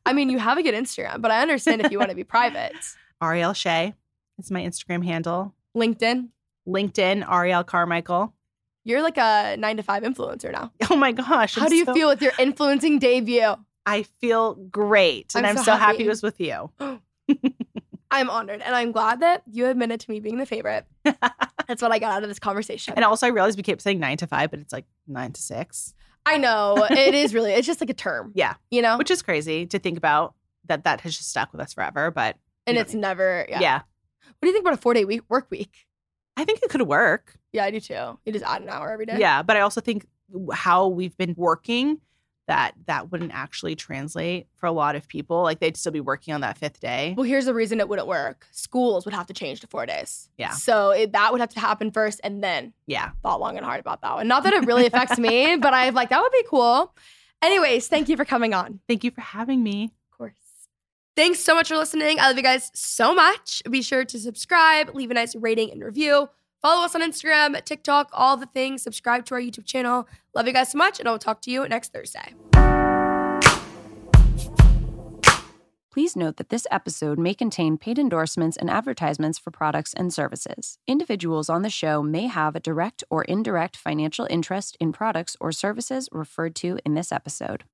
I 0.05 0.13
mean, 0.13 0.29
you 0.29 0.39
have 0.39 0.57
a 0.57 0.63
good 0.63 0.75
Instagram, 0.75 1.21
but 1.21 1.31
I 1.31 1.41
understand 1.41 1.81
if 1.81 1.91
you 1.91 1.99
want 1.99 2.09
to 2.09 2.15
be 2.15 2.23
private. 2.23 2.73
Ariel 3.21 3.53
Shea 3.53 3.93
is 4.37 4.51
my 4.51 4.61
Instagram 4.61 5.03
handle. 5.03 5.53
LinkedIn, 5.75 6.29
LinkedIn, 6.67 7.29
Ariel 7.29 7.63
Carmichael. 7.63 8.33
you're 8.83 9.01
like 9.01 9.17
a 9.17 9.55
nine 9.57 9.77
to 9.77 9.83
five 9.83 10.03
influencer 10.03 10.51
now. 10.51 10.71
Oh 10.89 10.95
my 10.95 11.11
gosh. 11.11 11.55
How 11.55 11.63
I'm 11.63 11.69
do 11.69 11.75
you 11.75 11.85
so- 11.85 11.93
feel 11.93 12.07
with 12.09 12.21
your 12.21 12.33
influencing 12.39 12.99
debut? 12.99 13.55
I 13.85 14.03
feel 14.21 14.55
great. 14.55 15.33
And 15.35 15.45
I'm 15.45 15.51
I'm, 15.51 15.57
so 15.57 15.63
so, 15.63 15.71
happy. 15.73 15.81
happy. 15.97 16.05
it 16.05 16.09
was 16.09 16.23
with 16.23 16.39
you. 16.39 16.69
I'm 18.11 18.29
honored 18.29 18.61
and 18.61 18.75
I'm 18.75 18.91
glad 18.91 19.19
that 19.21 19.43
you 19.51 19.65
admitted 19.67 19.99
to 20.01 20.11
me 20.11 20.19
being 20.19 20.37
the 20.37 20.45
favorite. 20.45 20.85
That's 21.67 21.81
what 21.81 21.91
I 21.91 21.99
got 21.99 22.11
out 22.11 22.23
of 22.23 22.29
this 22.29 22.39
conversation. 22.39 22.93
And 22.95 23.03
also, 23.05 23.25
I 23.25 23.29
realized 23.29 23.57
we 23.57 23.63
kept 23.63 23.81
saying 23.81 23.99
nine 23.99 24.17
to 24.17 24.27
five, 24.27 24.51
but 24.51 24.59
it's 24.59 24.71
like 24.73 24.85
nine 25.07 25.31
to 25.33 25.41
six. 25.41 25.93
I 26.25 26.37
know 26.37 26.87
it 26.89 27.13
is 27.13 27.33
really, 27.33 27.51
it's 27.51 27.67
just 27.67 27.81
like 27.81 27.89
a 27.89 27.93
term, 27.93 28.31
Yeah. 28.35 28.53
you 28.71 28.81
know? 28.81 28.97
Which 28.97 29.11
is 29.11 29.21
crazy 29.21 29.65
to 29.67 29.79
think 29.79 29.97
about 29.97 30.35
that 30.67 30.83
that 30.85 31.01
has 31.01 31.17
just 31.17 31.29
stuck 31.29 31.51
with 31.51 31.59
us 31.61 31.73
forever. 31.73 32.11
But 32.11 32.37
and 32.67 32.77
it's 32.77 32.93
never, 32.93 33.45
yeah. 33.49 33.59
yeah. 33.59 33.77
What 33.79 34.41
do 34.41 34.47
you 34.47 34.53
think 34.53 34.63
about 34.63 34.75
a 34.75 34.81
four 34.81 34.93
day 34.93 35.03
week 35.05 35.21
work 35.29 35.47
week? 35.49 35.85
I 36.37 36.45
think 36.45 36.59
it 36.63 36.69
could 36.69 36.81
work. 36.83 37.35
Yeah, 37.51 37.65
I 37.65 37.71
do 37.71 37.79
too. 37.79 38.17
You 38.25 38.33
just 38.33 38.45
add 38.45 38.61
an 38.61 38.69
hour 38.69 38.91
every 38.91 39.05
day. 39.05 39.17
Yeah. 39.19 39.43
But 39.43 39.57
I 39.57 39.61
also 39.61 39.81
think 39.81 40.05
how 40.53 40.87
we've 40.87 41.15
been 41.17 41.35
working 41.37 41.99
that 42.47 42.73
that 42.87 43.09
wouldn't 43.11 43.31
actually 43.33 43.73
translate 43.75 44.47
for 44.57 44.65
a 44.67 44.71
lot 44.71 44.95
of 44.97 45.07
people. 45.07 45.43
Like 45.43 45.59
they'd 45.59 45.77
still 45.77 45.91
be 45.93 46.01
working 46.01 46.33
on 46.33 46.41
that 46.41 46.57
fifth 46.57 46.79
day. 46.81 47.13
Well, 47.15 47.23
here's 47.23 47.45
the 47.45 47.53
reason 47.53 47.79
it 47.79 47.87
wouldn't 47.87 48.07
work. 48.07 48.47
Schools 48.51 49.05
would 49.05 49.13
have 49.13 49.27
to 49.27 49.33
change 49.33 49.61
to 49.61 49.67
four 49.67 49.85
days. 49.85 50.29
Yeah. 50.37 50.51
So 50.51 50.89
it, 50.91 51.13
that 51.13 51.31
would 51.31 51.39
have 51.39 51.51
to 51.51 51.59
happen 51.61 51.89
first, 51.91 52.19
and 52.23 52.43
then 52.43 52.73
Yeah. 52.85 53.11
thought 53.21 53.39
long 53.39 53.55
and 53.55 53.65
hard 53.65 53.79
about 53.79 54.01
that 54.01 54.15
one. 54.15 54.27
Not 54.27 54.43
that 54.43 54.53
it 54.53 54.65
really 54.65 54.85
affects 54.85 55.17
me, 55.19 55.55
but 55.55 55.73
I've 55.73 55.93
like 55.95 56.09
that 56.09 56.21
would 56.21 56.31
be 56.33 56.43
cool. 56.49 56.93
Anyways, 57.41 57.87
thank 57.87 58.09
you 58.09 58.17
for 58.17 58.25
coming 58.25 58.53
on. 58.53 58.79
Thank 58.89 59.03
you 59.05 59.11
for 59.11 59.21
having 59.21 59.63
me. 59.63 59.91
Thanks 61.15 61.39
so 61.39 61.53
much 61.53 61.67
for 61.67 61.77
listening. 61.77 62.19
I 62.19 62.27
love 62.27 62.37
you 62.37 62.43
guys 62.43 62.71
so 62.73 63.13
much. 63.13 63.61
Be 63.69 63.83
sure 63.83 64.03
to 64.03 64.17
subscribe, 64.17 64.95
leave 64.95 65.11
a 65.11 65.13
nice 65.13 65.35
rating 65.35 65.71
and 65.71 65.83
review. 65.83 66.29
Follow 66.61 66.85
us 66.85 66.95
on 66.95 67.01
Instagram, 67.01 67.63
TikTok, 67.65 68.09
all 68.13 68.35
the 68.35 68.47
things. 68.47 68.81
Subscribe 68.81 69.25
to 69.25 69.35
our 69.35 69.41
YouTube 69.41 69.65
channel. 69.65 70.07
Love 70.33 70.47
you 70.47 70.53
guys 70.53 70.71
so 70.71 70.77
much, 70.77 70.99
and 70.99 71.07
I'll 71.07 71.19
talk 71.19 71.41
to 71.43 71.51
you 71.51 71.67
next 71.67 71.93
Thursday. 71.93 72.33
Please 75.91 76.15
note 76.15 76.37
that 76.37 76.49
this 76.49 76.65
episode 76.71 77.19
may 77.19 77.35
contain 77.35 77.77
paid 77.77 77.99
endorsements 77.99 78.57
and 78.57 78.67
advertisements 78.67 79.37
for 79.37 79.51
products 79.51 79.93
and 79.93 80.11
services. 80.11 80.79
Individuals 80.87 81.49
on 81.49 81.61
the 81.61 81.69
show 81.69 82.01
may 82.01 82.25
have 82.25 82.55
a 82.55 82.59
direct 82.59 83.03
or 83.11 83.23
indirect 83.25 83.77
financial 83.77 84.25
interest 84.31 84.75
in 84.79 84.91
products 84.91 85.37
or 85.39 85.51
services 85.51 86.09
referred 86.11 86.55
to 86.55 86.79
in 86.83 86.95
this 86.95 87.11
episode. 87.11 87.65